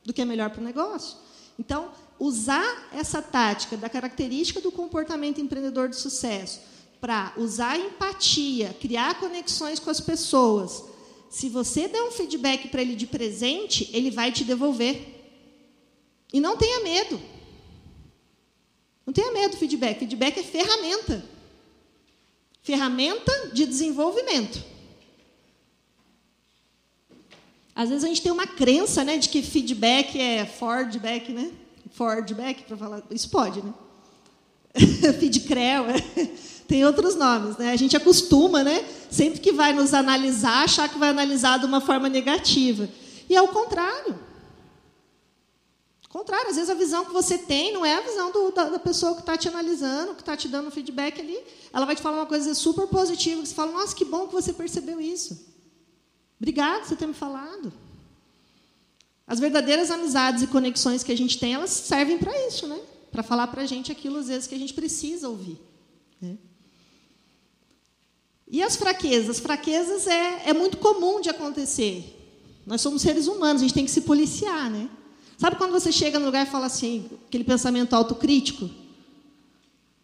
do 0.04 0.12
que 0.12 0.20
é 0.20 0.24
melhor 0.24 0.50
para 0.50 0.60
o 0.60 0.64
negócio. 0.64 1.16
Então, 1.58 1.90
usar 2.18 2.88
essa 2.92 3.22
tática 3.22 3.76
da 3.76 3.88
característica 3.88 4.60
do 4.60 4.70
comportamento 4.70 5.40
empreendedor 5.40 5.88
de 5.88 5.96
sucesso 5.96 6.60
para 7.00 7.32
usar 7.36 7.78
empatia, 7.78 8.74
criar 8.80 9.18
conexões 9.20 9.78
com 9.78 9.90
as 9.90 10.00
pessoas. 10.00 10.84
Se 11.30 11.48
você 11.48 11.88
der 11.88 12.02
um 12.02 12.10
feedback 12.10 12.68
para 12.68 12.82
ele 12.82 12.94
de 12.94 13.06
presente, 13.06 13.90
ele 13.92 14.10
vai 14.10 14.32
te 14.32 14.44
devolver. 14.44 15.14
E 16.32 16.40
não 16.40 16.56
tenha 16.56 16.82
medo. 16.82 17.20
tenha 19.12 19.32
medo 19.32 19.52
do 19.52 19.56
feedback. 19.56 19.98
Feedback 19.98 20.38
é 20.38 20.42
ferramenta. 20.42 21.24
Ferramenta 22.62 23.50
de 23.52 23.66
desenvolvimento. 23.66 24.62
Às 27.74 27.90
vezes 27.90 28.04
a 28.04 28.08
gente 28.08 28.22
tem 28.22 28.32
uma 28.32 28.46
crença 28.46 29.04
né, 29.04 29.18
de 29.18 29.28
que 29.28 29.42
feedback 29.42 30.18
é 30.18 30.46
Fordback, 30.46 31.30
né? 31.30 31.52
Fordback, 31.92 32.64
para 32.64 32.76
falar. 32.76 33.02
Isso 33.10 33.28
pode, 33.28 33.62
né? 33.62 33.72
Feedcrel, 35.20 35.86
é. 35.90 36.55
Tem 36.66 36.84
outros 36.84 37.14
nomes. 37.14 37.56
Né? 37.56 37.72
A 37.72 37.76
gente 37.76 37.96
acostuma, 37.96 38.62
né? 38.62 38.84
sempre 39.10 39.40
que 39.40 39.52
vai 39.52 39.72
nos 39.72 39.94
analisar, 39.94 40.64
achar 40.64 40.88
que 40.88 40.98
vai 40.98 41.10
analisar 41.10 41.58
de 41.58 41.66
uma 41.66 41.80
forma 41.80 42.08
negativa. 42.08 42.88
E 43.28 43.34
é 43.34 43.42
o 43.42 43.48
contrário. 43.48 44.18
Contrário, 46.08 46.48
às 46.48 46.56
vezes 46.56 46.70
a 46.70 46.74
visão 46.74 47.04
que 47.04 47.12
você 47.12 47.36
tem 47.36 47.74
não 47.74 47.84
é 47.84 47.96
a 47.96 48.00
visão 48.00 48.32
do, 48.32 48.50
da, 48.50 48.70
da, 48.70 48.78
pessoa 48.78 49.14
que 49.14 49.20
está 49.20 49.36
te 49.36 49.48
analisando, 49.48 50.14
que 50.14 50.22
está 50.22 50.34
te 50.34 50.48
dando 50.48 50.70
feedback 50.70 51.20
ali. 51.20 51.38
Ela 51.72 51.84
vai 51.84 51.94
te 51.94 52.00
falar 52.00 52.16
uma 52.16 52.26
coisa 52.26 52.54
super 52.54 52.86
positiva, 52.86 53.42
que 53.42 53.48
você 53.48 53.54
fala, 53.54 53.72
nossa, 53.72 53.94
que 53.94 54.04
bom 54.04 54.26
que 54.26 54.32
você 54.32 54.52
percebeu 54.52 54.98
isso. 54.98 55.54
Obrigado 56.40 56.80
por 56.80 56.88
você 56.88 56.96
ter 56.96 57.06
me 57.06 57.12
falado. 57.12 57.70
As 59.26 59.38
verdadeiras 59.38 59.90
amizades 59.90 60.42
e 60.42 60.46
conexões 60.46 61.02
que 61.02 61.12
a 61.12 61.16
gente 61.16 61.38
tem, 61.38 61.52
elas 61.52 61.70
servem 61.70 62.16
para 62.16 62.32
isso, 62.46 62.66
né? 62.66 62.80
Para 63.10 63.22
falar 63.22 63.48
para 63.48 63.62
a 63.62 63.66
gente 63.66 63.92
aquilo, 63.92 64.18
às 64.18 64.28
vezes, 64.28 64.46
que 64.46 64.54
a 64.54 64.58
gente 64.58 64.72
precisa 64.72 65.28
ouvir. 65.28 65.60
Né? 66.20 66.38
E 68.48 68.62
as 68.62 68.76
fraquezas? 68.76 69.36
As 69.36 69.40
fraquezas 69.40 70.06
é, 70.06 70.50
é 70.50 70.52
muito 70.52 70.76
comum 70.78 71.20
de 71.20 71.28
acontecer. 71.28 72.12
Nós 72.64 72.80
somos 72.80 73.02
seres 73.02 73.26
humanos, 73.26 73.62
a 73.62 73.64
gente 73.64 73.74
tem 73.74 73.84
que 73.84 73.90
se 73.90 74.02
policiar, 74.02 74.70
né? 74.70 74.88
Sabe 75.38 75.56
quando 75.56 75.72
você 75.72 75.92
chega 75.92 76.18
no 76.18 76.26
lugar 76.26 76.46
e 76.46 76.50
fala 76.50 76.66
assim, 76.66 77.10
aquele 77.26 77.44
pensamento 77.44 77.94
autocrítico? 77.94 78.70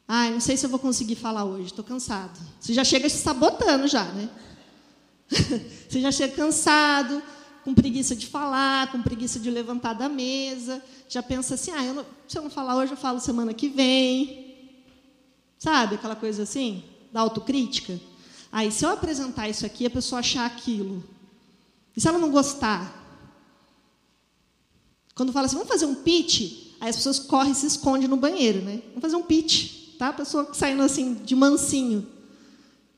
Ai, 0.06 0.30
não 0.30 0.40
sei 0.40 0.56
se 0.56 0.66
eu 0.66 0.70
vou 0.70 0.78
conseguir 0.78 1.14
falar 1.14 1.44
hoje, 1.44 1.66
estou 1.66 1.84
cansado. 1.84 2.38
Você 2.60 2.74
já 2.74 2.84
chega 2.84 3.08
se 3.08 3.18
sabotando 3.18 3.88
já, 3.88 4.04
né? 4.04 4.28
você 5.88 6.00
já 6.00 6.12
chega 6.12 6.34
cansado, 6.34 7.22
com 7.64 7.72
preguiça 7.72 8.14
de 8.14 8.26
falar, 8.26 8.90
com 8.90 9.00
preguiça 9.00 9.38
de 9.38 9.50
levantar 9.50 9.94
da 9.94 10.08
mesa, 10.08 10.82
já 11.08 11.22
pensa 11.22 11.54
assim, 11.54 11.70
ah, 11.70 11.84
eu 11.84 11.94
não, 11.94 12.06
se 12.28 12.36
eu 12.36 12.42
não 12.42 12.50
falar 12.50 12.76
hoje, 12.76 12.92
eu 12.92 12.96
falo 12.96 13.20
semana 13.20 13.54
que 13.54 13.68
vem. 13.68 14.70
Sabe, 15.58 15.94
aquela 15.94 16.16
coisa 16.16 16.42
assim, 16.42 16.82
da 17.12 17.20
autocrítica? 17.20 17.98
Aí, 18.52 18.70
se 18.70 18.84
eu 18.84 18.90
apresentar 18.90 19.48
isso 19.48 19.64
aqui, 19.64 19.86
a 19.86 19.90
pessoa 19.90 20.18
achar 20.18 20.44
aquilo. 20.44 21.02
E 21.96 22.00
se 22.00 22.06
ela 22.06 22.18
não 22.18 22.30
gostar? 22.30 23.00
Quando 25.14 25.32
fala 25.32 25.46
assim, 25.46 25.56
vamos 25.56 25.70
fazer 25.70 25.86
um 25.86 25.94
pitch, 25.94 26.74
aí 26.78 26.90
as 26.90 26.96
pessoas 26.96 27.18
correm 27.18 27.52
e 27.52 27.54
se 27.54 27.66
escondem 27.66 28.06
no 28.06 28.16
banheiro, 28.16 28.60
né? 28.60 28.82
Vamos 28.88 29.00
fazer 29.00 29.16
um 29.16 29.22
pitch, 29.22 29.96
tá? 29.96 30.08
A 30.08 30.12
pessoa 30.12 30.52
saindo 30.52 30.82
assim, 30.82 31.14
de 31.14 31.34
mansinho. 31.34 32.06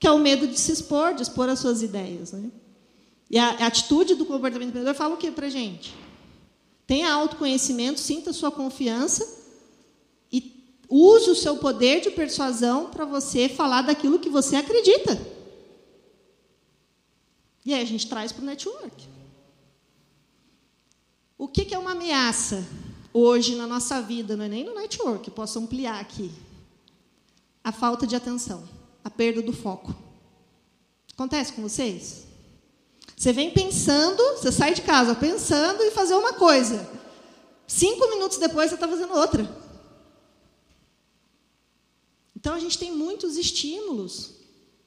Que 0.01 0.09
é 0.09 0.11
o 0.11 0.19
medo 0.19 0.49
de 0.49 0.59
se 0.59 0.73
expor, 0.73 1.15
de 1.15 1.23
expor 1.23 1.49
as 1.49 1.61
suas 1.61 1.83
ideias, 1.83 2.33
né? 2.33 2.51
E 3.31 3.39
a, 3.39 3.51
atitude 3.67 4.17
do 4.17 4.27
comportamento 4.27 4.69
empreendedor 4.69 4.95
fala 4.95 5.15
o 5.15 5.19
que 5.19 5.31
para 5.31 5.49
gente? 5.49 5.95
Tenha 6.87 7.13
autoconhecimento, 7.13 8.01
sinta 8.01 8.33
sua 8.33 8.51
confiança 8.51 9.27
e 10.33 10.53
use 10.89 11.31
o 11.31 11.35
seu 11.35 11.57
poder 11.57 12.01
de 12.01 12.11
persuasão 12.11 12.91
para 12.91 13.05
você 13.05 13.49
falar 13.49 13.83
daquilo 13.83 14.19
que 14.19 14.29
você 14.29 14.57
acredita. 14.57 15.34
E 17.65 17.73
aí 17.73 17.83
a 17.83 17.87
gente 17.87 18.09
traz 18.09 18.31
para 18.31 18.43
o 18.43 18.47
network. 18.47 19.09
O 21.39 21.49
que, 21.49 21.65
que 21.65 21.75
é 21.75 21.79
uma 21.79 21.93
ameaça 21.93 22.65
hoje 23.13 23.57
na 23.57 23.67
nossa 23.67 24.03
vida? 24.03 24.37
Não 24.37 24.45
é 24.45 24.49
nem 24.49 24.65
no 24.65 24.75
network, 24.75 25.31
posso 25.31 25.59
ampliar 25.59 26.01
aqui. 26.01 26.31
A 27.63 27.73
falta 27.73 28.07
de 28.07 28.15
atenção, 28.15 28.69
a 29.03 29.11
perda 29.11 29.41
do 29.41 29.53
foco. 29.53 29.95
Acontece 31.13 31.53
com 31.53 31.63
vocês? 31.63 32.25
Você 33.17 33.33
vem 33.33 33.51
pensando, 33.51 34.23
você 34.37 34.53
sai 34.53 34.75
de 34.75 34.83
casa 34.83 35.15
pensando 35.15 35.83
em 35.83 35.91
fazer 35.91 36.15
uma 36.15 36.35
coisa. 36.35 36.91
Cinco 37.67 38.09
minutos 38.11 38.39
depois 38.39 38.69
você 38.69 38.75
está 38.75 38.87
fazendo 38.87 39.15
outra. 39.15 39.65
Então 42.37 42.55
a 42.55 42.59
gente 42.59 42.79
tem 42.79 42.93
muitos 42.93 43.37
estímulos 43.37 44.35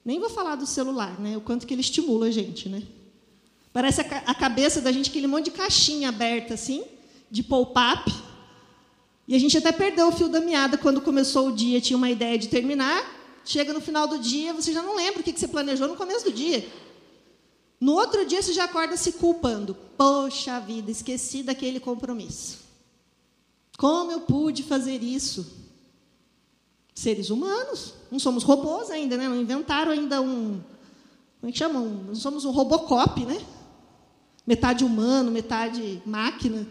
nem 0.08 0.22
vou 0.22 0.30
falar 0.30 0.56
do 0.56 0.66
celular, 0.66 1.20
né? 1.20 1.36
O 1.36 1.42
quanto 1.42 1.68
que 1.68 1.74
ele 1.74 1.82
estimula 1.82 2.28
a 2.28 2.32
gente, 2.32 2.70
né? 2.70 2.82
Parece 3.74 4.00
a, 4.00 4.06
a 4.26 4.34
cabeça 4.34 4.80
da 4.80 4.90
gente 4.90 5.10
aquele 5.10 5.28
monte 5.28 5.46
de 5.46 5.52
caixinha 5.52 6.08
aberta 6.08 6.54
assim, 6.54 6.82
de 7.30 7.44
pop-up. 7.44 8.10
E 9.28 9.36
a 9.36 9.40
gente 9.40 9.58
até 9.58 9.70
perdeu 9.70 10.08
o 10.08 10.12
fio 10.14 10.30
da 10.30 10.40
meada 10.40 10.78
quando 10.78 11.02
começou 11.02 11.50
o 11.50 11.52
dia, 11.52 11.82
tinha 11.82 11.98
uma 11.98 12.10
ideia 12.10 12.38
de 12.38 12.48
terminar. 12.48 13.06
Chega 13.44 13.74
no 13.74 13.82
final 13.82 14.08
do 14.08 14.18
dia, 14.18 14.54
você 14.54 14.72
já 14.72 14.82
não 14.82 14.96
lembra 14.96 15.20
o 15.20 15.24
que 15.24 15.38
você 15.38 15.46
planejou 15.46 15.90
no 15.90 15.98
começo 15.98 16.24
do 16.24 16.32
dia. 16.32 16.66
No 17.78 17.92
outro 17.92 18.26
dia, 18.26 18.42
você 18.42 18.54
já 18.54 18.64
acorda 18.64 18.96
se 18.96 19.12
culpando. 19.12 19.76
Poxa 19.98 20.58
vida, 20.62 20.90
esqueci 20.90 21.44
daquele 21.44 21.82
compromisso. 21.82 22.60
Como 23.78 24.10
eu 24.10 24.22
pude 24.22 24.64
fazer 24.64 25.04
isso? 25.04 25.57
Seres 26.98 27.30
humanos. 27.30 27.94
Não 28.12 28.18
somos 28.18 28.44
robôs 28.44 28.90
ainda, 28.90 29.16
né? 29.16 29.30
Não 29.30 29.40
inventaram 29.40 29.92
ainda 29.92 30.20
um. 30.20 30.60
Como 31.40 31.50
é 31.50 31.52
que 31.52 31.58
chamam? 31.60 31.86
Não 31.86 32.16
somos 32.16 32.44
um 32.44 32.50
robocop, 32.50 33.24
né? 33.24 33.40
Metade 34.46 34.84
humano, 34.84 35.30
metade 35.30 36.02
máquina. 36.06 36.68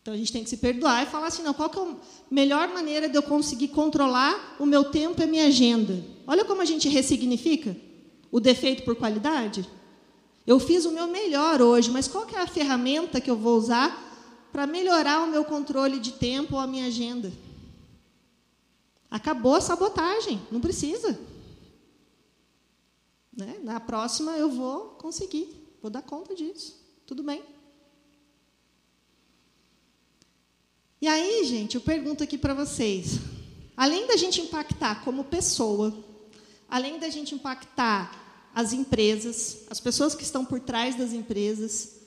Então 0.00 0.14
a 0.14 0.16
gente 0.16 0.32
tem 0.32 0.44
que 0.44 0.50
se 0.50 0.56
perdoar 0.56 1.02
e 1.02 1.06
falar 1.06 1.26
assim: 1.26 1.42
não, 1.42 1.52
qual 1.52 1.68
que 1.68 1.78
é 1.78 1.82
a 1.82 1.94
melhor 2.30 2.68
maneira 2.68 3.08
de 3.08 3.16
eu 3.16 3.22
conseguir 3.22 3.68
controlar 3.68 4.56
o 4.60 4.64
meu 4.64 4.84
tempo 4.84 5.20
e 5.20 5.24
a 5.24 5.26
minha 5.26 5.46
agenda? 5.46 6.04
Olha 6.24 6.44
como 6.44 6.62
a 6.62 6.64
gente 6.64 6.88
ressignifica 6.88 7.76
o 8.30 8.38
defeito 8.38 8.84
por 8.84 8.94
qualidade. 8.94 9.68
Eu 10.46 10.60
fiz 10.60 10.84
o 10.84 10.92
meu 10.92 11.08
melhor 11.08 11.60
hoje, 11.60 11.90
mas 11.90 12.06
qual 12.06 12.24
que 12.24 12.36
é 12.36 12.40
a 12.40 12.46
ferramenta 12.46 13.20
que 13.20 13.30
eu 13.30 13.36
vou 13.36 13.58
usar 13.58 14.48
para 14.52 14.64
melhorar 14.64 15.24
o 15.24 15.28
meu 15.28 15.44
controle 15.44 15.98
de 15.98 16.12
tempo 16.12 16.54
ou 16.54 16.60
a 16.60 16.68
minha 16.68 16.86
agenda? 16.86 17.32
Acabou 19.12 19.56
a 19.56 19.60
sabotagem, 19.60 20.40
não 20.50 20.58
precisa. 20.58 21.20
Né? 23.30 23.58
Na 23.62 23.78
próxima 23.78 24.38
eu 24.38 24.50
vou 24.50 24.92
conseguir, 24.92 25.54
vou 25.82 25.90
dar 25.90 26.00
conta 26.00 26.34
disso. 26.34 26.82
Tudo 27.04 27.22
bem. 27.22 27.42
E 30.98 31.06
aí, 31.06 31.44
gente, 31.44 31.74
eu 31.74 31.82
pergunto 31.82 32.24
aqui 32.24 32.38
para 32.38 32.54
vocês: 32.54 33.18
além 33.76 34.06
da 34.06 34.16
gente 34.16 34.40
impactar 34.40 35.04
como 35.04 35.24
pessoa, 35.24 35.92
além 36.66 36.98
da 36.98 37.10
gente 37.10 37.34
impactar 37.34 38.50
as 38.54 38.72
empresas, 38.72 39.66
as 39.68 39.78
pessoas 39.78 40.14
que 40.14 40.22
estão 40.22 40.42
por 40.42 40.58
trás 40.58 40.96
das 40.96 41.12
empresas, 41.12 42.00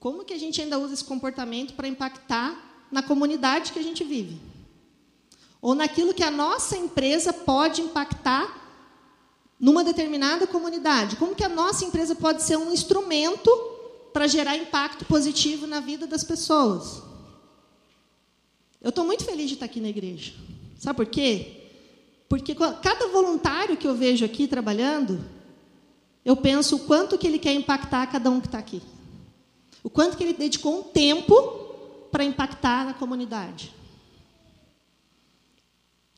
como 0.00 0.24
que 0.24 0.34
a 0.34 0.38
gente 0.38 0.60
ainda 0.60 0.76
usa 0.76 0.94
esse 0.94 1.04
comportamento 1.04 1.74
para 1.74 1.86
impactar 1.86 2.88
na 2.90 3.00
comunidade 3.00 3.72
que 3.72 3.78
a 3.78 3.82
gente 3.82 4.02
vive? 4.02 4.47
Ou 5.60 5.74
naquilo 5.74 6.14
que 6.14 6.22
a 6.22 6.30
nossa 6.30 6.76
empresa 6.76 7.32
pode 7.32 7.82
impactar 7.82 8.58
numa 9.58 9.82
determinada 9.82 10.46
comunidade. 10.46 11.16
Como 11.16 11.34
que 11.34 11.44
a 11.44 11.48
nossa 11.48 11.84
empresa 11.84 12.14
pode 12.14 12.42
ser 12.42 12.56
um 12.56 12.72
instrumento 12.72 13.50
para 14.12 14.26
gerar 14.26 14.56
impacto 14.56 15.04
positivo 15.04 15.66
na 15.66 15.80
vida 15.80 16.06
das 16.06 16.22
pessoas? 16.22 17.02
Eu 18.80 18.90
estou 18.90 19.04
muito 19.04 19.24
feliz 19.24 19.48
de 19.48 19.54
estar 19.54 19.66
aqui 19.66 19.80
na 19.80 19.88
igreja. 19.88 20.32
Sabe 20.78 20.96
por 20.96 21.06
quê? 21.06 21.56
Porque 22.28 22.54
cada 22.54 23.08
voluntário 23.08 23.76
que 23.76 23.88
eu 23.88 23.94
vejo 23.96 24.24
aqui 24.24 24.46
trabalhando, 24.46 25.24
eu 26.24 26.36
penso 26.36 26.76
o 26.76 26.80
quanto 26.80 27.18
que 27.18 27.26
ele 27.26 27.38
quer 27.38 27.52
impactar 27.52 28.06
cada 28.06 28.30
um 28.30 28.40
que 28.40 28.46
está 28.46 28.58
aqui. 28.58 28.80
O 29.82 29.90
quanto 29.90 30.16
que 30.16 30.22
ele 30.22 30.34
dedicou 30.34 30.78
um 30.78 30.82
tempo 30.82 31.34
para 32.12 32.22
impactar 32.22 32.84
na 32.84 32.94
comunidade. 32.94 33.74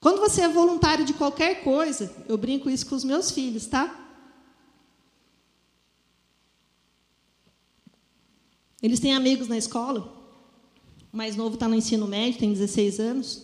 Quando 0.01 0.18
você 0.18 0.40
é 0.40 0.48
voluntário 0.48 1.05
de 1.05 1.12
qualquer 1.12 1.62
coisa, 1.62 2.11
eu 2.26 2.38
brinco 2.38 2.70
isso 2.70 2.86
com 2.86 2.94
os 2.94 3.05
meus 3.05 3.30
filhos, 3.30 3.66
tá? 3.66 3.96
Eles 8.82 8.98
têm 8.98 9.14
amigos 9.14 9.46
na 9.46 9.59
escola. 9.59 10.11
O 11.12 11.16
mais 11.16 11.36
novo 11.36 11.55
está 11.55 11.68
no 11.68 11.74
ensino 11.74 12.07
médio, 12.07 12.40
tem 12.40 12.51
16 12.51 12.98
anos. 12.98 13.42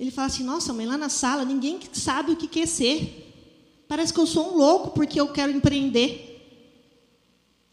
Ele 0.00 0.10
fala 0.10 0.28
assim: 0.28 0.44
Nossa, 0.44 0.72
mãe, 0.72 0.86
lá 0.86 0.96
na 0.96 1.10
sala 1.10 1.44
ninguém 1.44 1.78
sabe 1.92 2.32
o 2.32 2.36
que 2.36 2.48
quer 2.48 2.66
ser. 2.66 3.26
Parece 3.86 4.12
que 4.14 4.20
eu 4.20 4.26
sou 4.26 4.54
um 4.54 4.56
louco 4.56 4.92
porque 4.92 5.20
eu 5.20 5.28
quero 5.28 5.52
empreender. 5.52 6.24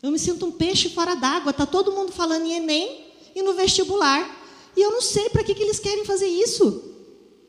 Eu 0.03 0.11
me 0.11 0.19
sinto 0.19 0.45
um 0.45 0.51
peixe 0.51 0.89
fora 0.89 1.15
d'água. 1.15 1.51
Está 1.51 1.65
todo 1.65 1.93
mundo 1.93 2.11
falando 2.11 2.45
em 2.45 2.53
Enem 2.53 3.05
e 3.33 3.41
no 3.41 3.53
vestibular. 3.53 4.43
E 4.75 4.81
eu 4.81 4.91
não 4.91 5.01
sei 5.01 5.29
para 5.29 5.43
que, 5.43 5.55
que 5.55 5.63
eles 5.63 5.79
querem 5.79 6.03
fazer 6.03 6.27
isso. 6.27 6.94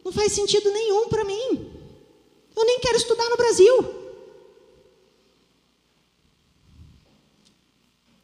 Não 0.06 0.12
faz 0.12 0.30
sentido 0.30 0.70
nenhum 0.70 1.08
para 1.08 1.24
mim. 1.24 1.68
Eu 2.54 2.64
nem 2.64 2.78
quero 2.78 2.96
estudar 2.96 3.28
no 3.28 3.36
Brasil. 3.36 3.74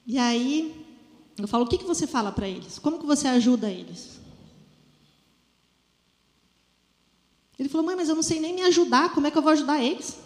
E 0.06 0.16
aí, 0.16 0.86
eu 1.36 1.48
falo, 1.48 1.64
o 1.64 1.66
que, 1.66 1.78
que 1.78 1.84
você 1.84 2.06
fala 2.06 2.30
para 2.30 2.48
eles? 2.48 2.78
Como 2.78 3.00
que 3.00 3.04
você 3.04 3.26
ajuda 3.26 3.68
eles? 3.68 4.20
Ele 7.58 7.68
falou: 7.68 7.84
mãe, 7.84 7.96
mas 7.96 8.08
eu 8.08 8.14
não 8.14 8.22
sei 8.22 8.38
nem 8.38 8.54
me 8.54 8.62
ajudar, 8.62 9.12
como 9.12 9.26
é 9.26 9.32
que 9.32 9.38
eu 9.38 9.42
vou 9.42 9.50
ajudar 9.50 9.82
eles? 9.82 10.18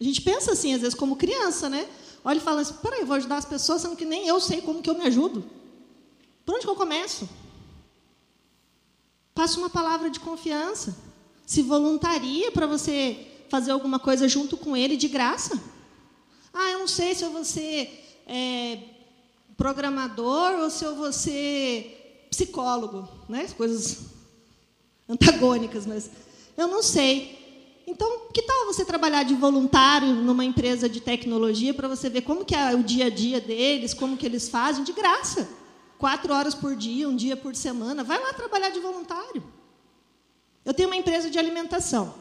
A 0.00 0.04
gente 0.04 0.22
pensa 0.22 0.52
assim, 0.52 0.72
às 0.72 0.80
vezes, 0.80 0.94
como 0.94 1.14
criança, 1.14 1.68
né? 1.68 1.86
Olha 2.24 2.38
e 2.38 2.40
fala 2.40 2.62
assim: 2.62 2.72
peraí, 2.80 3.00
eu 3.00 3.06
vou 3.06 3.16
ajudar 3.16 3.36
as 3.36 3.44
pessoas, 3.44 3.82
sendo 3.82 3.96
que 3.96 4.06
nem 4.06 4.26
eu 4.26 4.40
sei 4.40 4.62
como 4.62 4.80
que 4.80 4.88
eu 4.88 4.96
me 4.96 5.06
ajudo. 5.06 5.44
Por 6.42 6.54
onde 6.54 6.64
que 6.64 6.70
eu 6.70 6.74
começo? 6.74 7.28
Passa 9.36 9.58
uma 9.58 9.68
palavra 9.68 10.08
de 10.08 10.18
confiança. 10.18 10.96
Se 11.44 11.60
voluntaria 11.60 12.50
para 12.50 12.66
você 12.66 13.18
fazer 13.50 13.70
alguma 13.70 13.98
coisa 13.98 14.26
junto 14.26 14.56
com 14.56 14.74
ele 14.74 14.96
de 14.96 15.08
graça. 15.08 15.60
Ah, 16.54 16.70
eu 16.70 16.78
não 16.78 16.88
sei 16.88 17.14
se 17.14 17.22
eu 17.22 17.30
vou 17.30 17.44
ser 17.44 18.22
é, 18.26 18.78
programador 19.54 20.54
ou 20.60 20.70
se 20.70 20.86
eu 20.86 20.96
vou 20.96 21.12
ser 21.12 22.26
psicólogo, 22.30 23.06
né? 23.28 23.46
Coisas 23.58 24.06
antagônicas, 25.06 25.84
mas 25.84 26.10
eu 26.56 26.66
não 26.66 26.82
sei. 26.82 27.84
Então, 27.86 28.22
que 28.32 28.40
tal 28.40 28.64
você 28.64 28.86
trabalhar 28.86 29.22
de 29.22 29.34
voluntário 29.34 30.14
numa 30.14 30.46
empresa 30.46 30.88
de 30.88 31.02
tecnologia 31.02 31.74
para 31.74 31.86
você 31.86 32.08
ver 32.08 32.22
como 32.22 32.42
que 32.42 32.54
é 32.54 32.74
o 32.74 32.82
dia 32.82 33.06
a 33.06 33.10
dia 33.10 33.38
deles, 33.38 33.92
como 33.92 34.16
que 34.16 34.24
eles 34.24 34.48
fazem, 34.48 34.82
de 34.82 34.94
graça. 34.94 35.46
Quatro 35.98 36.32
horas 36.32 36.54
por 36.54 36.76
dia, 36.76 37.08
um 37.08 37.16
dia 37.16 37.36
por 37.36 37.54
semana. 37.56 38.04
Vai 38.04 38.22
lá 38.22 38.32
trabalhar 38.32 38.70
de 38.70 38.80
voluntário. 38.80 39.42
Eu 40.64 40.74
tenho 40.74 40.88
uma 40.88 40.96
empresa 40.96 41.30
de 41.30 41.38
alimentação. 41.38 42.14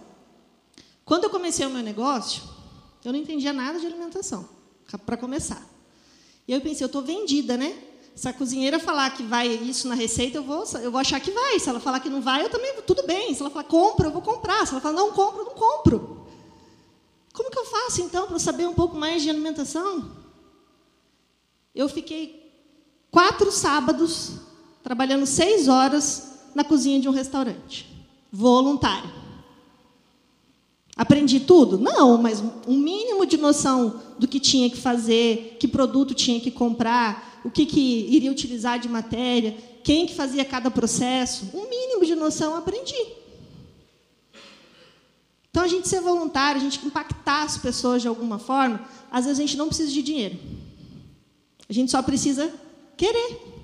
Quando 1.03 1.26
eu 1.26 1.30
comecei 1.30 1.65
o 1.65 1.69
meu 1.69 1.84
negócio, 1.84 2.43
eu 3.03 3.11
não 3.11 3.19
entendia 3.19 3.53
nada 3.53 3.80
de 3.80 3.86
alimentação, 3.86 4.47
para 5.05 5.17
começar. 5.17 5.63
E 6.47 6.53
eu 6.53 6.61
pensei, 6.61 6.84
eu 6.84 6.88
estou 6.88 7.01
vendida, 7.01 7.57
né? 7.57 7.78
Se 8.15 8.30
a 8.30 8.34
cozinheira 8.34 8.80
falar 8.80 9.09
que 9.09 9.23
vai 9.23 9.47
isso 9.47 9.88
na 9.88 9.95
receita, 9.95 10.38
eu 10.38 10.43
vou, 10.43 10.63
eu 10.82 10.89
vou 10.89 11.01
achar 11.01 11.19
que 11.19 11.32
vai. 11.32 11.59
Se 11.59 11.69
ela 11.69 11.80
falar 11.80 11.99
que 11.99 12.09
não 12.09 12.21
vai, 12.21 12.43
eu 12.43 12.49
também, 12.49 12.73
tudo 12.84 13.03
bem. 13.03 13.34
Se 13.34 13.41
ela 13.41 13.49
falar 13.49 13.65
compra, 13.65 14.07
eu 14.07 14.11
vou 14.11 14.21
comprar. 14.21 14.65
Se 14.65 14.71
ela 14.71 14.82
falar 14.82 14.95
não 14.95 15.11
compro, 15.11 15.43
não 15.43 15.53
compro. 15.53 16.26
Como 17.34 17.51
que 17.51 17.59
eu 17.59 17.65
faço 17.65 18.01
então 18.01 18.28
para 18.28 18.39
saber 18.39 18.67
um 18.67 18.73
pouco 18.73 18.95
mais 18.95 19.21
de 19.21 19.30
alimentação? 19.30 20.15
Eu 21.73 21.89
fiquei 21.89 22.45
quatro 23.16 23.49
sábados 23.49 24.32
trabalhando 24.84 25.26
seis 25.26 25.70
horas 25.70 26.34
na 26.53 26.66
cozinha 26.66 26.99
de 26.99 27.07
um 27.07 27.13
restaurante, 27.13 27.88
voluntário. 28.30 29.09
Aprendi 30.97 31.39
tudo? 31.39 31.80
Não, 31.80 32.18
mas 32.18 32.43
um 32.68 32.76
mínimo 32.76 33.26
de 33.26 33.38
noção 33.38 34.01
do 34.20 34.28
que 34.28 34.38
tinha 34.38 34.70
que 34.70 34.76
fazer, 34.76 35.55
que 35.57 35.66
produto 35.66 36.13
tinha 36.13 36.41
que 36.41 36.51
comprar, 36.51 37.39
o 37.45 37.49
que, 37.49 37.66
que 37.66 38.05
iria 38.09 38.30
utilizar 38.30 38.80
de 38.80 38.89
matéria, 38.89 39.55
quem 39.82 40.05
que 40.05 40.13
fazia 40.13 40.43
cada 40.43 40.70
processo, 40.70 41.51
um 41.53 41.70
mínimo 41.70 42.05
de 42.05 42.16
noção 42.16 42.53
aprendi. 42.53 43.01
Então, 45.49 45.63
a 45.63 45.70
gente 45.70 45.88
ser 45.88 46.01
voluntário, 46.01 46.59
a 46.59 46.63
gente 46.63 46.86
impactar 46.86 47.43
as 47.43 47.57
pessoas 47.57 48.01
de 48.01 48.09
alguma 48.09 48.39
forma, 48.39 48.82
às 49.09 49.24
vezes 49.24 49.39
a 49.39 49.41
gente 49.41 49.55
não 49.55 49.68
precisa 49.68 49.89
de 49.89 50.03
dinheiro. 50.03 50.38
A 51.70 51.72
gente 51.72 51.89
só 51.89 52.01
precisa 52.01 52.64
querer. 52.96 53.56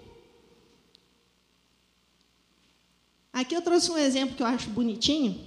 Aqui 3.33 3.55
eu 3.55 3.61
trouxe 3.61 3.89
um 3.89 3.97
exemplo 3.97 4.35
que 4.35 4.43
eu 4.43 4.47
acho 4.47 4.69
bonitinho, 4.69 5.39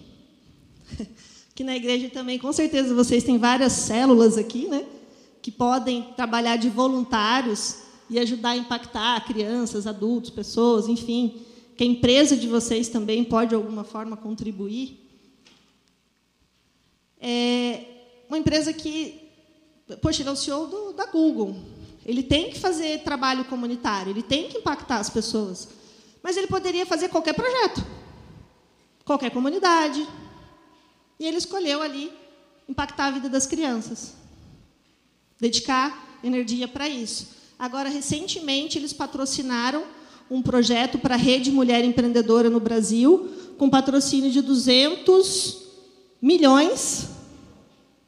que 1.54 1.62
na 1.62 1.76
igreja 1.76 2.08
também, 2.08 2.38
com 2.38 2.52
certeza, 2.52 2.94
vocês 2.94 3.22
têm 3.22 3.38
várias 3.38 3.72
células 3.72 4.38
aqui, 4.38 4.66
né? 4.66 4.86
Que 5.42 5.50
podem 5.50 6.02
trabalhar 6.16 6.56
de 6.56 6.70
voluntários 6.70 7.76
e 8.08 8.18
ajudar 8.18 8.50
a 8.50 8.56
impactar 8.56 9.24
crianças, 9.26 9.86
adultos, 9.86 10.30
pessoas, 10.30 10.88
enfim. 10.88 11.42
Que 11.76 11.84
a 11.84 11.86
empresa 11.86 12.36
de 12.36 12.48
vocês 12.48 12.88
também 12.88 13.22
pode, 13.22 13.50
de 13.50 13.54
alguma 13.54 13.84
forma, 13.84 14.16
contribuir. 14.16 15.00
É 17.20 17.84
uma 18.28 18.38
empresa 18.38 18.72
que, 18.72 19.30
poxa, 20.00 20.22
ele 20.22 20.30
é 20.30 20.32
o 20.32 20.36
CEO 20.36 20.66
do, 20.66 20.92
da 20.92 21.06
Google. 21.06 21.56
Ele 22.04 22.22
tem 22.22 22.50
que 22.50 22.58
fazer 22.58 23.02
trabalho 23.02 23.44
comunitário, 23.46 24.10
ele 24.10 24.22
tem 24.22 24.48
que 24.48 24.58
impactar 24.58 24.98
as 24.98 25.08
pessoas. 25.08 25.68
Mas 26.22 26.36
ele 26.36 26.46
poderia 26.46 26.84
fazer 26.84 27.08
qualquer 27.08 27.34
projeto, 27.34 27.84
qualquer 29.04 29.30
comunidade, 29.30 30.06
e 31.18 31.26
ele 31.26 31.38
escolheu 31.38 31.80
ali 31.80 32.12
impactar 32.68 33.06
a 33.06 33.10
vida 33.10 33.28
das 33.28 33.46
crianças, 33.46 34.14
dedicar 35.40 36.18
energia 36.22 36.66
para 36.66 36.88
isso. 36.88 37.28
Agora, 37.58 37.88
recentemente, 37.88 38.78
eles 38.78 38.92
patrocinaram 38.92 39.84
um 40.30 40.42
projeto 40.42 40.98
para 40.98 41.14
a 41.14 41.18
Rede 41.18 41.50
Mulher 41.50 41.84
Empreendedora 41.84 42.50
no 42.50 42.60
Brasil, 42.60 43.30
com 43.58 43.70
patrocínio 43.70 44.30
de 44.30 44.40
200 44.40 45.62
milhões 46.20 47.13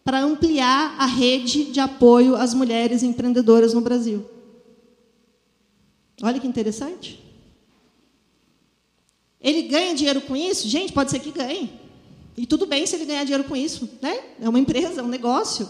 para 0.06 0.20
ampliar 0.20 0.94
a 1.00 1.04
rede 1.04 1.64
de 1.64 1.80
apoio 1.80 2.36
às 2.36 2.54
mulheres 2.54 3.02
empreendedoras 3.02 3.74
no 3.74 3.80
Brasil. 3.80 4.24
Olha 6.22 6.38
que 6.38 6.46
interessante. 6.46 7.20
Ele 9.40 9.62
ganha 9.62 9.96
dinheiro 9.96 10.20
com 10.20 10.36
isso? 10.36 10.68
Gente, 10.68 10.92
pode 10.92 11.10
ser 11.10 11.18
que 11.18 11.32
ganhe. 11.32 11.72
E 12.36 12.46
tudo 12.46 12.66
bem 12.66 12.86
se 12.86 12.94
ele 12.94 13.04
ganhar 13.04 13.24
dinheiro 13.24 13.42
com 13.48 13.56
isso, 13.56 13.98
né? 14.00 14.36
É 14.40 14.48
uma 14.48 14.60
empresa, 14.60 15.00
é 15.00 15.02
um 15.02 15.08
negócio. 15.08 15.68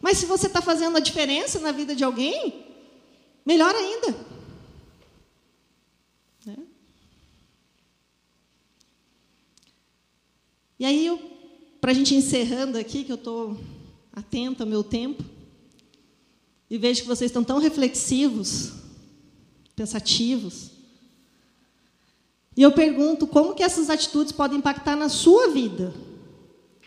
Mas 0.00 0.16
se 0.16 0.24
você 0.24 0.46
está 0.46 0.62
fazendo 0.62 0.96
a 0.96 1.00
diferença 1.00 1.58
na 1.58 1.70
vida 1.70 1.94
de 1.94 2.02
alguém, 2.02 2.64
melhor 3.44 3.74
ainda. 3.74 4.16
Né? 6.46 6.56
E 10.78 10.86
aí, 10.86 11.39
para 11.80 11.92
a 11.92 11.94
gente 11.94 12.14
encerrando 12.14 12.76
aqui, 12.76 13.04
que 13.04 13.12
eu 13.12 13.16
estou 13.16 13.56
atenta 14.12 14.64
ao 14.64 14.68
meu 14.68 14.84
tempo, 14.84 15.24
e 16.68 16.76
vejo 16.78 17.02
que 17.02 17.08
vocês 17.08 17.30
estão 17.30 17.42
tão 17.42 17.58
reflexivos, 17.58 18.72
pensativos. 19.74 20.70
E 22.56 22.62
eu 22.62 22.72
pergunto 22.72 23.26
como 23.26 23.54
que 23.54 23.62
essas 23.62 23.88
atitudes 23.88 24.32
podem 24.32 24.58
impactar 24.58 24.94
na 24.94 25.08
sua 25.08 25.48
vida. 25.48 25.94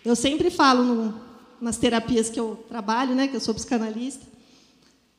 Eu 0.05 0.15
sempre 0.15 0.49
falo 0.49 0.83
no, 0.83 1.21
nas 1.59 1.77
terapias 1.77 2.29
que 2.29 2.39
eu 2.39 2.63
trabalho, 2.69 3.15
né, 3.15 3.27
que 3.27 3.35
eu 3.35 3.39
sou 3.39 3.53
psicanalista, 3.53 4.25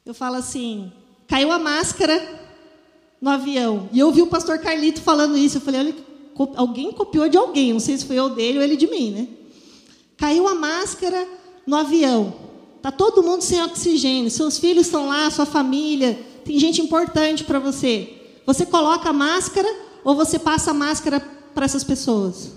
eu 0.06 0.14
falo 0.14 0.36
assim: 0.36 0.92
caiu 1.26 1.50
a 1.50 1.58
máscara 1.58 2.42
no 3.20 3.30
avião. 3.30 3.88
E 3.92 3.98
eu 3.98 4.06
ouvi 4.06 4.22
o 4.22 4.26
pastor 4.26 4.58
Carlito 4.58 5.00
falando 5.00 5.36
isso. 5.36 5.56
Eu 5.56 5.62
falei: 5.62 5.80
olha, 5.80 5.94
alguém 6.56 6.92
copiou 6.92 7.28
de 7.28 7.36
alguém, 7.36 7.72
não 7.72 7.80
sei 7.80 7.96
se 7.96 8.04
foi 8.04 8.16
eu 8.16 8.30
dele 8.30 8.58
ou 8.58 8.64
ele 8.64 8.76
de 8.76 8.86
mim, 8.86 9.10
né? 9.10 9.28
Caiu 10.16 10.46
a 10.48 10.54
máscara 10.54 11.28
no 11.66 11.76
avião. 11.76 12.34
Tá 12.82 12.92
todo 12.92 13.22
mundo 13.22 13.42
sem 13.42 13.62
oxigênio. 13.62 14.30
Seus 14.30 14.58
filhos 14.58 14.86
estão 14.86 15.08
lá, 15.08 15.30
sua 15.30 15.46
família, 15.46 16.14
tem 16.44 16.58
gente 16.58 16.80
importante 16.80 17.44
para 17.44 17.58
você. 17.58 18.40
Você 18.46 18.66
coloca 18.66 19.08
a 19.08 19.12
máscara 19.12 19.68
ou 20.04 20.14
você 20.14 20.38
passa 20.38 20.70
a 20.70 20.74
máscara 20.74 21.20
para 21.54 21.64
essas 21.64 21.82
pessoas? 21.82 22.46
O 22.46 22.52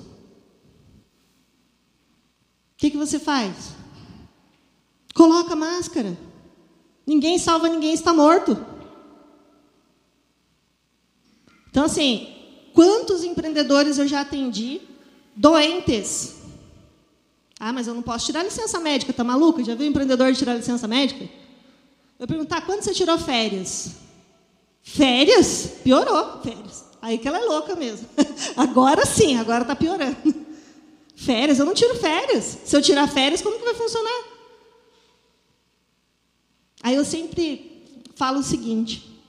que, 2.77 2.91
que 2.91 2.97
você 2.97 3.17
faz? 3.17 3.71
Coloca 5.15 5.53
a 5.53 5.55
máscara. 5.55 6.17
Ninguém 7.05 7.39
salva 7.39 7.69
ninguém 7.69 7.93
está 7.93 8.13
morto. 8.13 8.57
Então, 11.69 11.85
assim, 11.85 12.27
quantos 12.73 13.23
empreendedores 13.23 13.97
eu 13.97 14.07
já 14.07 14.21
atendi 14.21 14.81
doentes? 15.35 16.36
Ah, 17.59 17.73
mas 17.73 17.87
eu 17.87 17.93
não 17.93 18.01
posso 18.01 18.25
tirar 18.25 18.43
licença 18.43 18.79
médica, 18.79 19.11
tá 19.11 19.23
maluco? 19.23 19.63
Já 19.63 19.73
viu 19.73 19.87
empreendedor 19.87 20.31
de 20.31 20.37
tirar 20.37 20.53
licença 20.53 20.87
médica? 20.87 21.27
Eu 22.19 22.27
perguntar, 22.27 22.65
quando 22.65 22.81
você 22.81 22.93
tirou 22.93 23.17
férias? 23.17 23.91
Férias? 24.81 25.79
Piorou, 25.83 26.41
férias. 26.41 26.85
Aí 27.01 27.17
que 27.17 27.27
ela 27.27 27.39
é 27.39 27.45
louca 27.45 27.75
mesmo. 27.75 28.07
Agora 28.55 29.05
sim, 29.05 29.37
agora 29.37 29.61
está 29.61 29.75
piorando. 29.75 30.17
Férias, 31.15 31.59
eu 31.59 31.65
não 31.65 31.73
tiro 31.73 31.95
férias. 31.95 32.59
Se 32.63 32.75
eu 32.75 32.81
tirar 32.81 33.07
férias, 33.07 33.41
como 33.41 33.57
que 33.57 33.65
vai 33.65 33.73
funcionar? 33.73 34.23
Aí 36.83 36.95
eu 36.95 37.03
sempre 37.03 37.83
falo 38.15 38.39
o 38.39 38.43
seguinte: 38.43 39.19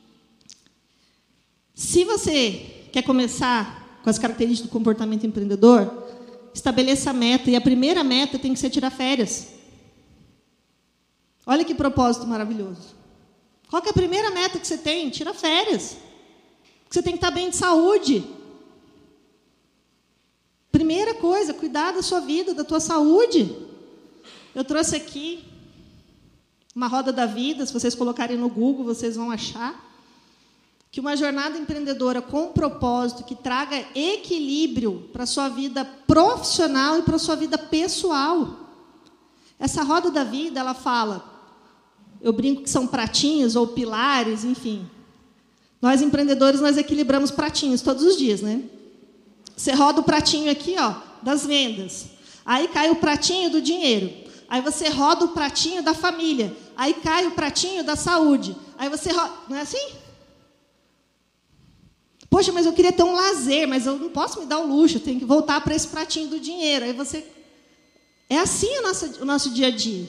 se 1.74 2.04
você 2.04 2.88
quer 2.92 3.02
começar 3.02 4.00
com 4.02 4.10
as 4.10 4.18
características 4.18 4.68
do 4.68 4.72
comportamento 4.72 5.26
empreendedor, 5.26 6.07
estabeleça 6.58 7.10
a 7.10 7.12
meta, 7.12 7.50
e 7.50 7.56
a 7.56 7.60
primeira 7.60 8.04
meta 8.04 8.38
tem 8.38 8.52
que 8.52 8.58
ser 8.58 8.70
tirar 8.70 8.90
férias. 8.90 9.48
Olha 11.46 11.64
que 11.64 11.74
propósito 11.74 12.26
maravilhoso. 12.26 12.94
Qual 13.68 13.82
é 13.84 13.88
a 13.88 13.92
primeira 13.92 14.30
meta 14.30 14.58
que 14.58 14.66
você 14.66 14.78
tem? 14.78 15.10
Tira 15.10 15.32
férias. 15.32 15.96
Você 16.90 17.02
tem 17.02 17.12
que 17.12 17.18
estar 17.18 17.30
bem 17.30 17.50
de 17.50 17.56
saúde. 17.56 18.24
Primeira 20.70 21.14
coisa, 21.14 21.54
cuidar 21.54 21.92
da 21.92 22.02
sua 22.02 22.20
vida, 22.20 22.54
da 22.54 22.64
tua 22.64 22.80
saúde. 22.80 23.54
Eu 24.54 24.64
trouxe 24.64 24.96
aqui 24.96 25.44
uma 26.74 26.86
roda 26.86 27.12
da 27.12 27.26
vida, 27.26 27.64
se 27.66 27.72
vocês 27.72 27.94
colocarem 27.94 28.36
no 28.36 28.48
Google, 28.48 28.84
vocês 28.84 29.16
vão 29.16 29.30
achar. 29.30 29.87
Que 30.90 31.00
uma 31.00 31.16
jornada 31.16 31.58
empreendedora 31.58 32.22
com 32.22 32.48
propósito, 32.48 33.24
que 33.24 33.34
traga 33.34 33.84
equilíbrio 33.94 35.08
para 35.12 35.24
a 35.24 35.26
sua 35.26 35.48
vida 35.48 35.84
profissional 35.84 36.98
e 36.98 37.02
para 37.02 37.16
a 37.16 37.18
sua 37.18 37.36
vida 37.36 37.58
pessoal. 37.58 38.68
Essa 39.58 39.82
roda 39.82 40.10
da 40.10 40.24
vida, 40.24 40.60
ela 40.60 40.74
fala, 40.74 41.24
eu 42.20 42.32
brinco 42.32 42.62
que 42.62 42.70
são 42.70 42.86
pratinhos 42.86 43.54
ou 43.54 43.68
pilares, 43.68 44.44
enfim. 44.44 44.88
Nós 45.80 46.00
empreendedores 46.00 46.60
nós 46.60 46.76
equilibramos 46.76 47.30
pratinhos 47.30 47.82
todos 47.82 48.02
os 48.02 48.16
dias, 48.16 48.40
né? 48.40 48.62
Você 49.56 49.72
roda 49.72 50.00
o 50.00 50.04
pratinho 50.04 50.50
aqui, 50.50 50.76
ó, 50.78 50.94
das 51.22 51.44
vendas. 51.44 52.06
Aí 52.44 52.68
cai 52.68 52.90
o 52.90 52.96
pratinho 52.96 53.50
do 53.50 53.60
dinheiro. 53.60 54.10
Aí 54.48 54.62
você 54.62 54.88
roda 54.88 55.26
o 55.26 55.28
pratinho 55.28 55.82
da 55.82 55.92
família. 55.92 56.56
Aí 56.76 56.94
cai 56.94 57.26
o 57.26 57.32
pratinho 57.32 57.84
da 57.84 57.94
saúde. 57.94 58.56
Aí 58.78 58.88
você 58.88 59.12
roda, 59.12 59.32
não 59.48 59.56
é 59.56 59.60
assim? 59.60 59.92
Poxa, 62.30 62.52
mas 62.52 62.66
eu 62.66 62.72
queria 62.72 62.92
ter 62.92 63.02
um 63.02 63.14
lazer, 63.14 63.66
mas 63.66 63.86
eu 63.86 63.98
não 63.98 64.10
posso 64.10 64.40
me 64.40 64.46
dar 64.46 64.58
o 64.58 64.66
luxo, 64.66 65.00
tenho 65.00 65.18
que 65.18 65.24
voltar 65.24 65.60
para 65.62 65.74
esse 65.74 65.88
pratinho 65.88 66.28
do 66.28 66.38
dinheiro. 66.38 66.84
Aí 66.84 66.92
você 66.92 67.26
é 68.28 68.38
assim 68.38 68.78
o 68.78 68.82
nosso, 68.82 69.22
o 69.22 69.24
nosso 69.24 69.50
dia 69.50 69.68
a 69.68 69.70
dia. 69.70 70.06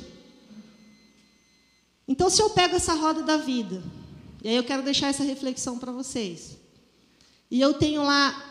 Então, 2.07 2.29
se 2.29 2.41
eu 2.41 2.49
pego 2.49 2.75
essa 2.75 2.93
roda 2.93 3.21
da 3.21 3.37
vida, 3.37 3.81
e 4.43 4.49
aí 4.49 4.55
eu 4.55 4.63
quero 4.63 4.83
deixar 4.83 5.07
essa 5.07 5.23
reflexão 5.23 5.77
para 5.77 5.91
vocês, 5.91 6.57
e 7.49 7.61
eu 7.61 7.73
tenho 7.73 8.03
lá 8.03 8.49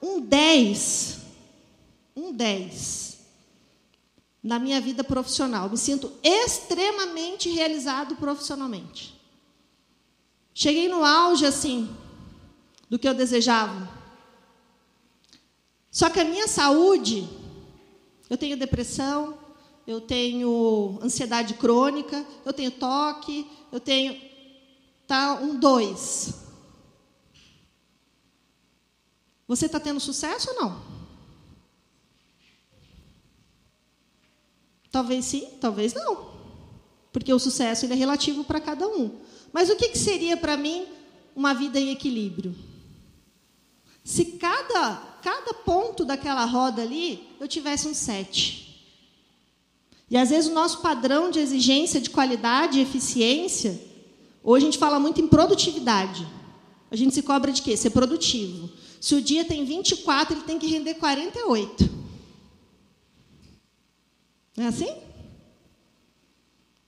um 0.00 0.20
10, 0.20 1.18
um 2.16 2.32
10 2.32 3.18
na 4.42 4.58
minha 4.58 4.80
vida 4.80 5.02
profissional, 5.02 5.68
me 5.68 5.76
sinto 5.76 6.12
extremamente 6.22 7.48
realizado 7.50 8.16
profissionalmente. 8.16 9.18
Cheguei 10.54 10.88
no 10.88 11.04
auge, 11.04 11.46
assim, 11.46 11.90
do 12.94 12.98
que 12.98 13.08
eu 13.08 13.14
desejava. 13.14 13.90
Só 15.90 16.08
que 16.08 16.20
a 16.20 16.24
minha 16.24 16.46
saúde 16.46 17.28
eu 18.30 18.38
tenho 18.38 18.56
depressão, 18.56 19.36
eu 19.84 20.00
tenho 20.00 21.00
ansiedade 21.02 21.54
crônica, 21.54 22.24
eu 22.46 22.52
tenho 22.52 22.70
toque, 22.70 23.50
eu 23.72 23.80
tenho. 23.80 24.16
Tá 25.08 25.34
um 25.42 25.58
dois. 25.58 26.34
Você 29.48 29.66
está 29.66 29.80
tendo 29.80 29.98
sucesso 29.98 30.50
ou 30.50 30.62
não? 30.62 30.82
Talvez 34.92 35.24
sim, 35.24 35.48
talvez 35.60 35.92
não. 35.92 36.32
Porque 37.12 37.34
o 37.34 37.40
sucesso 37.40 37.86
ele 37.86 37.94
é 37.94 37.96
relativo 37.96 38.44
para 38.44 38.60
cada 38.60 38.86
um. 38.86 39.18
Mas 39.52 39.68
o 39.68 39.74
que, 39.74 39.88
que 39.88 39.98
seria 39.98 40.36
para 40.36 40.56
mim 40.56 40.86
uma 41.34 41.52
vida 41.52 41.80
em 41.80 41.90
equilíbrio? 41.90 42.54
Se 44.04 44.24
cada, 44.36 44.96
cada 45.22 45.54
ponto 45.54 46.04
daquela 46.04 46.44
roda 46.44 46.82
ali 46.82 47.26
eu 47.40 47.48
tivesse 47.48 47.88
um 47.88 47.94
sete. 47.94 48.64
E 50.10 50.16
às 50.18 50.28
vezes 50.28 50.50
o 50.50 50.54
nosso 50.54 50.82
padrão 50.82 51.30
de 51.30 51.40
exigência 51.40 51.98
de 52.00 52.10
qualidade 52.10 52.78
e 52.78 52.82
eficiência, 52.82 53.80
hoje 54.42 54.66
a 54.66 54.68
gente 54.68 54.78
fala 54.78 55.00
muito 55.00 55.22
em 55.22 55.26
produtividade. 55.26 56.28
A 56.90 56.96
gente 56.96 57.14
se 57.14 57.22
cobra 57.22 57.50
de 57.50 57.62
quê? 57.62 57.76
Ser 57.76 57.90
produtivo. 57.90 58.70
Se 59.00 59.14
o 59.14 59.22
dia 59.22 59.44
tem 59.44 59.64
24, 59.64 60.36
ele 60.36 60.44
tem 60.44 60.58
que 60.58 60.66
render 60.66 60.94
48. 60.94 61.90
Não 64.56 64.64
é 64.64 64.68
assim? 64.68 64.94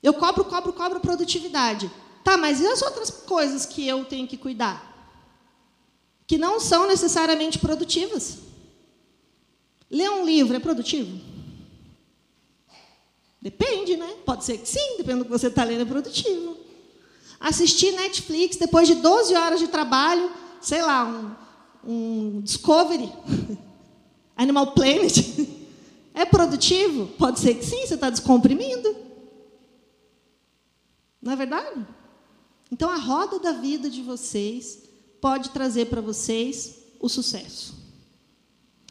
Eu 0.03 0.14
cobro, 0.14 0.45
cobro, 0.45 0.73
cobro 0.73 1.01
produtividade. 1.01 1.91
Tá, 2.23 2.37
mas 2.37 2.61
e 2.61 2.67
as 2.67 2.83
outras 2.83 3.11
coisas 3.11 3.64
que 3.64 3.87
eu 3.87 4.05
tenho 4.05 4.29
que 4.29 4.37
cuidar? 4.37 4.95
Que 6.27 6.37
não 6.37 6.59
são 6.59 6.87
necessariamente 6.87 7.59
produtivas. 7.59 8.39
Ler 9.91 10.11
um 10.11 10.24
livro 10.24 10.57
é 10.57 10.61
produtivo? 10.61 11.20
Depende, 13.41 13.97
né? 13.97 14.16
Pode 14.24 14.45
ser 14.45 14.59
que 14.59 14.68
sim, 14.68 14.97
dependendo 14.97 15.18
do 15.18 15.24
que 15.27 15.31
você 15.31 15.47
está 15.47 15.62
lendo, 15.62 15.83
é 15.83 15.85
produtivo. 15.85 16.57
Assistir 17.39 17.93
Netflix 17.93 18.57
depois 18.57 18.89
de 18.89 18.97
12 18.97 19.35
horas 19.35 19.61
de 19.61 19.68
trabalho, 19.68 20.33
sei 20.61 20.83
lá, 20.83 21.05
um, 21.85 22.39
um 22.39 22.41
Discovery, 22.41 23.12
Animal 24.35 24.72
Planet, 24.72 25.16
é 26.12 26.24
produtivo? 26.24 27.07
Pode 27.18 27.39
ser 27.39 27.55
que 27.55 27.64
sim, 27.64 27.87
você 27.87 27.95
está 27.95 28.11
descomprimindo. 28.11 28.97
Não 31.22 31.33
é 31.33 31.37
verdade? 31.37 31.87
Então, 32.72 32.91
a 32.91 32.97
roda 32.97 33.39
da 33.39 33.53
vida 33.53 33.89
de 33.89 34.03
vocês 34.03 34.86
pode 35.21 35.51
trazer 35.51 35.87
para 35.87 36.01
vocês 36.01 36.79
o 37.01 37.09
sucesso. 37.09 37.75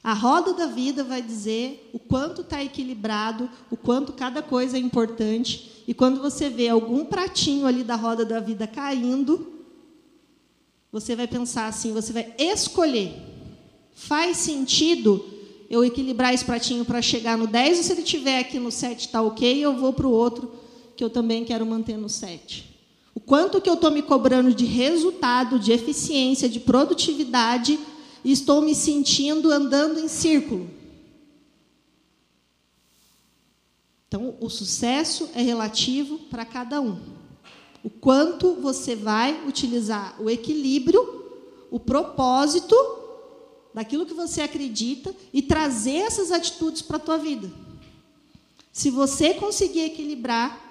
A 0.04 0.14
roda 0.14 0.54
da 0.54 0.68
vida 0.68 1.04
vai 1.04 1.20
dizer 1.20 1.90
o 1.92 1.98
quanto 1.98 2.42
está 2.42 2.64
equilibrado, 2.64 3.50
o 3.72 3.76
quanto 3.76 4.14
cada 4.14 4.42
coisa 4.44 4.78
é 4.78 4.80
importante. 4.80 5.84
E 5.88 5.96
quando 5.96 6.22
você 6.22 6.48
vê 6.48 6.70
algum 6.70 7.06
pratinho 7.06 7.66
ali 7.66 7.84
da 7.84 7.96
roda 7.96 8.24
da 8.24 8.40
vida 8.40 8.68
caindo, 8.68 9.52
você 10.92 11.16
vai 11.16 11.28
pensar 11.28 11.66
assim, 11.66 11.92
você 11.92 12.14
vai 12.14 12.36
escolher. 12.38 13.14
Faz 13.96 14.38
sentido 14.38 15.26
eu 15.70 15.84
equilibrar 15.84 16.34
esse 16.34 16.46
pratinho 16.46 16.86
para 16.86 17.02
chegar 17.02 17.36
no 17.36 17.48
10, 17.48 17.78
ou 17.80 17.84
se 17.84 17.92
ele 17.92 18.02
estiver 18.02 18.40
aqui 18.40 18.60
no 18.60 18.72
7 18.72 19.08
está 19.08 19.22
ok, 19.24 19.58
eu 19.58 19.76
vou 19.76 19.92
para 19.92 20.06
o 20.06 20.12
outro 20.12 20.54
que 20.96 21.04
eu 21.04 21.10
também 21.10 21.44
quero 21.44 21.66
manter 21.66 21.98
no 21.98 22.10
7. 22.10 22.75
O 23.16 23.20
quanto 23.22 23.62
que 23.62 23.70
eu 23.70 23.76
estou 23.76 23.90
me 23.90 24.02
cobrando 24.02 24.54
de 24.54 24.66
resultado, 24.66 25.58
de 25.58 25.72
eficiência, 25.72 26.50
de 26.50 26.60
produtividade, 26.60 27.80
e 28.26 28.32
estou 28.32 28.62
me 28.62 28.76
sentindo 28.76 29.52
andando 29.52 30.00
em 30.00 30.10
círculo. 30.10 30.70
Então, 34.08 34.36
o 34.42 34.50
sucesso 34.50 35.30
é 35.34 35.42
relativo 35.42 36.20
para 36.30 36.44
cada 36.44 36.82
um. 36.82 37.00
O 37.84 37.90
quanto 37.90 38.56
você 38.56 38.96
vai 38.96 39.46
utilizar 39.48 40.20
o 40.20 40.30
equilíbrio, 40.30 41.24
o 41.70 41.80
propósito 41.80 42.76
daquilo 43.74 44.06
que 44.06 44.14
você 44.14 44.42
acredita 44.42 45.16
e 45.34 45.42
trazer 45.42 45.98
essas 45.98 46.32
atitudes 46.32 46.82
para 46.82 46.98
a 46.98 47.00
tua 47.00 47.18
vida. 47.18 47.52
Se 48.72 48.90
você 48.90 49.34
conseguir 49.34 49.82
equilibrar, 49.82 50.65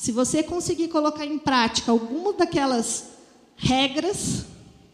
se 0.00 0.12
você 0.12 0.42
conseguir 0.42 0.88
colocar 0.88 1.26
em 1.26 1.38
prática 1.38 1.92
alguma 1.92 2.32
daquelas 2.32 3.10
regras 3.54 4.46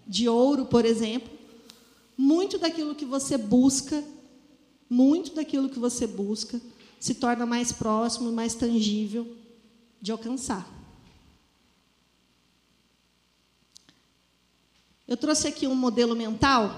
de 0.04 0.28
ouro, 0.28 0.66
por 0.66 0.84
exemplo, 0.84 1.30
muito 2.18 2.58
daquilo 2.58 2.92
que 2.92 3.04
você 3.04 3.38
busca, 3.38 4.02
muito 4.90 5.32
daquilo 5.32 5.68
que 5.68 5.78
você 5.78 6.08
busca, 6.08 6.60
se 6.98 7.14
torna 7.14 7.46
mais 7.46 7.70
próximo, 7.70 8.32
mais 8.32 8.56
tangível 8.56 9.32
de 10.02 10.10
alcançar. 10.10 10.68
Eu 15.06 15.16
trouxe 15.16 15.46
aqui 15.46 15.68
um 15.68 15.76
modelo 15.76 16.16
mental 16.16 16.74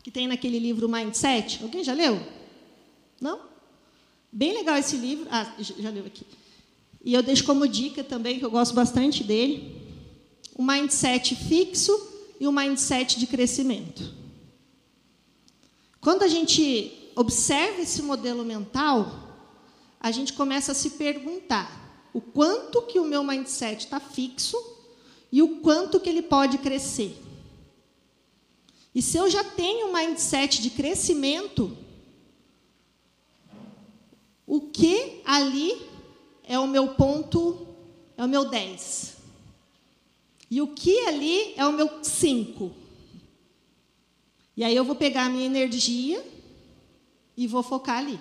que 0.00 0.12
tem 0.12 0.28
naquele 0.28 0.60
livro 0.60 0.88
Mindset. 0.88 1.60
Alguém 1.60 1.82
já 1.82 1.92
leu? 1.92 2.24
Não? 3.20 3.40
Bem 4.30 4.52
legal 4.52 4.76
esse 4.76 4.96
livro. 4.96 5.26
Ah, 5.28 5.52
já 5.58 5.90
leu 5.90 6.06
aqui. 6.06 6.24
E 7.06 7.14
eu 7.14 7.22
deixo 7.22 7.44
como 7.44 7.68
dica 7.68 8.02
também, 8.02 8.40
que 8.40 8.44
eu 8.44 8.50
gosto 8.50 8.74
bastante 8.74 9.22
dele, 9.22 9.80
o 10.56 10.62
mindset 10.62 11.36
fixo 11.36 11.96
e 12.40 12.48
o 12.48 12.52
mindset 12.52 13.20
de 13.20 13.28
crescimento. 13.28 14.12
Quando 16.00 16.24
a 16.24 16.26
gente 16.26 17.12
observa 17.14 17.80
esse 17.80 18.02
modelo 18.02 18.44
mental, 18.44 19.38
a 20.00 20.10
gente 20.10 20.32
começa 20.32 20.72
a 20.72 20.74
se 20.74 20.90
perguntar 20.90 22.10
o 22.12 22.20
quanto 22.20 22.82
que 22.82 22.98
o 22.98 23.04
meu 23.04 23.22
mindset 23.22 23.84
está 23.84 24.00
fixo 24.00 24.56
e 25.30 25.40
o 25.40 25.60
quanto 25.60 26.00
que 26.00 26.10
ele 26.10 26.22
pode 26.22 26.58
crescer. 26.58 27.16
E 28.92 29.00
se 29.00 29.16
eu 29.16 29.30
já 29.30 29.44
tenho 29.44 29.86
um 29.86 29.92
mindset 29.92 30.60
de 30.60 30.70
crescimento, 30.70 31.78
o 34.44 34.60
que 34.60 35.20
ali 35.24 35.94
é 36.46 36.58
o 36.58 36.66
meu 36.66 36.88
ponto, 36.88 37.66
é 38.16 38.24
o 38.24 38.28
meu 38.28 38.44
10. 38.44 39.16
E 40.50 40.62
o 40.62 40.68
que 40.68 41.00
ali 41.00 41.54
é 41.56 41.66
o 41.66 41.72
meu 41.72 42.02
5. 42.02 42.70
E 44.56 44.64
aí 44.64 44.74
eu 44.74 44.84
vou 44.84 44.94
pegar 44.94 45.24
a 45.24 45.28
minha 45.28 45.44
energia 45.44 46.24
e 47.36 47.46
vou 47.46 47.62
focar 47.62 47.98
ali. 47.98 48.18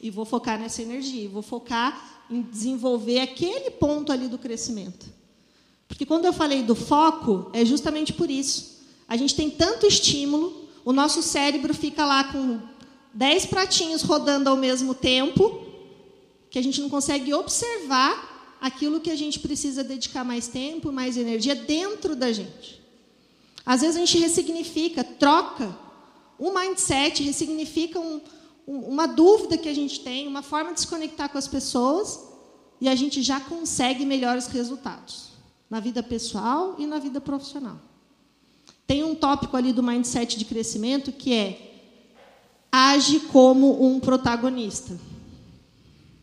E 0.00 0.10
vou 0.10 0.24
focar 0.24 0.60
nessa 0.60 0.82
energia, 0.82 1.28
vou 1.28 1.42
focar 1.42 2.24
em 2.30 2.42
desenvolver 2.42 3.20
aquele 3.20 3.70
ponto 3.70 4.12
ali 4.12 4.28
do 4.28 4.38
crescimento. 4.38 5.06
Porque 5.88 6.04
quando 6.04 6.26
eu 6.26 6.32
falei 6.32 6.62
do 6.62 6.74
foco, 6.74 7.50
é 7.52 7.64
justamente 7.64 8.12
por 8.12 8.30
isso. 8.30 8.78
A 9.08 9.16
gente 9.16 9.34
tem 9.34 9.50
tanto 9.50 9.86
estímulo, 9.86 10.68
o 10.84 10.92
nosso 10.92 11.22
cérebro 11.22 11.72
fica 11.72 12.04
lá 12.04 12.24
com 12.24 12.60
10 13.14 13.46
pratinhos 13.46 14.02
rodando 14.02 14.50
ao 14.50 14.56
mesmo 14.56 14.94
tempo, 14.94 15.67
que 16.50 16.58
a 16.58 16.62
gente 16.62 16.80
não 16.80 16.88
consegue 16.88 17.32
observar 17.34 18.56
aquilo 18.60 19.00
que 19.00 19.10
a 19.10 19.16
gente 19.16 19.38
precisa 19.38 19.84
dedicar 19.84 20.24
mais 20.24 20.48
tempo, 20.48 20.90
mais 20.90 21.16
energia 21.16 21.54
dentro 21.54 22.16
da 22.16 22.32
gente. 22.32 22.82
Às 23.64 23.82
vezes 23.82 23.96
a 23.96 24.00
gente 24.00 24.18
ressignifica, 24.18 25.04
troca 25.04 25.76
um 26.38 26.54
mindset, 26.54 27.22
ressignifica 27.22 27.98
um, 27.98 28.20
um, 28.66 28.78
uma 28.80 29.06
dúvida 29.06 29.58
que 29.58 29.68
a 29.68 29.74
gente 29.74 30.00
tem, 30.00 30.26
uma 30.26 30.42
forma 30.42 30.72
de 30.72 30.80
se 30.80 30.86
conectar 30.86 31.28
com 31.28 31.38
as 31.38 31.48
pessoas, 31.48 32.20
e 32.80 32.88
a 32.88 32.94
gente 32.94 33.22
já 33.22 33.40
consegue 33.40 34.06
melhores 34.06 34.46
resultados 34.46 35.28
na 35.68 35.80
vida 35.80 36.02
pessoal 36.02 36.76
e 36.78 36.86
na 36.86 36.98
vida 36.98 37.20
profissional. 37.20 37.78
Tem 38.86 39.04
um 39.04 39.14
tópico 39.14 39.56
ali 39.56 39.72
do 39.72 39.82
mindset 39.82 40.38
de 40.38 40.44
crescimento 40.44 41.12
que 41.12 41.34
é 41.34 41.82
age 42.70 43.20
como 43.20 43.84
um 43.84 44.00
protagonista. 44.00 44.98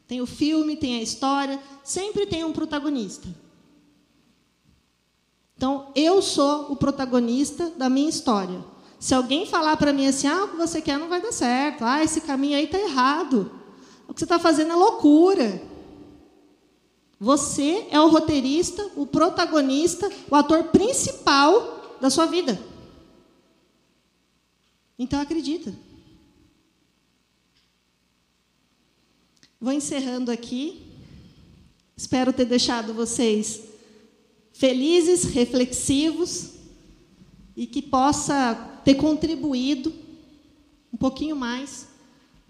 Tem 0.08 0.22
o 0.22 0.28
filme, 0.28 0.76
tem 0.76 1.00
a 1.00 1.02
história, 1.02 1.60
sempre 1.84 2.26
tem 2.26 2.44
um 2.44 2.52
protagonista. 2.52 3.28
Então, 5.58 5.92
eu 5.96 6.22
sou 6.22 6.72
o 6.72 6.76
protagonista 6.76 7.70
da 7.72 7.90
minha 7.90 8.10
história. 8.10 8.64
Se 9.00 9.14
alguém 9.14 9.46
falar 9.46 9.78
para 9.78 9.94
mim 9.94 10.08
assim, 10.08 10.28
ah, 10.28 10.44
o 10.44 10.48
que 10.50 10.58
você 10.58 10.82
quer 10.82 10.98
não 10.98 11.08
vai 11.08 11.22
dar 11.22 11.32
certo, 11.32 11.84
ah, 11.84 12.04
esse 12.04 12.22
caminho 12.22 12.58
aí 12.58 12.66
está 12.66 12.80
errado, 12.80 13.52
o 14.08 14.14
que 14.14 14.20
você 14.20 14.26
está 14.26 14.38
fazendo 14.38 14.72
é 14.72 14.76
loucura. 14.76 15.62
Você 17.20 17.88
é 17.90 18.00
o 18.00 18.10
roteirista, 18.10 18.92
o 18.96 19.08
protagonista, 19.08 20.12
o 20.30 20.36
ator 20.36 20.66
principal 20.66 21.98
da 22.02 22.10
sua 22.10 22.26
vida. 22.26 22.60
Então 25.00 25.20
acredita. 25.20 25.74
Vou 29.66 29.74
encerrando 29.74 30.30
aqui. 30.30 30.84
Espero 31.98 32.32
ter 32.32 32.46
deixado 32.46 32.94
vocês 32.94 33.62
felizes, 34.54 35.24
reflexivos 35.24 36.52
e 37.58 37.66
que 37.66 37.82
possa 37.82 38.54
ter 38.86 38.94
contribuído 38.94 39.92
um 40.94 40.98
pouquinho 40.98 41.36
mais 41.36 41.88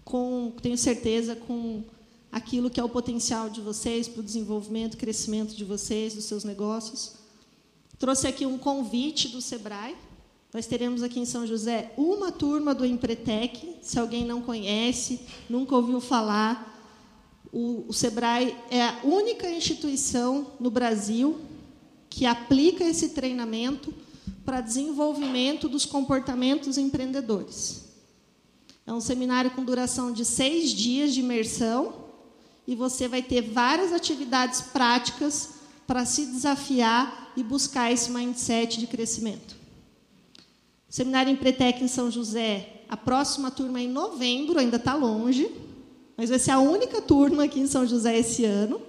com, 0.04 0.52
tenho 0.60 0.76
certeza, 0.76 1.34
com 1.34 1.84
aquilo 2.30 2.68
que 2.68 2.78
é 2.78 2.84
o 2.84 2.88
potencial 2.90 3.48
de 3.48 3.62
vocês 3.62 4.06
para 4.06 4.20
o 4.20 4.22
desenvolvimento, 4.22 4.98
crescimento 4.98 5.56
de 5.56 5.64
vocês, 5.64 6.12
dos 6.12 6.26
seus 6.26 6.44
negócios. 6.44 7.14
Trouxe 7.98 8.26
aqui 8.26 8.44
um 8.44 8.58
convite 8.58 9.28
do 9.28 9.40
Sebrae. 9.40 9.96
Nós 10.52 10.66
teremos 10.66 11.02
aqui 11.02 11.18
em 11.18 11.24
São 11.24 11.46
José 11.46 11.94
uma 11.96 12.30
turma 12.30 12.74
do 12.74 12.84
Empretec. 12.84 13.76
Se 13.80 13.98
alguém 13.98 14.26
não 14.26 14.42
conhece, 14.42 15.20
nunca 15.48 15.74
ouviu 15.74 15.98
falar, 15.98 16.75
o, 17.56 17.86
o 17.88 17.92
Sebrae 17.94 18.54
é 18.70 18.82
a 18.82 18.98
única 19.02 19.50
instituição 19.50 20.48
no 20.60 20.70
Brasil 20.70 21.40
que 22.10 22.26
aplica 22.26 22.84
esse 22.84 23.10
treinamento 23.10 23.94
para 24.44 24.60
desenvolvimento 24.60 25.66
dos 25.66 25.86
comportamentos 25.86 26.76
empreendedores. 26.76 27.86
É 28.86 28.92
um 28.92 29.00
seminário 29.00 29.52
com 29.52 29.64
duração 29.64 30.12
de 30.12 30.22
seis 30.22 30.68
dias 30.68 31.14
de 31.14 31.20
imersão 31.20 31.94
e 32.66 32.74
você 32.74 33.08
vai 33.08 33.22
ter 33.22 33.40
várias 33.40 33.90
atividades 33.90 34.60
práticas 34.60 35.54
para 35.86 36.04
se 36.04 36.26
desafiar 36.26 37.32
e 37.38 37.42
buscar 37.42 37.90
esse 37.90 38.10
mindset 38.10 38.78
de 38.78 38.86
crescimento. 38.86 39.56
Seminário 40.90 41.32
Empretec 41.32 41.82
em 41.82 41.88
São 41.88 42.10
José, 42.10 42.82
a 42.86 42.98
próxima 42.98 43.50
turma 43.50 43.80
é 43.80 43.84
em 43.84 43.88
novembro, 43.88 44.58
ainda 44.58 44.76
está 44.76 44.94
longe, 44.94 45.50
mas 46.16 46.30
vai 46.30 46.38
ser 46.38 46.52
a 46.52 46.58
única 46.58 47.02
turma 47.02 47.44
aqui 47.44 47.60
em 47.60 47.66
São 47.66 47.86
José 47.86 48.18
esse 48.18 48.44
ano. 48.44 48.80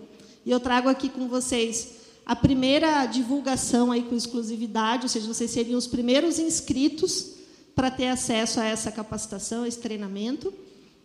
E 0.45 0.51
eu 0.51 0.59
trago 0.59 0.87
aqui 0.87 1.09
com 1.09 1.27
vocês 1.27 1.97
a 2.25 2.35
primeira 2.35 3.05
divulgação 3.05 3.91
aí 3.91 4.03
com 4.03 4.15
exclusividade, 4.15 5.03
ou 5.03 5.09
seja, 5.09 5.27
vocês 5.27 5.51
seriam 5.51 5.77
os 5.77 5.87
primeiros 5.87 6.39
inscritos 6.39 7.35
para 7.75 7.91
ter 7.91 8.07
acesso 8.07 8.59
a 8.59 8.65
essa 8.65 8.91
capacitação, 8.91 9.63
a 9.63 9.67
esse 9.67 9.79
treinamento. 9.79 10.53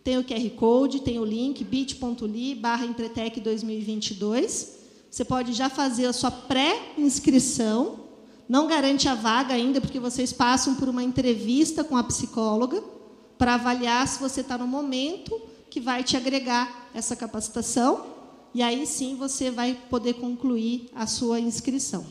Tem 0.03 0.17
o 0.17 0.23
QR 0.23 0.49
Code, 0.51 1.01
tem 1.01 1.19
o 1.19 1.25
link 1.25 1.63
bit.ly 1.63 2.55
barra 2.55 2.85
Empretec 2.85 3.39
2022. 3.39 4.79
Você 5.09 5.23
pode 5.23 5.53
já 5.53 5.69
fazer 5.69 6.07
a 6.07 6.13
sua 6.13 6.31
pré-inscrição. 6.31 7.99
Não 8.49 8.67
garante 8.67 9.07
a 9.07 9.15
vaga 9.15 9.53
ainda, 9.53 9.79
porque 9.79 9.99
vocês 9.99 10.33
passam 10.33 10.75
por 10.75 10.89
uma 10.89 11.03
entrevista 11.03 11.83
com 11.83 11.95
a 11.95 12.03
psicóloga 12.03 12.83
para 13.37 13.53
avaliar 13.53 14.05
se 14.07 14.19
você 14.19 14.41
está 14.41 14.57
no 14.57 14.67
momento 14.67 15.39
que 15.73 15.79
vai 15.79 16.03
te 16.03 16.15
agregar 16.15 16.91
essa 16.93 17.15
capacitação, 17.15 18.05
e 18.53 18.61
aí 18.61 18.85
sim 18.85 19.15
você 19.15 19.49
vai 19.49 19.75
poder 19.89 20.13
concluir 20.13 20.87
a 20.93 21.07
sua 21.07 21.39
inscrição. 21.39 22.05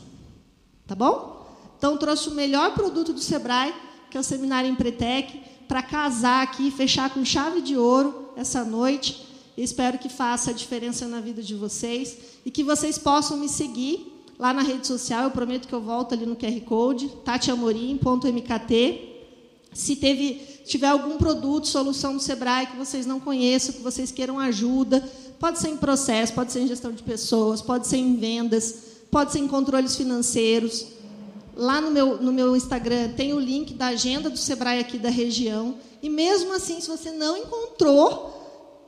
Tá 0.85 0.93
bom? 0.93 1.47
Então, 1.77 1.95
trouxe 1.95 2.27
o 2.27 2.33
melhor 2.33 2.73
produto 2.73 3.13
do 3.13 3.21
Sebrae, 3.21 3.73
que 4.11 4.17
é 4.17 4.19
o 4.19 4.23
Seminário 4.23 4.69
Empretec, 4.69 5.41
para 5.65 5.81
casar 5.81 6.43
aqui, 6.43 6.71
fechar 6.71 7.09
com 7.13 7.23
chave 7.23 7.61
de 7.61 7.77
ouro 7.77 8.33
essa 8.35 8.65
noite. 8.65 9.25
espero 9.55 9.97
que 9.97 10.09
faça 10.09 10.51
a 10.51 10.53
diferença 10.53 11.07
na 11.07 11.21
vida 11.21 11.41
de 11.41 11.55
vocês 11.55 12.17
e 12.45 12.51
que 12.51 12.65
vocês 12.65 12.97
possam 12.97 13.37
me 13.37 13.47
seguir 13.47 14.11
lá 14.37 14.53
na 14.53 14.61
rede 14.61 14.85
social. 14.85 15.23
Eu 15.23 15.31
prometo 15.31 15.69
que 15.69 15.73
eu 15.73 15.81
volto 15.81 16.13
ali 16.13 16.25
no 16.25 16.35
QR 16.35 16.59
Code, 16.65 17.07
tatiamorim.mkt. 17.23 19.09
Se 19.71 19.95
teve, 19.95 20.41
tiver 20.65 20.87
algum 20.87 21.17
produto, 21.17 21.67
solução 21.67 22.15
do 22.15 22.21
Sebrae 22.21 22.67
que 22.67 22.77
vocês 22.77 23.05
não 23.05 23.19
conheçam, 23.19 23.73
que 23.73 23.81
vocês 23.81 24.11
queiram 24.11 24.39
ajuda, 24.39 25.01
pode 25.39 25.59
ser 25.59 25.69
em 25.69 25.77
processo, 25.77 26.33
pode 26.33 26.51
ser 26.51 26.61
em 26.61 26.67
gestão 26.67 26.91
de 26.91 27.03
pessoas, 27.03 27.61
pode 27.61 27.87
ser 27.87 27.97
em 27.97 28.15
vendas, 28.15 28.75
pode 29.11 29.31
ser 29.31 29.39
em 29.39 29.47
controles 29.47 29.95
financeiros. 29.95 30.87
Lá 31.55 31.79
no 31.79 31.91
meu, 31.91 32.21
no 32.21 32.31
meu 32.31 32.55
Instagram 32.55 33.13
tem 33.13 33.33
o 33.33 33.39
link 33.39 33.73
da 33.73 33.87
agenda 33.87 34.29
do 34.29 34.37
Sebrae 34.37 34.79
aqui 34.79 34.97
da 34.97 35.09
região. 35.09 35.75
E 36.01 36.09
mesmo 36.09 36.53
assim, 36.53 36.79
se 36.79 36.87
você 36.87 37.11
não 37.11 37.37
encontrou 37.37 38.41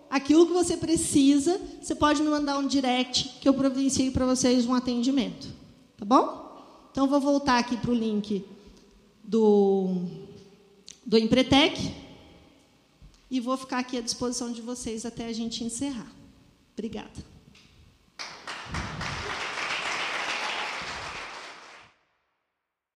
aquilo 0.10 0.48
que 0.48 0.54
você 0.54 0.78
precisa, 0.78 1.60
você 1.82 1.94
pode 1.94 2.22
me 2.22 2.30
mandar 2.30 2.58
um 2.58 2.68
direct 2.68 3.38
que 3.42 3.48
eu 3.48 3.54
providencio 3.54 4.12
para 4.12 4.26
vocês 4.26 4.66
um 4.66 4.74
atendimento. 4.74 5.48
Tá 5.98 6.06
bom? 6.06 6.46
Então, 6.92 7.08
vou 7.08 7.20
voltar 7.20 7.58
aqui 7.58 7.76
para 7.76 7.92
o 7.92 7.94
link 7.94 8.46
do 9.24 10.25
do 11.06 11.18
Empretec 11.18 11.94
e 13.30 13.40
vou 13.40 13.58
ficar 13.58 13.80
aqui 13.80 13.98
à 13.98 14.02
disposição 14.02 14.52
de 14.52 14.62
vocês 14.62 15.06
até 15.06 15.26
a 15.26 15.34
gente 15.34 15.64
encerrar. 15.64 16.12
Obrigada. 16.74 17.35